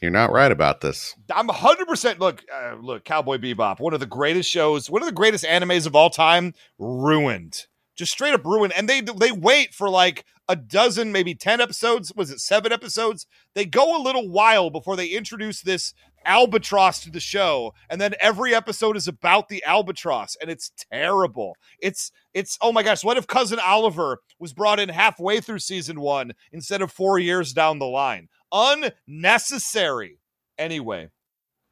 You're 0.01 0.11
not 0.11 0.31
right 0.31 0.51
about 0.51 0.79
this. 0.81 1.13
I'm 1.33 1.49
100% 1.49 2.19
look 2.19 2.43
uh, 2.53 2.75
look 2.79 3.03
Cowboy 3.03 3.37
Bebop, 3.37 3.79
one 3.79 3.93
of 3.93 3.99
the 3.99 4.05
greatest 4.05 4.49
shows, 4.49 4.89
one 4.89 5.01
of 5.01 5.07
the 5.07 5.13
greatest 5.13 5.43
animes 5.43 5.85
of 5.85 5.95
all 5.95 6.09
time, 6.09 6.53
ruined. 6.77 7.65
Just 7.99 8.13
straight 8.13 8.33
up 8.33 8.45
ruin. 8.45 8.71
and 8.71 8.87
they 8.87 9.01
they 9.01 9.33
wait 9.33 9.73
for 9.73 9.89
like 9.89 10.23
a 10.47 10.55
dozen 10.55 11.11
maybe 11.11 11.35
10 11.35 11.59
episodes, 11.59 12.13
was 12.15 12.31
it 12.31 12.39
7 12.39 12.71
episodes? 12.71 13.27
They 13.55 13.65
go 13.65 13.95
a 13.95 14.01
little 14.01 14.29
while 14.29 14.69
before 14.69 14.95
they 14.95 15.07
introduce 15.07 15.61
this 15.61 15.93
albatross 16.23 17.01
to 17.01 17.11
the 17.11 17.19
show 17.19 17.73
and 17.89 17.99
then 17.99 18.13
every 18.21 18.55
episode 18.55 18.95
is 18.95 19.09
about 19.09 19.49
the 19.49 19.61
albatross 19.65 20.37
and 20.39 20.49
it's 20.49 20.71
terrible. 20.89 21.57
It's 21.77 22.13
it's 22.33 22.57
oh 22.61 22.71
my 22.71 22.83
gosh, 22.83 23.03
what 23.03 23.17
if 23.17 23.27
cousin 23.27 23.59
Oliver 23.59 24.19
was 24.39 24.53
brought 24.53 24.79
in 24.79 24.87
halfway 24.87 25.41
through 25.41 25.59
season 25.59 25.99
1 25.99 26.31
instead 26.53 26.81
of 26.81 26.93
4 26.93 27.19
years 27.19 27.51
down 27.51 27.79
the 27.79 27.85
line? 27.85 28.29
Unnecessary. 28.53 30.19
Anyway, 30.57 31.09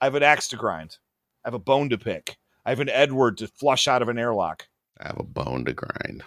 I 0.02 0.06
have 0.08 0.16
an 0.16 0.24
axe 0.24 0.50
to 0.50 0.58
grind. 0.58 0.98
I 1.46 1.48
have 1.48 1.54
a 1.54 1.60
bone 1.60 1.88
to 1.88 1.98
pick. 1.98 2.36
I 2.66 2.72
have 2.72 2.82
an 2.82 2.90
Edward 2.90 3.38
to 3.38 3.48
flush 3.48 3.88
out 3.88 4.02
of 4.02 4.10
an 4.10 4.20
airlock. 4.20 4.68
I 5.00 5.08
have 5.08 5.20
a 5.20 5.24
bone 5.24 5.66
to 5.66 5.74
grind. 5.74 6.24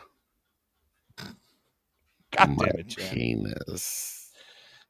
God 2.37 2.57
My 2.57 2.67
damn 2.67 2.81
it, 2.81 2.97
penis. 2.97 4.31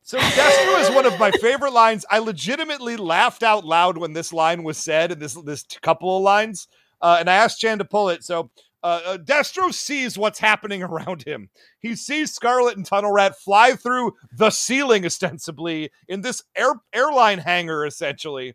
So 0.02 0.18
Destro 0.18 0.80
is 0.80 0.90
one 0.94 1.06
of 1.06 1.18
my 1.18 1.30
favorite 1.30 1.72
lines. 1.72 2.04
I 2.10 2.18
legitimately 2.18 2.96
laughed 2.96 3.42
out 3.42 3.64
loud 3.64 3.96
when 3.96 4.12
this 4.12 4.32
line 4.32 4.64
was 4.64 4.76
said, 4.76 5.12
and 5.12 5.20
this 5.20 5.34
this 5.44 5.64
couple 5.82 6.16
of 6.16 6.22
lines. 6.22 6.68
Uh, 7.00 7.16
and 7.20 7.30
I 7.30 7.34
asked 7.34 7.60
Chan 7.60 7.78
to 7.78 7.84
pull 7.84 8.08
it. 8.08 8.24
So 8.24 8.50
uh, 8.82 9.00
uh, 9.06 9.18
Destro 9.18 9.72
sees 9.72 10.16
what's 10.18 10.38
happening 10.38 10.82
around 10.82 11.22
him. 11.22 11.50
He 11.78 11.94
sees 11.96 12.32
Scarlett 12.32 12.76
and 12.76 12.86
Tunnel 12.86 13.12
Rat 13.12 13.38
fly 13.38 13.72
through 13.72 14.14
the 14.36 14.50
ceiling, 14.50 15.04
ostensibly 15.04 15.90
in 16.08 16.22
this 16.22 16.42
air, 16.56 16.74
airline 16.92 17.38
hangar, 17.38 17.84
essentially, 17.86 18.54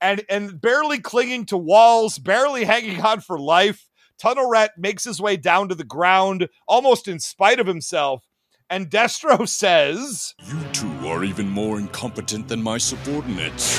and 0.00 0.24
and 0.28 0.60
barely 0.60 0.98
clinging 0.98 1.46
to 1.46 1.56
walls, 1.56 2.18
barely 2.18 2.64
hanging 2.64 3.00
on 3.00 3.20
for 3.20 3.38
life. 3.38 3.85
Tunnel 4.18 4.48
Rat 4.48 4.72
makes 4.78 5.04
his 5.04 5.20
way 5.20 5.36
down 5.36 5.68
to 5.68 5.74
the 5.74 5.84
ground, 5.84 6.48
almost 6.66 7.08
in 7.08 7.20
spite 7.20 7.60
of 7.60 7.66
himself. 7.66 8.24
And 8.68 8.90
Destro 8.90 9.48
says, 9.48 10.34
You 10.44 10.60
two 10.72 11.08
are 11.08 11.24
even 11.24 11.48
more 11.48 11.78
incompetent 11.78 12.48
than 12.48 12.62
my 12.62 12.78
subordinates. 12.78 13.78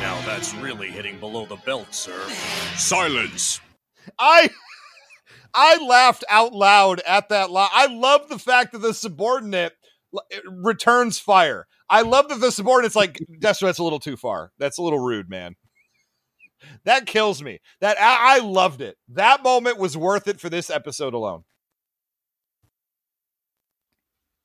Now 0.00 0.20
that's 0.24 0.54
really 0.54 0.90
hitting 0.90 1.18
below 1.20 1.46
the 1.46 1.56
belt, 1.56 1.94
sir. 1.94 2.18
Silence! 2.76 3.60
I 4.18 4.50
I 5.54 5.84
laughed 5.84 6.24
out 6.28 6.52
loud 6.52 7.00
at 7.06 7.28
that 7.28 7.50
line. 7.50 7.70
I 7.72 7.86
love 7.86 8.28
the 8.28 8.38
fact 8.38 8.72
that 8.72 8.78
the 8.78 8.94
subordinate 8.94 9.72
returns 10.46 11.18
fire. 11.18 11.66
I 11.88 12.02
love 12.02 12.28
that 12.28 12.40
the 12.40 12.52
subordinate's 12.52 12.94
like, 12.96 13.18
Destro, 13.40 13.66
that's 13.66 13.78
a 13.78 13.84
little 13.84 13.98
too 13.98 14.16
far. 14.16 14.52
That's 14.58 14.78
a 14.78 14.82
little 14.82 15.00
rude, 15.00 15.28
man. 15.28 15.56
That 16.84 17.06
kills 17.06 17.42
me. 17.42 17.60
That 17.80 17.96
I, 18.00 18.36
I 18.36 18.38
loved 18.40 18.80
it. 18.80 18.96
That 19.08 19.42
moment 19.42 19.78
was 19.78 19.96
worth 19.96 20.28
it 20.28 20.40
for 20.40 20.48
this 20.48 20.70
episode 20.70 21.14
alone. 21.14 21.44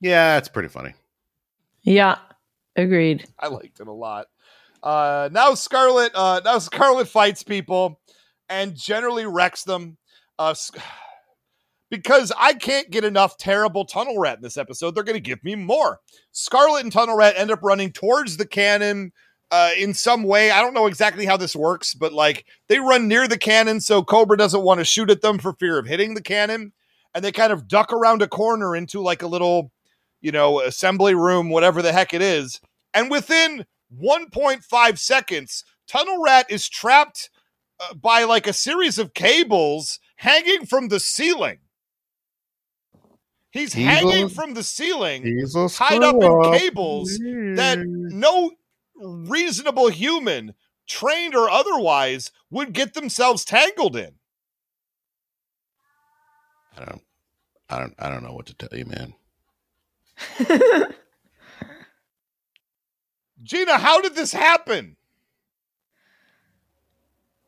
Yeah, 0.02 0.38
it's 0.38 0.50
pretty 0.50 0.70
funny. 0.70 0.94
Yeah, 1.84 2.20
agreed. 2.76 3.26
I 3.40 3.48
liked 3.48 3.80
it 3.80 3.88
a 3.88 3.94
lot. 3.94 4.28
Uh, 4.84 5.30
now 5.32 5.56
Scarlett, 5.56 6.12
uh, 6.14 6.42
now 6.46 6.60
Scarlett 6.60 7.08
fights 7.08 7.44
people 7.44 8.00
and 8.50 8.76
generally 8.76 9.26
wrecks 9.26 9.64
them. 9.64 9.98
Uh, 10.38 10.54
because 11.90 12.32
I 12.38 12.54
can't 12.54 12.90
get 12.90 13.04
enough 13.04 13.38
terrible 13.38 13.86
Tunnel 13.86 14.20
Rat 14.20 14.38
in 14.38 14.44
this 14.44 14.58
episode, 14.58 14.96
they're 14.96 15.04
going 15.04 15.16
to 15.16 15.20
give 15.20 15.44
me 15.44 15.56
more. 15.56 16.00
Scarlett 16.32 16.84
and 16.84 16.92
Tunnel 16.92 17.16
Rat 17.16 17.36
end 17.38 17.52
up 17.52 17.64
running 17.64 17.92
towards 17.92 18.38
the 18.38 18.46
cannon 18.48 19.12
uh, 19.52 19.72
in 19.78 19.94
some 19.94 20.24
way. 20.24 20.52
I 20.52 20.62
don't 20.62 20.74
know 20.74 20.88
exactly 20.88 21.26
how 21.26 21.38
this 21.38 21.56
works, 21.56 21.94
but 21.94 22.14
like 22.14 22.46
they 22.68 22.80
run 22.80 23.08
near 23.08 23.28
the 23.28 23.38
cannon 23.38 23.82
so 23.82 24.04
Cobra 24.04 24.38
doesn't 24.38 24.64
want 24.64 24.80
to 24.80 24.86
shoot 24.86 25.10
at 25.10 25.22
them 25.22 25.38
for 25.40 25.54
fear 25.54 25.78
of 25.78 25.86
hitting 25.86 26.14
the 26.14 26.22
cannon. 26.22 26.74
And 27.14 27.24
they 27.24 27.32
kind 27.32 27.54
of 27.54 27.68
duck 27.68 27.94
around 27.94 28.22
a 28.22 28.28
corner 28.28 28.76
into 28.76 29.00
like 29.02 29.22
a 29.22 29.28
little, 29.28 29.72
you 30.22 30.32
know, 30.32 30.60
assembly 30.60 31.16
room, 31.16 31.50
whatever 31.50 31.82
the 31.82 31.94
heck 31.94 32.14
it 32.14 32.22
is. 32.22 32.60
And 32.94 33.10
within 33.10 33.66
1.5 33.98 34.98
seconds, 34.98 35.64
Tunnel 35.88 36.22
Rat 36.22 36.48
is 36.50 36.68
trapped 36.68 37.30
uh, 37.80 37.94
by 37.94 38.24
like 38.24 38.48
a 38.48 38.54
series 38.54 38.98
of 38.98 39.14
cables 39.14 40.00
hanging 40.18 40.66
from 40.66 40.90
the 40.90 41.00
ceiling. 41.00 41.60
He's 43.52 43.72
He's 43.72 43.86
hanging 43.86 44.28
from 44.28 44.54
the 44.54 44.64
ceiling, 44.64 45.24
tied 45.70 46.04
up 46.04 46.16
in 46.22 46.60
cables 46.60 47.08
that 47.56 47.78
no 47.86 48.52
reasonable 48.96 49.90
human, 49.90 50.54
trained 50.88 51.36
or 51.36 51.50
otherwise, 51.50 52.32
would 52.50 52.74
get 52.74 52.94
themselves 52.94 53.46
tangled 53.46 53.96
in. 53.96 54.16
I 56.78 56.86
don't 56.86 57.02
I 57.70 57.80
don't 57.80 57.94
I 58.00 58.10
don't 58.10 58.24
know 58.24 58.34
what 58.34 58.48
to 58.48 58.54
tell 58.54 58.78
you, 58.78 58.86
man. 58.86 59.14
Gina, 63.44 63.78
how 63.78 64.02
did 64.02 64.16
this 64.16 64.34
happen? 64.34 64.98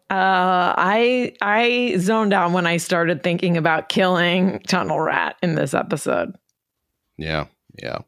Uh, 0.09 0.73
I 0.77 1.33
I 1.41 1.95
zoned 1.97 2.33
out 2.33 2.51
when 2.51 2.65
I 2.65 2.77
started 2.77 3.23
thinking 3.23 3.57
about 3.57 3.89
killing 3.89 4.61
Tunnel 4.67 5.01
Rat 5.01 5.35
in 5.43 5.55
this 5.55 5.73
episode. 5.73 6.33
Yeah, 7.17 7.47
yeah. 7.81 7.99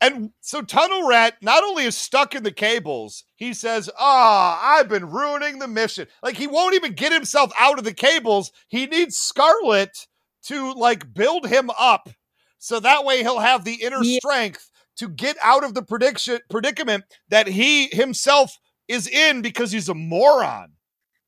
And 0.00 0.30
so 0.40 0.60
Tunnel 0.60 1.08
Rat 1.08 1.36
not 1.40 1.64
only 1.64 1.84
is 1.84 1.96
stuck 1.96 2.34
in 2.34 2.42
the 2.42 2.52
cables, 2.52 3.24
he 3.36 3.54
says, 3.54 3.88
Ah, 3.98 4.58
oh, 4.60 4.78
I've 4.78 4.88
been 4.88 5.10
ruining 5.10 5.58
the 5.58 5.68
mission. 5.68 6.08
Like 6.22 6.36
he 6.36 6.46
won't 6.46 6.74
even 6.74 6.92
get 6.92 7.12
himself 7.12 7.52
out 7.58 7.78
of 7.78 7.84
the 7.84 7.94
cables. 7.94 8.52
He 8.68 8.86
needs 8.86 9.16
Scarlett 9.16 10.06
to 10.44 10.72
like 10.74 11.14
build 11.14 11.46
him 11.46 11.70
up. 11.78 12.10
So 12.58 12.80
that 12.80 13.04
way 13.04 13.22
he'll 13.22 13.40
have 13.40 13.64
the 13.64 13.74
inner 13.74 14.02
yeah. 14.02 14.18
strength 14.18 14.70
to 14.96 15.08
get 15.08 15.36
out 15.42 15.64
of 15.64 15.74
the 15.74 15.82
prediction 15.82 16.40
predicament 16.50 17.04
that 17.28 17.46
he 17.46 17.88
himself 17.88 18.58
is 18.88 19.08
in 19.08 19.42
because 19.42 19.72
he's 19.72 19.88
a 19.88 19.94
moron. 19.94 20.72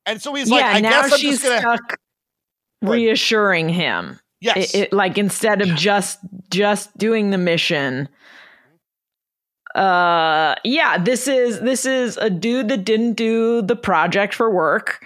And 0.05 0.21
so 0.21 0.33
he's 0.33 0.49
like, 0.49 0.61
yeah, 0.61 0.73
I 0.73 0.79
now 0.79 1.01
guess 1.01 1.13
I'm 1.13 1.19
she's 1.19 1.41
just 1.41 1.63
gonna 1.63 1.77
stuck 1.77 1.99
reassuring 2.81 3.69
him. 3.69 4.19
Yes. 4.39 4.73
It, 4.73 4.77
it, 4.79 4.93
like 4.93 5.17
instead 5.17 5.61
of 5.61 5.69
just 5.75 6.19
just 6.49 6.95
doing 6.97 7.31
the 7.31 7.37
mission. 7.37 8.07
Uh 9.77 10.55
yeah, 10.63 10.97
this 10.97 11.27
is 11.27 11.59
this 11.61 11.85
is 11.85 12.17
a 12.17 12.29
dude 12.29 12.69
that 12.69 12.83
didn't 12.83 13.13
do 13.13 13.61
the 13.61 13.75
project 13.75 14.33
for 14.33 14.49
work 14.49 15.05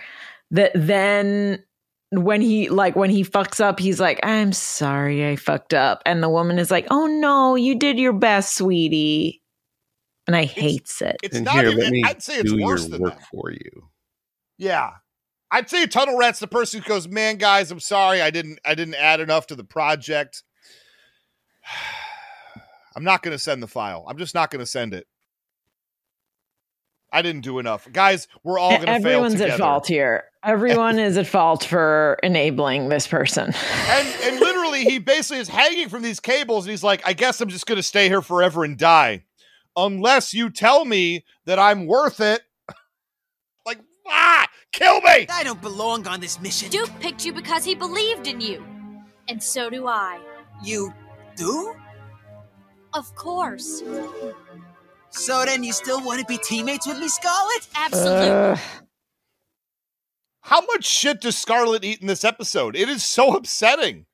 that 0.52 0.72
then 0.74 1.64
when 2.12 2.42
he 2.42 2.70
like 2.70 2.96
when 2.96 3.10
he 3.10 3.24
fucks 3.24 3.62
up 3.62 3.80
he's 3.80 3.98
like 3.98 4.20
i'm 4.22 4.52
sorry 4.52 5.26
i 5.26 5.38
fucked 5.38 5.74
up 5.74 6.02
and 6.06 6.22
the 6.22 6.28
woman 6.28 6.60
is 6.60 6.70
like 6.70 6.86
oh 6.92 7.08
no 7.08 7.56
you 7.56 7.74
did 7.74 7.98
your 7.98 8.12
best 8.12 8.58
sweetie 8.58 9.42
and 10.28 10.36
i 10.36 10.44
hates 10.44 11.02
it 11.02 11.16
it's 11.24 11.38
and 11.38 11.46
not 11.46 11.56
here, 11.56 11.70
even 11.70 12.02
i'd 12.04 12.22
say 12.22 12.36
it's 12.38 12.52
worse 12.52 12.86
than 12.88 13.02
work 13.02 13.18
that. 13.18 13.28
for 13.32 13.50
you 13.50 13.90
yeah. 14.62 14.92
I'd 15.50 15.72
say 15.72 15.88
Tunnel 15.88 16.20
Rat's 16.20 16.40
the 16.40 16.48
person 16.48 16.82
who 16.82 16.88
goes, 16.88 17.08
"Man, 17.08 17.38
guys, 17.38 17.72
I'm 17.72 17.80
sorry, 17.80 18.22
I 18.22 18.30
didn't, 18.30 18.60
I 18.64 18.76
didn't 18.76 18.94
add 18.94 19.20
enough 19.20 19.48
to 19.48 19.56
the 19.56 19.64
project. 19.64 20.44
I'm 22.96 23.04
not 23.04 23.24
going 23.24 23.34
to 23.34 23.40
send 23.40 23.64
the 23.64 23.68
file. 23.68 24.06
I'm 24.08 24.18
just 24.18 24.36
not 24.36 24.52
going 24.52 24.60
to 24.60 24.66
send 24.66 24.94
it. 24.94 25.08
I 27.14 27.22
didn't 27.22 27.42
do 27.42 27.60
enough, 27.60 27.92
guys. 27.92 28.28
We're 28.44 28.58
all 28.58 28.72
going 28.72 28.82
to 28.82 28.86
fail 28.86 28.96
Everyone's 28.96 29.42
at 29.42 29.58
fault 29.58 29.86
here. 29.86 30.24
Everyone 30.44 30.98
is 30.98 31.18
at 31.18 31.28
fault 31.28 31.66
for 31.66 32.18
enabling 32.24 32.88
this 32.88 33.06
person. 33.06 33.54
And 33.90 34.08
and 34.24 34.40
literally, 34.40 34.86
he 34.86 34.98
basically 34.98 35.40
is 35.40 35.50
hanging 35.50 35.90
from 35.90 36.04
these 36.04 36.22
cables, 36.22 36.66
and 36.66 36.72
he's 36.72 36.84
like, 36.84 37.02
"I 37.06 37.12
guess 37.12 37.42
I'm 37.42 37.50
just 37.50 37.66
going 37.66 37.76
to 37.76 37.84
stay 37.84 38.08
here 38.08 38.22
forever 38.22 38.64
and 38.64 38.78
die, 38.78 39.26
unless 39.76 40.34
you 40.34 40.50
tell 40.50 40.86
me 40.86 41.26
that 41.46 41.60
I'm 41.60 41.86
worth 41.86 42.22
it." 42.22 42.44
like, 43.66 43.80
ah, 44.08 44.48
Kill 44.72 45.02
me! 45.02 45.28
I 45.30 45.44
don't 45.44 45.62
belong 45.62 46.08
on 46.08 46.22
this 46.22 46.40
mission. 46.40 46.70
Duke 46.70 46.90
picked 47.02 47.26
you 47.26 47.34
because 47.34 47.66
he 47.66 47.76
believed 47.76 48.28
in 48.28 48.40
you. 48.40 48.66
And 49.28 49.44
so 49.44 49.70
do 49.70 49.88
I. 49.88 50.20
You 50.64 50.94
do? 51.36 51.76
Of 52.94 53.14
course. 53.16 53.84
So 55.10 55.44
then 55.46 55.64
you 55.64 55.74
still 55.74 56.04
want 56.04 56.20
to 56.20 56.26
be 56.26 56.38
teammates 56.38 56.88
with 56.88 57.00
me, 57.00 57.08
Scarlett? 57.08 57.68
Absolutely. 57.76 58.30
Uh... 58.30 58.58
How 60.42 60.62
much 60.62 60.86
shit 60.86 61.22
does 61.22 61.38
Scarlett 61.38 61.84
eat 61.84 62.02
in 62.02 62.08
this 62.08 62.24
episode? 62.24 62.76
It 62.76 62.90
is 62.90 63.04
so 63.04 63.36
upsetting. 63.36 64.06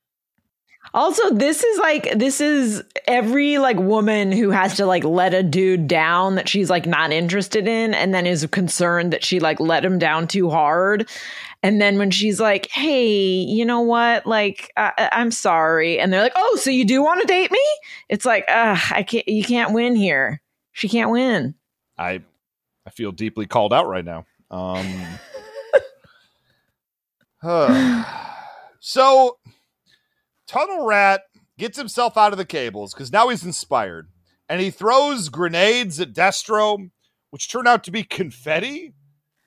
Also, 0.94 1.30
this 1.30 1.62
is 1.64 1.78
like 1.78 2.18
this 2.18 2.40
is 2.40 2.82
every 3.06 3.58
like 3.58 3.76
woman 3.76 4.32
who 4.32 4.50
has 4.50 4.76
to 4.76 4.86
like 4.86 5.04
let 5.04 5.34
a 5.34 5.42
dude 5.42 5.86
down 5.86 6.36
that 6.36 6.48
she's 6.48 6.70
like 6.70 6.86
not 6.86 7.12
interested 7.12 7.68
in 7.68 7.92
and 7.92 8.14
then 8.14 8.26
is 8.26 8.46
concerned 8.46 9.12
that 9.12 9.22
she 9.22 9.38
like 9.38 9.60
let 9.60 9.84
him 9.84 9.98
down 9.98 10.26
too 10.26 10.48
hard. 10.48 11.08
And 11.62 11.80
then 11.80 11.98
when 11.98 12.10
she's 12.10 12.38
like, 12.38 12.68
"Hey, 12.70 13.08
you 13.16 13.64
know 13.64 13.80
what? 13.80 14.26
Like 14.26 14.70
I- 14.76 15.08
I'm 15.12 15.30
sorry." 15.30 15.98
And 15.98 16.12
they're 16.12 16.22
like, 16.22 16.32
"Oh, 16.36 16.56
so 16.60 16.70
you 16.70 16.84
do 16.84 17.02
want 17.02 17.20
to 17.20 17.26
date 17.26 17.50
me?" 17.50 17.64
It's 18.08 18.24
like, 18.24 18.44
"Ugh, 18.48 18.78
I 18.92 19.02
can't 19.02 19.28
you 19.28 19.42
can't 19.44 19.72
win 19.72 19.96
here. 19.96 20.40
She 20.72 20.88
can't 20.88 21.10
win." 21.10 21.54
I 21.98 22.22
I 22.86 22.90
feel 22.90 23.10
deeply 23.12 23.46
called 23.46 23.72
out 23.72 23.88
right 23.88 24.04
now. 24.04 24.24
Um 24.50 25.04
so 28.80 29.38
Tunnel 30.46 30.86
Rat 30.86 31.22
gets 31.58 31.76
himself 31.76 32.16
out 32.16 32.32
of 32.32 32.38
the 32.38 32.44
cables 32.44 32.94
because 32.94 33.12
now 33.12 33.28
he's 33.28 33.44
inspired 33.44 34.08
and 34.48 34.60
he 34.60 34.70
throws 34.70 35.28
grenades 35.28 36.00
at 36.00 36.12
Destro, 36.12 36.90
which 37.30 37.50
turn 37.50 37.66
out 37.66 37.84
to 37.84 37.90
be 37.90 38.02
confetti 38.02 38.94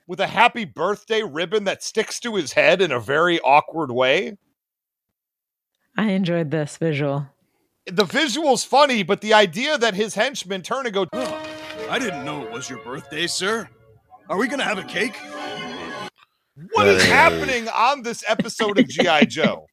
with 0.08 0.20
a 0.20 0.28
happy 0.28 0.66
birthday 0.66 1.24
ribbon 1.24 1.64
that 1.66 1.84
sticks 1.84 2.20
to 2.22 2.36
his 2.36 2.54
head 2.54 2.82
in 2.82 2.92
a 2.92 3.00
very 3.00 3.40
awkward 3.40 3.92
way. 3.92 4.38
I 5.98 6.12
enjoyed 6.12 6.52
this 6.52 6.78
visual. 6.78 7.28
The 7.88 8.06
visual's 8.06 8.64
funny, 8.64 9.04
but 9.04 9.22
the 9.22 9.34
idea 9.34 9.78
that 9.78 9.96
his 9.96 10.16
henchmen 10.16 10.62
turn 10.62 10.86
and 10.86 10.94
go, 10.94 11.08
oh, 11.14 11.48
I 11.90 12.00
didn't 12.00 12.24
know 12.24 12.44
it 12.44 12.52
was 12.52 12.70
your 12.70 12.80
birthday, 12.80 13.28
sir. 13.28 13.68
Are 14.30 14.38
we 14.38 14.48
going 14.48 14.60
to 14.60 14.66
have 14.66 14.78
a 14.78 14.84
cake? 14.84 15.18
What 16.74 16.88
is 16.88 17.04
happening 17.04 17.68
on 17.70 18.04
this 18.04 18.24
episode 18.28 18.80
of 18.80 18.88
G.I. 18.88 19.26
Joe? 19.30 19.66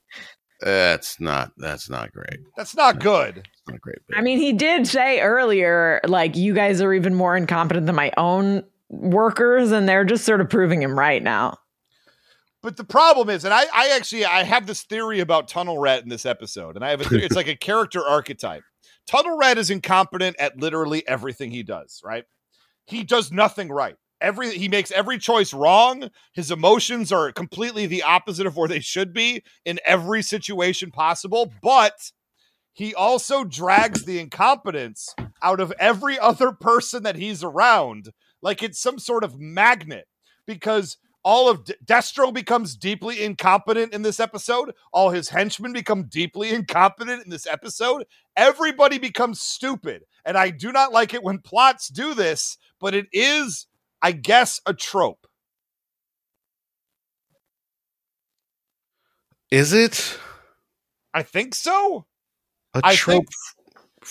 That's 0.60 1.20
not 1.20 1.52
that's 1.56 1.88
not 1.88 2.12
great. 2.12 2.40
That's 2.56 2.74
not 2.74 2.98
good. 2.98 3.46
not 3.68 3.80
great. 3.80 3.98
I 4.16 4.22
mean, 4.22 4.38
he 4.38 4.52
did 4.52 4.88
say 4.88 5.20
earlier, 5.20 6.00
like 6.08 6.36
you 6.36 6.52
guys 6.52 6.80
are 6.80 6.92
even 6.92 7.14
more 7.14 7.36
incompetent 7.36 7.86
than 7.86 7.94
my 7.94 8.12
own 8.16 8.64
workers, 8.88 9.72
and 9.72 9.88
they're 9.88 10.04
just 10.04 10.24
sort 10.24 10.40
of 10.40 10.48
proving 10.48 10.82
him 10.82 10.98
right 10.98 11.22
now. 11.22 11.58
But 12.62 12.76
the 12.76 12.84
problem 12.84 13.30
is, 13.30 13.44
and 13.44 13.54
I, 13.54 13.66
I 13.72 13.90
actually 13.96 14.24
I 14.24 14.42
have 14.42 14.66
this 14.66 14.82
theory 14.82 15.20
about 15.20 15.48
Tunnel 15.48 15.78
Rat 15.78 16.02
in 16.02 16.08
this 16.08 16.26
episode, 16.26 16.76
and 16.76 16.84
I 16.84 16.90
have 16.90 17.00
a 17.00 17.04
theory, 17.04 17.24
it's 17.24 17.36
like 17.36 17.48
a 17.48 17.56
character 17.56 18.04
archetype. 18.04 18.62
Tunnel 19.06 19.36
Rat 19.36 19.58
is 19.58 19.70
incompetent 19.70 20.36
at 20.38 20.58
literally 20.58 21.06
everything 21.06 21.50
he 21.50 21.62
does. 21.62 22.00
Right? 22.04 22.24
He 22.86 23.04
does 23.04 23.30
nothing 23.30 23.68
right 23.68 23.96
every 24.20 24.56
he 24.56 24.68
makes 24.68 24.90
every 24.90 25.18
choice 25.18 25.52
wrong. 25.52 26.10
His 26.32 26.50
emotions 26.50 27.12
are 27.12 27.32
completely 27.32 27.86
the 27.86 28.02
opposite 28.02 28.46
of 28.46 28.56
where 28.56 28.68
they 28.68 28.80
should 28.80 29.12
be 29.12 29.42
in 29.64 29.78
every 29.84 30.22
situation 30.22 30.90
possible, 30.90 31.52
but 31.62 32.12
he 32.72 32.94
also 32.94 33.44
drags 33.44 34.04
the 34.04 34.18
incompetence 34.18 35.14
out 35.42 35.60
of 35.60 35.72
every 35.78 36.18
other 36.18 36.52
person 36.52 37.02
that 37.02 37.16
he's 37.16 37.42
around 37.42 38.10
like 38.42 38.62
it's 38.62 38.80
some 38.80 38.98
sort 38.98 39.24
of 39.24 39.38
magnet 39.38 40.06
because 40.46 40.98
all 41.24 41.48
of 41.48 41.64
De- 41.64 41.74
Destro 41.84 42.32
becomes 42.32 42.76
deeply 42.76 43.22
incompetent 43.22 43.92
in 43.92 44.02
this 44.02 44.20
episode. 44.20 44.72
All 44.92 45.10
his 45.10 45.28
henchmen 45.28 45.72
become 45.72 46.04
deeply 46.04 46.50
incompetent 46.54 47.24
in 47.24 47.30
this 47.30 47.46
episode. 47.46 48.04
Everybody 48.36 48.98
becomes 48.98 49.40
stupid. 49.42 50.04
And 50.24 50.36
I 50.36 50.50
do 50.50 50.72
not 50.72 50.92
like 50.92 51.14
it 51.14 51.22
when 51.22 51.38
plots 51.38 51.88
do 51.88 52.14
this, 52.14 52.58
but 52.80 52.94
it 52.94 53.06
is 53.12 53.66
I 54.00 54.12
guess, 54.12 54.60
a 54.66 54.74
trope. 54.74 55.26
Is 59.50 59.72
it? 59.72 60.18
I 61.14 61.22
think 61.22 61.54
so. 61.54 62.06
A 62.74 62.80
I 62.84 62.94
trope. 62.94 63.24
Think, 63.24 63.28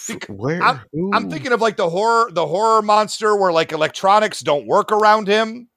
where? 0.29 0.61
I'm, 0.61 0.81
I'm, 1.13 1.29
thinking 1.29 1.51
of 1.51 1.61
like 1.61 1.77
the 1.77 1.89
horror, 1.89 2.31
the 2.31 2.45
horror 2.45 2.81
monster 2.81 3.35
where 3.35 3.51
like 3.51 3.71
electronics 3.71 4.41
don't 4.41 4.67
work 4.67 4.91
around 4.91 5.27
him. 5.27 5.69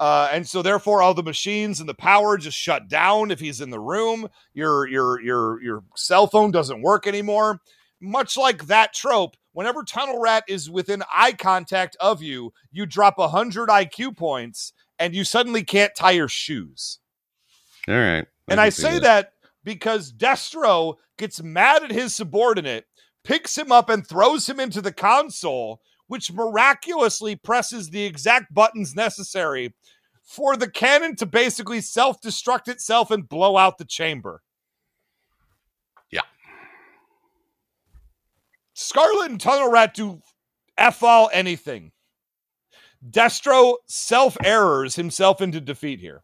Uh, 0.00 0.28
and 0.32 0.46
so 0.46 0.62
therefore 0.62 1.02
all 1.02 1.14
the 1.14 1.22
machines 1.22 1.80
and 1.80 1.88
the 1.88 1.94
power 1.94 2.38
just 2.38 2.56
shut 2.56 2.88
down 2.88 3.30
if 3.30 3.40
he's 3.40 3.60
in 3.60 3.70
the 3.70 3.80
room. 3.80 4.28
Your 4.54 4.86
your 4.86 5.20
your 5.20 5.62
your 5.62 5.84
cell 5.96 6.28
phone 6.28 6.50
doesn't 6.50 6.82
work 6.82 7.06
anymore. 7.06 7.60
Much 8.00 8.36
like 8.36 8.66
that 8.66 8.92
trope, 8.92 9.36
whenever 9.52 9.82
Tunnel 9.82 10.20
Rat 10.20 10.44
is 10.46 10.70
within 10.70 11.02
eye 11.12 11.32
contact 11.32 11.96
of 11.98 12.22
you, 12.22 12.52
you 12.70 12.86
drop 12.86 13.18
a 13.18 13.22
100 13.22 13.68
IQ 13.68 14.16
points 14.16 14.72
and 15.00 15.14
you 15.14 15.24
suddenly 15.24 15.64
can't 15.64 15.94
tie 15.96 16.12
your 16.12 16.28
shoes. 16.28 17.00
All 17.88 17.94
right. 17.94 18.24
I 18.24 18.52
and 18.52 18.60
I 18.60 18.68
say 18.68 18.94
that. 18.94 19.02
that 19.02 19.32
because 19.64 20.12
Destro 20.12 20.96
gets 21.16 21.42
mad 21.42 21.82
at 21.82 21.90
his 21.90 22.14
subordinate, 22.14 22.86
picks 23.28 23.58
him 23.58 23.70
up, 23.70 23.90
and 23.90 24.06
throws 24.06 24.48
him 24.48 24.58
into 24.58 24.80
the 24.80 24.90
console, 24.90 25.82
which 26.06 26.32
miraculously 26.32 27.36
presses 27.36 27.90
the 27.90 28.02
exact 28.02 28.52
buttons 28.54 28.96
necessary 28.96 29.74
for 30.24 30.56
the 30.56 30.70
cannon 30.70 31.14
to 31.14 31.26
basically 31.26 31.82
self 31.82 32.22
destruct 32.22 32.68
itself 32.68 33.10
and 33.10 33.28
blow 33.28 33.58
out 33.58 33.76
the 33.76 33.84
chamber. 33.84 34.42
Yeah. 36.10 36.22
Scarlet 38.72 39.30
and 39.30 39.40
Tunnel 39.40 39.70
Rat 39.70 39.92
do 39.92 40.22
F 40.78 41.02
all 41.02 41.28
anything. 41.30 41.92
Destro 43.10 43.76
self 43.86 44.38
errors 44.42 44.96
himself 44.96 45.42
into 45.42 45.60
defeat 45.60 46.00
here. 46.00 46.22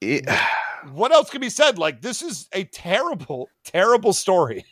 It, 0.00 0.24
what 0.90 1.12
else 1.12 1.30
can 1.30 1.40
be 1.40 1.50
said? 1.50 1.78
Like, 1.78 2.00
this 2.00 2.22
is 2.22 2.48
a 2.52 2.64
terrible, 2.64 3.48
terrible 3.64 4.12
story. 4.12 4.64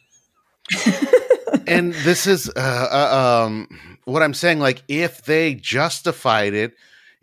and 1.67 1.93
this 1.95 2.27
is 2.27 2.49
uh, 2.49 2.89
uh, 2.91 3.45
um 3.47 3.69
what 4.05 4.23
I'm 4.23 4.35
saying. 4.35 4.61
Like, 4.61 4.83
if 4.89 5.25
they 5.25 5.55
justified 5.55 6.55
it, 6.55 6.75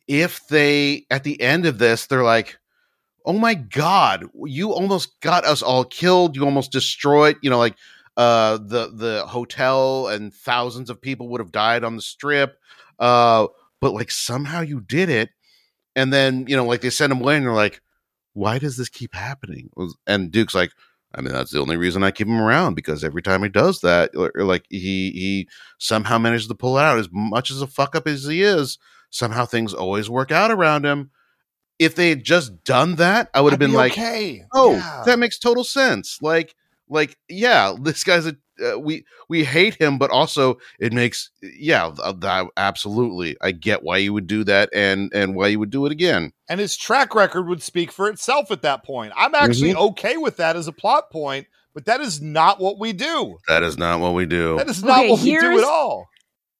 if 0.07 0.47
they 0.47 1.05
at 1.09 1.23
the 1.23 1.41
end 1.41 1.65
of 1.65 1.77
this, 1.77 2.07
they're 2.07 2.23
like, 2.23 2.57
"Oh 3.25 3.33
my 3.33 3.53
god, 3.53 4.25
you 4.45 4.71
almost 4.71 5.19
got 5.21 5.45
us 5.45 5.61
all 5.61 5.85
killed. 5.85 6.35
You 6.35 6.45
almost 6.45 6.71
destroyed." 6.71 7.37
You 7.41 7.49
know, 7.49 7.57
like 7.57 7.75
uh 8.17 8.57
the 8.57 8.91
the 8.93 9.25
hotel 9.27 10.07
and 10.07 10.33
thousands 10.33 10.89
of 10.89 11.01
people 11.01 11.29
would 11.29 11.41
have 11.41 11.51
died 11.51 11.83
on 11.83 11.95
the 11.95 12.01
strip. 12.01 12.57
Uh, 12.99 13.47
but 13.79 13.93
like 13.93 14.11
somehow 14.11 14.61
you 14.61 14.81
did 14.81 15.09
it, 15.09 15.29
and 15.95 16.11
then 16.11 16.45
you 16.47 16.55
know, 16.55 16.65
like 16.65 16.81
they 16.81 16.89
send 16.89 17.11
them 17.11 17.21
away, 17.21 17.37
and 17.37 17.45
they're 17.45 17.53
like, 17.53 17.81
"Why 18.37 18.59
does 18.59 18.77
this 18.77 18.89
keep 18.89 19.13
happening?" 19.13 19.69
And 20.05 20.31
Duke's 20.31 20.55
like. 20.55 20.71
I 21.15 21.21
mean, 21.21 21.31
that's 21.33 21.51
the 21.51 21.61
only 21.61 21.77
reason 21.77 22.03
I 22.03 22.11
keep 22.11 22.27
him 22.27 22.39
around 22.41 22.75
because 22.75 23.01
every 23.01 23.21
time 23.21 23.41
he 23.41 23.47
does 23.49 23.79
that, 23.79 24.11
or, 24.13 24.29
or 24.35 24.43
like 24.43 24.65
he 24.69 25.09
he 25.11 25.47
somehow 25.79 26.17
manages 26.17 26.47
to 26.49 26.53
pull 26.53 26.77
it 26.77 26.81
out. 26.81 26.99
As 26.99 27.07
much 27.11 27.49
as 27.49 27.61
a 27.61 27.65
fuck 27.65 27.95
up 27.95 28.07
as 28.07 28.25
he 28.25 28.41
is, 28.43 28.77
somehow 29.09 29.45
things 29.45 29.73
always 29.73 30.09
work 30.09 30.31
out 30.33 30.51
around 30.51 30.85
him. 30.85 31.09
If 31.79 31.95
they 31.95 32.09
had 32.09 32.25
just 32.25 32.61
done 32.65 32.95
that, 32.95 33.29
I 33.33 33.39
would 33.39 33.53
have 33.53 33.59
been 33.59 33.71
be 33.71 33.77
like, 33.77 33.93
okay. 33.93 34.43
"Oh, 34.53 34.73
Yeah. 34.73 35.03
that 35.05 35.17
makes 35.17 35.39
total 35.39 35.63
sense." 35.63 36.17
Like, 36.21 36.53
like, 36.89 37.17
yeah, 37.29 37.73
this 37.81 38.03
guy's 38.03 38.27
a 38.27 38.35
uh, 38.65 38.79
we 38.79 39.05
we 39.29 39.43
hate 39.43 39.75
him, 39.75 39.97
but 39.97 40.09
also 40.11 40.57
it 40.79 40.93
makes 40.93 41.29
yeah, 41.41 41.91
th- 41.95 42.19
th- 42.21 42.47
absolutely. 42.57 43.35
I 43.41 43.51
get 43.51 43.83
why 43.83 43.97
you 43.97 44.13
would 44.13 44.27
do 44.27 44.43
that 44.45 44.69
and 44.73 45.11
and 45.13 45.35
why 45.35 45.47
you 45.47 45.59
would 45.59 45.69
do 45.69 45.85
it 45.85 45.91
again. 45.91 46.33
and 46.49 46.59
his 46.59 46.77
track 46.77 47.13
record 47.15 47.47
would 47.47 47.61
speak 47.61 47.91
for 47.91 48.07
itself 48.09 48.51
at 48.51 48.61
that 48.61 48.83
point. 48.85 49.13
I'm 49.15 49.35
actually 49.35 49.73
Mhm. 49.73 49.89
okay 49.89 50.17
with 50.17 50.37
that 50.37 50.55
as 50.55 50.67
a 50.67 50.71
plot 50.71 51.11
point, 51.11 51.47
but 51.73 51.85
that 51.85 51.99
is 52.01 52.21
not 52.21 52.59
what 52.59 52.79
we 52.79 52.93
do. 52.93 53.37
That 53.47 53.63
is 53.63 53.77
not 53.77 53.99
what 53.99 54.13
we 54.13 54.25
do. 54.25 54.57
That 54.57 54.69
is 54.69 54.83
not 54.83 54.99
Okay, 54.99 55.09
what 55.11 55.19
we 55.21 55.25
do 55.25 55.39
here's- 55.39 55.59
at 55.59 55.63
all. 55.65 56.07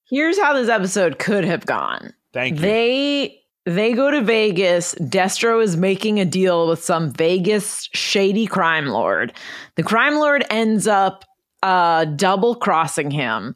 Here's 0.10 0.40
how 0.40 0.54
this 0.54 0.70
episode 0.70 1.20
could 1.20 1.44
have 1.44 1.66
gone. 1.66 2.14
Thank 2.34 2.56
you. 2.56 2.62
They 2.62 3.40
they 3.66 3.92
go 3.92 4.10
to 4.10 4.22
Vegas. 4.22 4.96
Destro 4.96 5.62
is 5.62 5.76
making 5.76 6.22
a 6.22 6.26
deal 6.26 6.70
with 6.70 6.82
some 6.82 7.12
Vegas 7.12 7.90
shady 7.94 8.48
crime 8.48 8.88
lord. 8.88 9.34
The 9.76 9.84
crime 9.84 10.16
lord 10.16 10.46
ends 10.50 10.88
up 10.88 11.26
uh, 11.64 12.06
double 12.06 12.56
crossing 12.56 13.12
him 13.12 13.56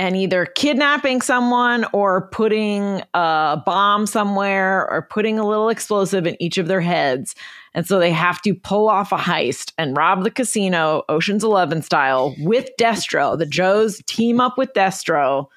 and 0.00 0.16
either 0.16 0.46
kidnapping 0.46 1.20
someone 1.20 1.84
or 1.92 2.28
putting 2.28 3.02
a 3.12 3.62
bomb 3.66 4.06
somewhere 4.06 4.90
or 4.90 5.06
putting 5.10 5.38
a 5.38 5.46
little 5.46 5.68
explosive 5.68 6.26
in 6.26 6.42
each 6.42 6.56
of 6.56 6.68
their 6.68 6.80
heads. 6.80 7.34
And 7.74 7.86
so 7.86 7.98
they 7.98 8.10
have 8.10 8.40
to 8.42 8.54
pull 8.54 8.88
off 8.88 9.12
a 9.12 9.18
heist 9.18 9.72
and 9.76 9.94
rob 9.94 10.24
the 10.24 10.30
casino, 10.30 11.02
Ocean's 11.10 11.44
11 11.44 11.82
style, 11.82 12.34
with 12.38 12.70
Destro. 12.80 13.38
The 13.38 13.44
Joes 13.44 14.02
team 14.06 14.40
up 14.40 14.56
with 14.56 14.72
Destro 14.72 15.48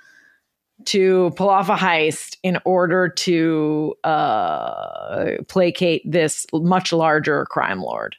to 0.87 1.31
pull 1.37 1.49
off 1.49 1.69
a 1.69 1.75
heist 1.75 2.35
in 2.43 2.59
order 2.65 3.07
to 3.07 3.95
uh, 4.03 5.37
placate 5.47 6.01
this 6.03 6.45
much 6.51 6.91
larger 6.91 7.45
crime 7.45 7.81
lord. 7.81 8.17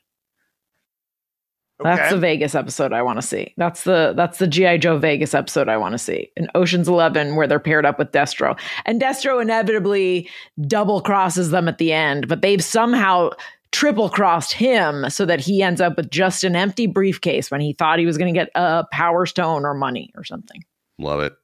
That's 1.82 2.12
the 2.12 2.18
Vegas 2.18 2.54
episode 2.54 2.92
I 2.92 3.02
want 3.02 3.20
to 3.20 3.26
see. 3.26 3.52
That's 3.56 3.82
the 3.84 4.14
that's 4.16 4.38
the 4.38 4.46
GI 4.46 4.78
Joe 4.78 4.96
Vegas 4.98 5.34
episode 5.34 5.68
I 5.68 5.76
want 5.76 5.92
to 5.92 5.98
see. 5.98 6.30
In 6.36 6.48
Ocean's 6.54 6.88
11 6.88 7.34
where 7.34 7.46
they're 7.46 7.58
paired 7.58 7.84
up 7.84 7.98
with 7.98 8.12
Destro. 8.12 8.58
And 8.86 9.00
Destro 9.00 9.42
inevitably 9.42 10.28
double 10.66 11.00
crosses 11.00 11.50
them 11.50 11.66
at 11.68 11.78
the 11.78 11.92
end, 11.92 12.28
but 12.28 12.42
they've 12.42 12.62
somehow 12.62 13.30
triple 13.72 14.08
crossed 14.08 14.52
him 14.52 15.10
so 15.10 15.26
that 15.26 15.40
he 15.40 15.62
ends 15.62 15.80
up 15.80 15.96
with 15.96 16.10
just 16.10 16.44
an 16.44 16.54
empty 16.54 16.86
briefcase 16.86 17.50
when 17.50 17.60
he 17.60 17.72
thought 17.72 17.98
he 17.98 18.06
was 18.06 18.16
going 18.16 18.32
to 18.32 18.38
get 18.38 18.50
a 18.54 18.84
power 18.92 19.26
stone 19.26 19.64
or 19.64 19.74
money 19.74 20.12
or 20.16 20.22
something. 20.22 20.62
Love 20.98 21.20
it. 21.20 21.34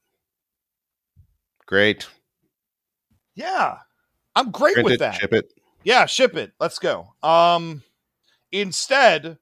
Great. 1.66 2.06
Yeah. 3.34 3.78
I'm 4.36 4.52
great 4.52 4.74
Print 4.74 4.84
with 4.84 4.94
it, 4.94 5.00
that. 5.00 5.14
ship 5.14 5.32
it. 5.32 5.52
Yeah, 5.82 6.06
ship 6.06 6.36
it. 6.36 6.52
Let's 6.60 6.78
go. 6.78 7.14
Um 7.22 7.82
instead, 8.52 9.38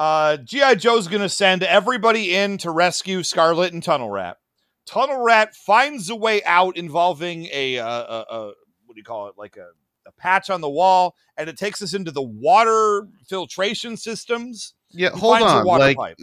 uh 0.00 0.36
G.I. 0.38 0.76
Joe's 0.76 1.08
gonna 1.08 1.28
send 1.28 1.62
everybody 1.62 2.34
in 2.34 2.56
to 2.58 2.70
rescue 2.70 3.22
Scarlett 3.22 3.72
and 3.74 3.82
Tunnel 3.82 4.10
Rat. 4.10 4.38
Tunnel 4.86 5.22
Rat 5.22 5.54
finds 5.54 6.08
a 6.10 6.16
way 6.16 6.42
out 6.44 6.76
involving 6.76 7.46
a 7.52 7.78
uh, 7.78 7.86
a, 7.86 8.24
a 8.34 8.46
what 8.86 8.94
do 8.94 8.98
you 8.98 9.04
call 9.04 9.28
it? 9.28 9.34
Like 9.36 9.56
a, 9.58 9.68
a 10.08 10.12
patch 10.12 10.48
on 10.50 10.62
the 10.62 10.70
wall, 10.70 11.14
and 11.36 11.48
it 11.50 11.56
takes 11.58 11.82
us 11.82 11.92
into 11.94 12.10
the 12.10 12.22
water 12.22 13.06
filtration 13.28 13.96
systems. 13.96 14.72
Yeah, 14.90 15.12
He 15.12 15.20
hold 15.20 15.38
finds 15.38 15.52
a 15.52 15.56
on. 15.58 15.66
water 15.66 15.84
Like 15.84 15.96
pipe. 15.98 16.16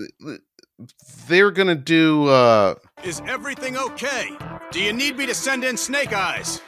they're 1.27 1.51
gonna 1.51 1.75
do 1.75 2.25
uh 2.27 2.75
Is 3.03 3.21
everything 3.27 3.77
okay? 3.77 4.29
Do 4.71 4.81
you 4.81 4.91
need 4.93 5.17
me 5.17 5.25
to 5.25 5.33
send 5.35 5.63
in 5.63 5.77
Snake 5.77 6.13
Eyes? 6.13 6.61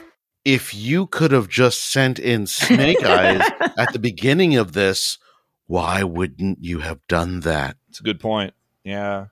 if 0.46 0.74
you 0.74 1.06
could 1.06 1.32
have 1.32 1.50
just 1.50 1.92
sent 1.92 2.18
in 2.18 2.48
Snake 2.48 3.04
Eyes 3.04 3.42
at 3.78 3.92
the 3.92 4.00
beginning 4.00 4.56
of 4.56 4.72
this, 4.72 5.18
why 5.70 6.02
wouldn't 6.02 6.58
you 6.64 6.80
have 6.80 7.00
done 7.08 7.42
that? 7.42 7.78
It's 7.90 8.00
a 8.00 8.04
good 8.04 8.20
point. 8.20 8.56
Yeah. 8.84 9.28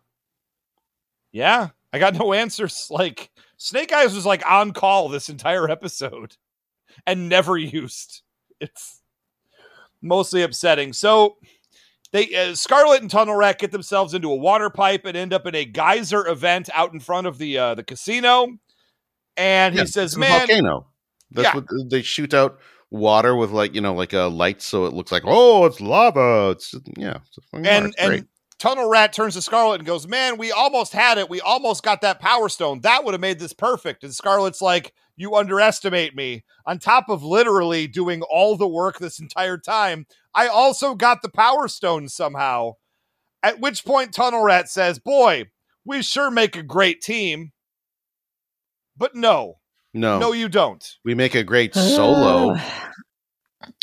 Yeah. 1.31 1.69
I 1.91 1.97
got 1.97 2.13
no 2.13 2.31
answers. 2.33 2.85
Like 2.91 3.31
Snake 3.57 3.91
Eyes 3.91 4.13
was 4.13 4.23
like 4.23 4.43
on 4.47 4.71
call 4.71 5.09
this 5.09 5.29
entire 5.29 5.67
episode 5.67 6.37
and 7.07 7.27
never 7.27 7.57
used. 7.57 8.21
It's 8.61 9.01
mostly 9.99 10.43
upsetting. 10.43 10.93
So 10.93 11.37
they 12.11 12.35
uh, 12.35 12.53
Scarlett 12.53 13.01
and 13.01 13.09
Tunnel 13.09 13.35
Rat 13.35 13.57
get 13.57 13.71
themselves 13.71 14.13
into 14.13 14.31
a 14.31 14.35
water 14.35 14.69
pipe 14.69 15.05
and 15.05 15.17
end 15.17 15.33
up 15.33 15.47
in 15.47 15.55
a 15.55 15.65
geyser 15.65 16.27
event 16.27 16.69
out 16.71 16.93
in 16.93 16.99
front 16.99 17.25
of 17.25 17.39
the 17.39 17.57
uh, 17.57 17.73
the 17.73 17.83
casino. 17.83 18.47
And 19.35 19.73
he 19.73 19.79
Yeah, 19.79 19.85
says, 19.85 20.11
it's 20.11 20.15
a 20.17 20.19
"Man, 20.19 20.47
volcano. 20.47 20.87
That's 21.31 21.47
Yeah. 21.47 21.55
what 21.55 21.65
they 21.89 22.03
shoot 22.03 22.35
out 22.35 22.59
water 22.89 23.35
with 23.35 23.51
like 23.51 23.75
you 23.75 23.81
know 23.81 23.93
like 23.93 24.13
a 24.13 24.23
light 24.23 24.61
so 24.61 24.85
it 24.85 24.93
looks 24.93 25.11
like 25.11 25.23
oh 25.25 25.65
it's 25.65 25.81
lava. 25.81 26.51
It's 26.51 26.73
yeah, 26.97 27.17
it's 27.25 27.37
a 27.37 27.41
fucking 27.41 27.67
and 27.67 27.93
great. 27.97 28.19
and 28.19 28.27
Tunnel 28.59 28.89
Rat 28.89 29.13
turns 29.13 29.35
to 29.35 29.41
Scarlett 29.41 29.81
and 29.81 29.87
goes, 29.87 30.07
"Man, 30.07 30.37
we 30.37 30.51
almost 30.51 30.93
had 30.93 31.17
it. 31.17 31.29
We 31.29 31.41
almost 31.41 31.83
got 31.83 32.01
that 32.01 32.19
Power 32.19 32.49
Stone. 32.49 32.81
That 32.81 33.03
would 33.03 33.13
have 33.13 33.21
made 33.21 33.39
this 33.39 33.53
perfect." 33.53 34.03
And 34.03 34.13
Scarlett's 34.13 34.61
like, 34.61 34.93
"You 35.15 35.35
underestimate 35.35 36.15
me. 36.15 36.43
On 36.65 36.79
top 36.79 37.09
of 37.09 37.23
literally 37.23 37.87
doing 37.87 38.23
all 38.23 38.57
the 38.57 38.67
work 38.67 38.97
this 38.97 39.19
entire 39.19 39.57
time, 39.57 40.07
I 40.33 40.47
also 40.47 40.95
got 40.95 41.21
the 41.21 41.29
Power 41.29 41.67
Stone 41.67 42.09
somehow." 42.09 42.73
At 43.43 43.59
which 43.59 43.85
point, 43.85 44.13
Tunnel 44.13 44.41
Rat 44.41 44.69
says, 44.69 44.97
"Boy, 44.97 45.45
we 45.85 46.01
sure 46.01 46.31
make 46.31 46.55
a 46.55 46.63
great 46.63 47.01
team." 47.01 47.51
But 48.97 49.13
no, 49.13 49.59
no, 49.99 50.19
no, 50.19 50.31
you 50.31 50.49
don't. 50.49 50.97
we 51.03 51.15
make 51.15 51.35
a 51.35 51.43
great 51.43 51.73
solo. 51.73 52.55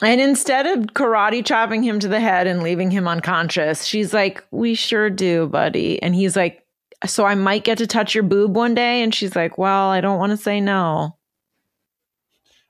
And 0.02 0.20
instead 0.20 0.66
of 0.66 0.86
karate 0.94 1.44
chopping 1.44 1.82
him 1.82 2.00
to 2.00 2.08
the 2.08 2.18
head 2.18 2.46
and 2.46 2.62
leaving 2.62 2.90
him 2.90 3.06
unconscious, 3.06 3.84
she's 3.84 4.12
like, 4.14 4.42
We 4.50 4.74
sure 4.74 5.10
do, 5.10 5.46
buddy. 5.46 6.02
And 6.02 6.14
he's 6.14 6.36
like, 6.36 6.64
So 7.06 7.24
I 7.24 7.34
might 7.34 7.64
get 7.64 7.78
to 7.78 7.86
touch 7.86 8.14
your 8.14 8.24
boob 8.24 8.56
one 8.56 8.74
day? 8.74 9.02
And 9.02 9.14
she's 9.14 9.36
like, 9.36 9.58
Well, 9.58 9.90
I 9.90 10.00
don't 10.00 10.18
want 10.18 10.30
to 10.30 10.36
say 10.36 10.60
no. 10.60 11.16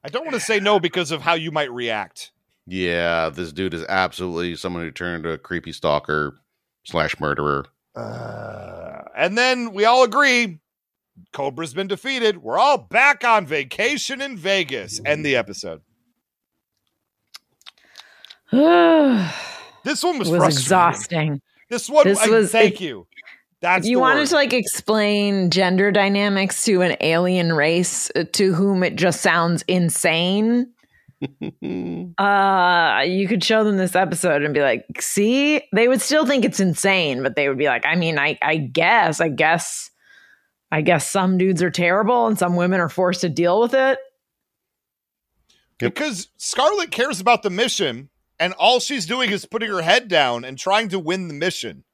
I 0.02 0.08
don't 0.08 0.24
want 0.24 0.34
to 0.34 0.40
say 0.40 0.60
no 0.60 0.80
because 0.80 1.10
of 1.12 1.22
how 1.22 1.34
you 1.34 1.50
might 1.50 1.72
react. 1.72 2.32
Yeah, 2.66 3.30
this 3.30 3.52
dude 3.52 3.74
is 3.74 3.84
absolutely 3.88 4.56
someone 4.56 4.82
who 4.82 4.90
turned 4.90 5.24
a 5.24 5.38
creepy 5.38 5.72
stalker 5.72 6.40
slash 6.84 7.18
murderer. 7.20 7.66
Uh, 7.94 9.02
and 9.16 9.38
then 9.38 9.72
we 9.72 9.84
all 9.84 10.02
agree 10.02 10.58
Cobra's 11.32 11.74
been 11.74 11.86
defeated. 11.88 12.38
We're 12.42 12.58
all 12.58 12.78
back 12.78 13.24
on 13.24 13.46
vacation 13.46 14.20
in 14.20 14.36
Vegas. 14.36 15.00
End 15.04 15.24
the 15.24 15.36
episode. 15.36 15.82
This 19.84 20.02
one 20.02 20.18
was, 20.18 20.30
was 20.30 20.42
exhausting. 20.56 21.42
This 21.68 21.90
one, 21.90 22.06
This 22.06 22.18
I- 22.18 22.28
was- 22.28 22.50
thank 22.50 22.74
if- 22.76 22.80
you. 22.80 23.06
That's 23.60 23.86
you 23.86 23.98
wanted 23.98 24.20
word. 24.20 24.28
to 24.28 24.34
like 24.34 24.52
explain 24.52 25.50
gender 25.50 25.90
dynamics 25.90 26.64
to 26.66 26.82
an 26.82 26.96
alien 27.00 27.52
race 27.54 28.10
uh, 28.14 28.24
to 28.34 28.52
whom 28.52 28.82
it 28.82 28.96
just 28.96 29.22
sounds 29.22 29.62
insane, 29.68 30.66
uh, 32.18 33.02
you 33.06 33.26
could 33.26 33.42
show 33.42 33.64
them 33.64 33.78
this 33.78 33.96
episode 33.96 34.42
and 34.42 34.52
be 34.52 34.60
like, 34.60 34.84
see, 35.00 35.62
they 35.74 35.88
would 35.88 36.02
still 36.02 36.26
think 36.26 36.44
it's 36.44 36.60
insane, 36.60 37.22
but 37.22 37.36
they 37.36 37.48
would 37.48 37.56
be 37.56 37.64
like, 37.66 37.86
I 37.86 37.94
mean, 37.96 38.18
I, 38.18 38.38
I 38.42 38.56
guess, 38.58 39.20
I 39.22 39.28
guess, 39.30 39.90
I 40.74 40.80
guess 40.80 41.08
some 41.08 41.38
dudes 41.38 41.62
are 41.62 41.70
terrible 41.70 42.26
and 42.26 42.36
some 42.36 42.56
women 42.56 42.80
are 42.80 42.88
forced 42.88 43.20
to 43.20 43.28
deal 43.28 43.60
with 43.60 43.74
it. 43.74 43.96
because 45.78 46.30
Scarlett 46.36 46.90
cares 46.90 47.20
about 47.20 47.44
the 47.44 47.50
mission, 47.50 48.08
and 48.40 48.54
all 48.54 48.80
she's 48.80 49.06
doing 49.06 49.30
is 49.30 49.44
putting 49.46 49.70
her 49.70 49.82
head 49.82 50.08
down 50.08 50.44
and 50.44 50.58
trying 50.58 50.88
to 50.88 50.98
win 50.98 51.28
the 51.28 51.34
mission. 51.34 51.84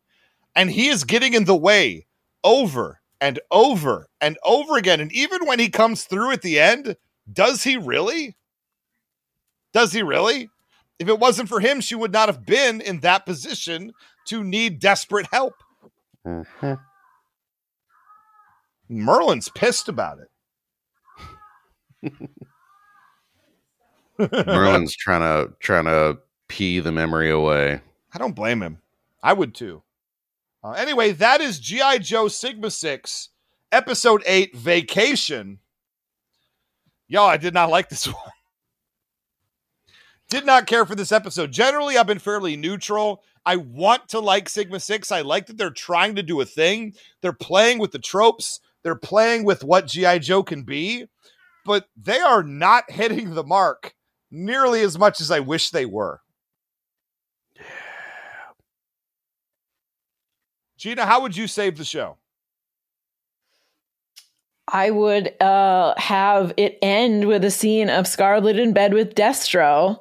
And 0.57 0.71
he 0.71 0.89
is 0.89 1.05
getting 1.05 1.35
in 1.35 1.45
the 1.45 1.55
way 1.57 2.07
over 2.43 3.01
and 3.21 3.39
over 3.51 4.09
and 4.19 4.39
over 4.45 4.79
again. 4.79 5.01
And 5.01 5.13
even 5.13 5.47
when 5.47 5.59
he 5.59 5.69
comes 5.69 6.05
through 6.05 6.31
at 6.33 6.41
the 6.41 6.59
end, 6.59 6.97
does 7.31 7.65
he 7.65 7.77
really? 7.77 8.35
Does 9.75 9.93
he 9.93 10.03
really? 10.03 10.49
If 10.99 11.09
it 11.09 11.19
wasn't 11.19 11.51
for 11.51 11.61
him, 11.61 11.83
she 11.83 11.95
would 11.95 12.13
not 12.13 12.31
have 12.31 12.47
been 12.47 12.81
in 12.81 13.01
that 13.01 13.27
position 13.27 13.93
to 14.29 14.43
need 14.43 14.79
desperate 14.81 15.27
help. 15.31 15.55
Mhm. 16.27 16.81
Merlin's 18.91 19.49
pissed 19.49 19.89
about 19.89 20.19
it. 22.03 22.13
Merlin's 24.47 24.97
trying 24.97 25.21
to 25.21 25.53
trying 25.61 25.85
to 25.85 26.19
pee 26.49 26.81
the 26.81 26.91
memory 26.91 27.31
away. 27.31 27.81
I 28.13 28.19
don't 28.19 28.35
blame 28.35 28.61
him. 28.61 28.79
I 29.23 29.33
would 29.33 29.55
too. 29.55 29.83
Uh, 30.63 30.73
anyway, 30.73 31.13
that 31.13 31.41
is 31.41 31.61
GI 31.61 32.01
Joe 32.01 32.29
Sigma 32.29 32.71
Six, 32.71 33.29
Episode 33.71 34.23
Eight, 34.27 34.55
Vacation. 34.57 35.61
Yo, 37.07 37.25
I 37.25 37.37
did 37.37 37.55
not 37.55 37.71
like 37.71 37.89
this 37.89 38.07
one. 38.13 38.17
Did 40.29 40.45
not 40.45 40.67
care 40.67 40.85
for 40.85 40.95
this 40.95 41.13
episode. 41.13 41.53
Generally, 41.53 41.97
I've 41.97 42.07
been 42.07 42.19
fairly 42.19 42.57
neutral. 42.57 43.23
I 43.47 43.57
want 43.57 44.09
to 44.11 44.21
like 44.21 44.49
Sigma 44.49 44.81
Six. 44.81 45.13
I 45.13 45.21
like 45.23 45.47
that 45.47 45.57
they're 45.57 45.71
trying 45.71 46.17
to 46.17 46.23
do 46.23 46.41
a 46.41 46.45
thing. 46.45 46.95
They're 47.21 47.33
playing 47.33 47.79
with 47.79 47.93
the 47.93 47.99
tropes. 47.99 48.61
They're 48.83 48.95
playing 48.95 49.45
with 49.45 49.65
what 49.65 49.87
GI 49.87 50.21
Joe 50.21 50.43
can 50.43 50.63
be, 50.63 51.07
but 51.65 51.87
they 51.97 52.19
are 52.19 52.43
not 52.43 52.85
hitting 52.91 53.35
the 53.35 53.45
mark 53.45 53.95
nearly 54.31 54.83
as 54.83 54.99
much 54.99 55.21
as 55.21 55.31
I 55.31 55.41
wish 55.41 55.71
they 55.71 55.87
were. 55.87 56.21
Gina, 60.79 61.05
how 61.05 61.21
would 61.21 61.37
you 61.37 61.47
save 61.47 61.77
the 61.77 61.85
show? 61.85 62.17
I 64.73 64.91
would 64.91 65.41
uh, 65.43 65.95
have 65.99 66.55
it 66.57 66.79
end 66.81 67.27
with 67.27 67.45
a 67.45 67.51
scene 67.51 67.91
of 67.91 68.07
Scarlett 68.07 68.59
in 68.59 68.73
bed 68.73 68.95
with 68.95 69.15
Destro 69.15 70.01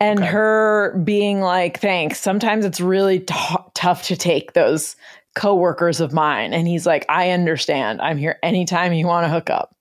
and 0.00 0.20
okay. 0.20 0.28
her 0.28 0.98
being 1.04 1.40
like, 1.40 1.80
thanks. 1.80 2.20
Sometimes 2.20 2.64
it's 2.64 2.80
really 2.80 3.20
t- 3.20 3.34
tough 3.74 4.04
to 4.04 4.16
take 4.16 4.52
those 4.52 4.96
coworkers 5.34 6.00
of 6.00 6.12
mine. 6.12 6.52
And 6.52 6.66
he's 6.66 6.86
like, 6.86 7.06
I 7.08 7.30
understand. 7.30 8.00
I'm 8.00 8.18
here 8.18 8.38
anytime 8.42 8.92
you 8.92 9.06
want 9.06 9.24
to 9.24 9.30
hook 9.30 9.50
up. 9.50 9.74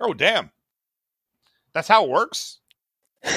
Oh, 0.00 0.14
damn. 0.14 0.50
That's 1.72 1.88
how 1.88 2.04
it 2.04 2.10
works. 2.10 2.58
I 3.24 3.34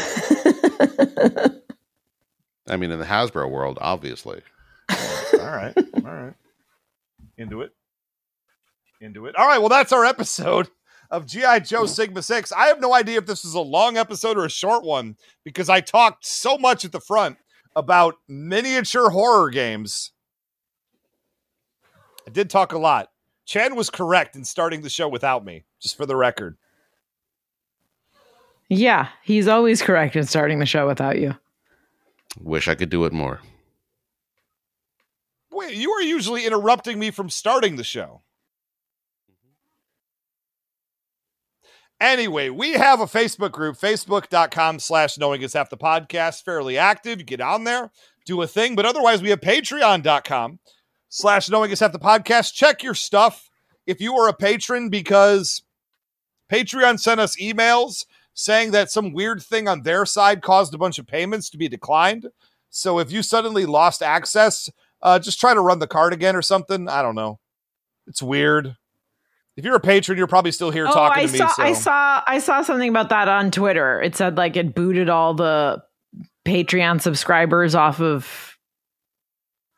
mean, 2.78 2.91
in 2.91 2.99
the 2.99 3.06
Hasbro 3.06 3.49
world, 3.49 3.78
obviously. 3.82 4.41
all 4.89 5.39
right. 5.39 5.74
All 5.78 6.01
right. 6.04 6.34
Into 7.38 7.62
it. 7.62 7.72
Into 9.01 9.26
it. 9.26 9.36
All 9.36 9.47
right. 9.47 9.60
Well, 9.60 9.70
that's 9.70 9.91
our 9.91 10.06
episode 10.06 10.70
of 11.12 11.26
G.I. 11.28 11.60
Joe 11.60 11.86
Sigma 11.86 12.22
6. 12.22 12.51
I 12.54 12.68
have 12.68 12.80
no 12.80 12.93
idea 12.93 13.18
if 13.18 13.26
this 13.26 13.43
is 13.43 13.54
a 13.54 13.60
long 13.60 13.97
episode 13.97 14.38
or 14.38 14.45
a 14.45 14.49
short 14.49 14.84
one 14.84 15.18
because 15.43 15.68
I 15.70 15.82
talked 15.82 16.26
so 16.26 16.58
much 16.58 16.86
at 16.86 16.93
the 16.93 17.01
front 17.01 17.38
about 17.76 18.16
miniature 18.28 19.10
horror 19.10 19.49
games. 19.49 20.12
I 22.28 22.32
did 22.32 22.49
talk 22.49 22.74
a 22.74 22.78
lot. 22.78 23.09
Chan 23.45 23.76
was 23.76 23.89
correct 23.89 24.36
in 24.36 24.45
starting 24.45 24.82
the 24.82 24.89
show 24.89 25.07
without 25.07 25.43
me, 25.43 25.65
just 25.82 25.97
for 25.97 26.05
the 26.05 26.15
record. 26.15 26.57
Yeah, 28.69 29.09
he's 29.24 29.47
always 29.47 29.82
correct 29.82 30.15
in 30.15 30.26
starting 30.26 30.59
the 30.59 30.65
show 30.65 30.88
without 30.88 31.19
you. 31.19 31.36
Wish 32.39 32.67
I 32.67 32.76
could 32.76 32.89
do 32.89 33.05
it 33.05 33.13
more. 33.13 33.41
Wait, 35.51 35.76
you 35.76 35.91
are 35.91 36.01
usually 36.01 36.45
interrupting 36.45 36.97
me 36.97 37.11
from 37.11 37.30
starting 37.30 37.76
the 37.76 37.84
show. 37.84 38.24
Anyway, 42.01 42.49
we 42.49 42.74
have 42.74 42.99
a 42.99 43.05
Facebook 43.05 43.51
group, 43.51 43.78
facebook.com 43.78 44.80
slash 44.80 45.17
knowing 45.17 45.41
is 45.41 45.53
half 45.53 45.69
the 45.69 45.78
podcast, 45.78 46.43
fairly 46.43 46.78
active. 46.78 47.26
Get 47.26 47.39
on 47.39 47.63
there, 47.63 47.91
do 48.26 48.41
a 48.41 48.47
thing. 48.47 48.76
But 48.76 48.86
otherwise, 48.86 49.21
we 49.21 49.30
have 49.30 49.39
patreon.com 49.39 50.59
slash 51.14 51.47
knowing 51.47 51.70
is 51.70 51.80
half 51.80 51.91
the 51.91 51.99
podcast. 51.99 52.53
Check 52.53 52.82
your 52.82 52.95
stuff 52.95 53.51
if 53.86 54.01
you 54.01 54.16
are 54.16 54.28
a 54.28 54.34
patron 54.34 54.89
because 54.89 55.61
Patreon 56.51 56.99
sent 56.99 57.20
us 57.20 57.39
emails 57.39 58.05
saying 58.34 58.72
that 58.72 58.89
some 58.89 59.14
weird 59.14 59.41
thing 59.43 59.68
on 59.68 59.84
their 59.84 60.07
side 60.07 60.41
caused 60.41 60.74
a 60.74 60.78
bunch 60.78 60.97
of 60.97 61.05
payments 61.05 61.51
to 61.51 61.57
be 61.57 61.68
declined. 61.68 62.30
So 62.72 62.97
if 62.97 63.11
you 63.11 63.22
suddenly 63.22 63.68
lost 63.68 64.01
access, 64.01 64.72
uh, 65.03 65.20
just 65.20 65.39
try 65.39 65.53
to 65.53 65.61
run 65.61 65.78
the 65.78 65.86
card 65.86 66.14
again 66.14 66.36
or 66.36 66.41
something. 66.41 66.89
I 66.89 67.03
don't 67.03 67.16
know. 67.16 67.39
It's 68.07 68.24
weird. 68.24 68.76
If 69.55 69.64
you're 69.66 69.76
a 69.76 69.80
patron, 69.80 70.18
you're 70.18 70.26
probably 70.26 70.51
still 70.51 70.72
here 70.72 70.88
oh, 70.88 70.93
talking 70.93 71.26
I 71.26 71.28
to 71.28 71.38
saw, 71.38 71.45
me. 71.45 71.51
So. 71.53 71.64
I 71.64 71.74
saw 71.74 72.24
I 72.26 72.39
saw 72.39 72.64
something 72.64 72.89
about 72.89 73.09
that 73.09 73.28
on 73.28 73.51
Twitter. 73.51 74.01
It 74.01 74.16
said 74.16 74.36
like 74.36 74.57
it 74.57 74.74
booted 74.74 75.09
all 75.09 75.36
the 75.36 75.84
Patreon 76.43 77.01
subscribers 77.01 77.76
off 77.76 78.01
of. 78.01 78.53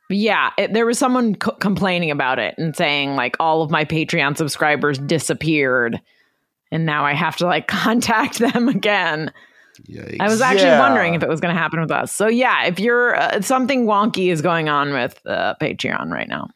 Yeah, 0.09 0.51
it, 0.57 0.73
there 0.73 0.85
was 0.85 0.99
someone 0.99 1.35
co- 1.35 1.51
complaining 1.51 2.11
about 2.11 2.37
it 2.39 2.55
and 2.57 2.75
saying 2.75 3.15
like 3.15 3.35
all 3.39 3.61
of 3.61 3.71
my 3.71 3.85
Patreon 3.85 4.37
subscribers 4.37 4.99
disappeared 4.99 5.99
and 6.71 6.85
now 6.85 7.05
I 7.05 7.13
have 7.13 7.37
to 7.37 7.45
like 7.45 7.67
contact 7.69 8.39
them 8.39 8.67
again. 8.67 9.31
Yikes. 9.89 10.17
I 10.19 10.29
was 10.29 10.41
actually 10.41 10.67
yeah. 10.67 10.79
wondering 10.79 11.15
if 11.15 11.23
it 11.23 11.29
was 11.29 11.41
going 11.41 11.53
to 11.53 11.59
happen 11.59 11.81
with 11.81 11.91
us. 11.91 12.11
So 12.11 12.27
yeah, 12.27 12.65
if 12.65 12.79
you're 12.79 13.15
uh, 13.15 13.41
something 13.41 13.85
wonky 13.85 14.31
is 14.31 14.41
going 14.41 14.69
on 14.69 14.93
with 14.93 15.19
uh, 15.25 15.55
Patreon 15.61 16.11
right 16.11 16.29
now. 16.29 16.49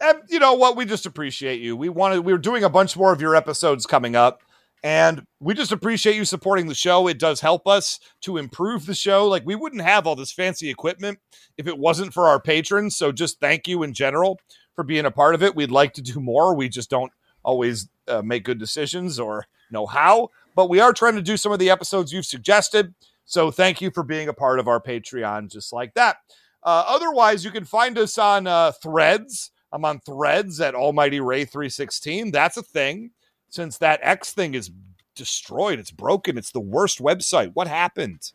And 0.00 0.18
you 0.28 0.38
know 0.38 0.54
what? 0.54 0.76
We 0.76 0.84
just 0.84 1.06
appreciate 1.06 1.60
you. 1.60 1.76
We 1.76 1.88
wanted 1.88 2.20
we 2.20 2.32
were 2.32 2.38
doing 2.38 2.64
a 2.64 2.68
bunch 2.68 2.96
more 2.96 3.12
of 3.12 3.20
your 3.20 3.34
episodes 3.34 3.86
coming 3.86 4.14
up. 4.14 4.42
And 4.84 5.24
we 5.40 5.54
just 5.54 5.72
appreciate 5.72 6.16
you 6.16 6.24
supporting 6.24 6.68
the 6.68 6.74
show. 6.74 7.08
It 7.08 7.18
does 7.18 7.40
help 7.40 7.66
us 7.66 7.98
to 8.22 8.36
improve 8.36 8.86
the 8.86 8.94
show. 8.94 9.26
Like, 9.26 9.44
we 9.44 9.56
wouldn't 9.56 9.82
have 9.82 10.06
all 10.06 10.16
this 10.16 10.32
fancy 10.32 10.70
equipment 10.70 11.18
if 11.56 11.66
it 11.66 11.78
wasn't 11.78 12.14
for 12.14 12.28
our 12.28 12.40
patrons. 12.40 12.96
So, 12.96 13.10
just 13.10 13.40
thank 13.40 13.66
you 13.66 13.82
in 13.82 13.92
general 13.92 14.38
for 14.74 14.84
being 14.84 15.06
a 15.06 15.10
part 15.10 15.34
of 15.34 15.42
it. 15.42 15.56
We'd 15.56 15.70
like 15.70 15.94
to 15.94 16.02
do 16.02 16.20
more. 16.20 16.54
We 16.54 16.68
just 16.68 16.90
don't 16.90 17.12
always 17.42 17.88
uh, 18.06 18.22
make 18.22 18.44
good 18.44 18.58
decisions 18.58 19.18
or 19.18 19.46
know 19.70 19.86
how, 19.86 20.30
but 20.54 20.68
we 20.68 20.80
are 20.80 20.92
trying 20.92 21.16
to 21.16 21.22
do 21.22 21.36
some 21.36 21.52
of 21.52 21.58
the 21.58 21.70
episodes 21.70 22.12
you've 22.12 22.26
suggested. 22.26 22.94
So 23.24 23.50
thank 23.50 23.80
you 23.80 23.90
for 23.90 24.02
being 24.02 24.28
a 24.28 24.32
part 24.32 24.58
of 24.58 24.68
our 24.68 24.80
Patreon 24.80 25.50
just 25.50 25.72
like 25.72 25.94
that. 25.94 26.16
Uh, 26.62 26.84
otherwise, 26.86 27.44
you 27.44 27.50
can 27.50 27.64
find 27.64 27.98
us 27.98 28.18
on 28.18 28.46
uh, 28.46 28.72
Threads. 28.82 29.50
I'm 29.72 29.84
on 29.84 30.00
Threads 30.00 30.60
at 30.60 30.74
Almighty 30.74 31.20
Ray 31.20 31.44
316. 31.44 32.30
That's 32.30 32.56
a 32.56 32.62
thing. 32.62 33.10
Since 33.50 33.78
that 33.78 34.00
X 34.02 34.32
thing 34.32 34.54
is 34.54 34.70
destroyed, 35.14 35.78
it's 35.78 35.90
broken. 35.90 36.36
It's 36.38 36.52
the 36.52 36.60
worst 36.60 37.00
website. 37.00 37.52
What 37.54 37.66
happened? 37.66 38.32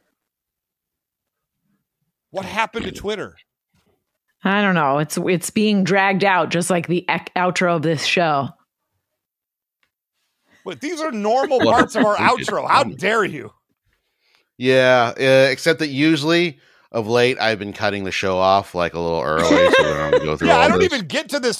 What 2.32 2.46
happened 2.46 2.86
to 2.86 2.92
Twitter? 2.92 3.36
I 4.44 4.62
don't 4.62 4.76
know. 4.76 4.98
It's 4.98 5.18
it's 5.18 5.50
being 5.50 5.84
dragged 5.84 6.24
out 6.24 6.50
just 6.50 6.70
like 6.70 6.88
the 6.88 7.06
outro 7.10 7.76
of 7.78 7.82
this 7.84 8.04
show. 8.04 8.50
But 10.66 10.82
these 10.82 11.00
are 11.00 11.12
normal 11.12 11.60
parts 11.60 11.96
of 11.96 12.06
our 12.06 12.16
outro. 12.18 12.68
How 12.68 12.84
dare 12.84 13.24
you? 13.26 13.54
Yeah, 14.58 15.14
uh, 15.18 15.50
except 15.52 15.80
that 15.80 15.88
usually 15.90 16.60
of 16.92 17.08
late 17.08 17.40
I've 17.40 17.60
been 17.60 17.74
cutting 17.74 18.04
the 18.04 18.12
show 18.12 18.38
off 18.38 18.76
like 18.76 18.94
a 18.94 19.00
little 19.00 19.22
early, 19.22 19.48
so 19.48 19.56
we 19.84 20.12
don't 20.12 20.24
go 20.24 20.38
through. 20.38 20.48
yeah, 20.50 20.58
I 20.60 20.68
don't 20.68 20.80
this. 20.80 20.92
even 20.94 21.08
get 21.08 21.30
to 21.30 21.40
this. 21.40 21.60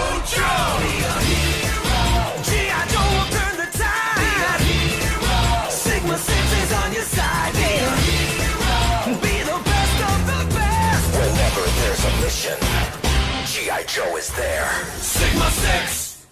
Joe 13.93 14.15
is 14.15 14.33
there. 14.37 14.71
Sigma 14.99 15.49
6! 15.51 16.25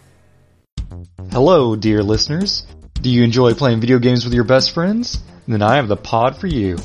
Hello, 1.29 1.75
dear 1.75 2.01
listeners. 2.01 2.65
Do 2.93 3.09
you 3.09 3.21
enjoy 3.21 3.53
playing 3.53 3.81
video 3.81 3.99
games 3.99 4.23
with 4.23 4.33
your 4.33 4.45
best 4.45 4.71
friends? 4.71 5.21
then 5.45 5.61
I 5.61 5.75
have 5.75 5.89
the 5.89 5.97
pod 5.97 6.37
for 6.37 6.47
you. 6.47 6.77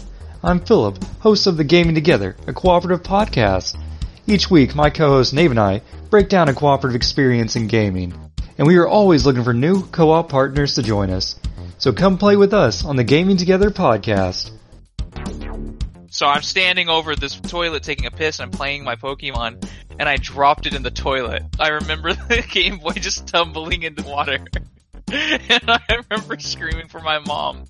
I'm 0.43 0.59
Philip, 0.59 1.01
host 1.21 1.47
of 1.47 1.57
the 1.57 1.63
Gaming 1.63 1.95
Together, 1.95 2.35
a 2.49 2.53
cooperative 2.53 3.05
podcast. 3.05 3.81
Each 4.27 4.51
week, 4.51 4.75
my 4.75 4.91
co-host 4.91 5.33
Nave 5.33 5.53
and 5.53 5.61
I 5.61 5.83
break 6.11 6.29
down 6.29 6.49
a 6.49 6.55
cooperative 6.55 6.97
experience 6.97 7.55
in 7.55 7.69
gaming, 7.69 8.13
and 8.59 8.67
we 8.67 8.77
are 8.77 8.89
always 8.89 9.25
looking 9.25 9.45
for 9.45 9.55
new 9.55 9.85
co-op 9.87 10.29
partners 10.29 10.75
to 10.75 10.83
join 10.83 11.11
us. 11.11 11.37
So 11.79 11.93
come 11.93 12.19
play 12.19 12.35
with 12.35 12.53
us 12.53 12.85
on 12.85 12.97
the 12.97 13.05
Gaming 13.05 13.37
Together 13.37 13.71
podcast. 13.71 14.51
So 16.15 16.27
I'm 16.27 16.43
standing 16.43 16.89
over 16.89 17.17
this 17.17 17.35
toilet 17.35 17.83
taking 17.83 18.07
a 18.07 18.11
piss 18.13 18.39
and 18.39 18.47
I'm 18.47 18.57
playing 18.57 18.85
my 18.85 18.95
Pokemon 18.95 19.69
and 19.99 20.09
I 20.09 20.17
dropped 20.17 20.65
it 20.65 20.73
in 20.73 20.85
the 20.85 20.93
toilet. 20.93 21.43
I 21.59 21.71
remember 21.71 22.13
the 22.29 22.47
Game 22.49 22.79
Boy 22.79 22.93
just 22.93 23.27
tumbling 23.27 23.83
into 23.83 24.05
water. 24.05 24.39
And 25.07 25.71
I 25.71 25.81
remember 26.11 26.39
screaming 26.39 26.89
for 26.89 26.99
my 26.99 27.19
mom, 27.19 27.67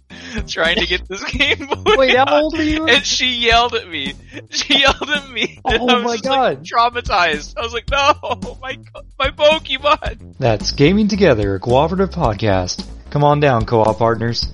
trying 0.46 0.76
to 0.76 0.86
get 0.86 1.06
this 1.08 1.22
Game 1.32 1.66
Boy. 1.66 1.96
Wait, 1.96 2.16
how 2.16 2.26
out, 2.26 2.42
old 2.44 2.56
were 2.56 2.62
you? 2.62 2.86
And 2.86 3.04
she 3.04 3.26
yelled 3.26 3.74
at 3.74 3.88
me. 3.88 4.14
She 4.50 4.78
yelled 4.78 5.10
at 5.10 5.28
me. 5.30 5.58
Oh 5.64 5.70
and 5.72 5.82
Oh 5.82 5.88
I 5.88 5.94
was 5.96 6.04
my 6.04 6.16
just, 6.16 6.24
like, 6.26 6.58
God. 6.58 6.64
traumatized. 6.64 7.54
I 7.58 7.62
was 7.62 7.72
like, 7.72 7.90
no, 7.90 8.58
my 8.62 8.78
my 9.18 9.30
Pokemon. 9.30 10.36
That's 10.38 10.70
Gaming 10.70 11.08
Together, 11.08 11.56
a 11.56 11.60
cooperative 11.60 12.10
podcast. 12.10 12.86
Come 13.10 13.24
on 13.24 13.40
down, 13.40 13.66
co-op 13.66 13.98
partners. 13.98 14.46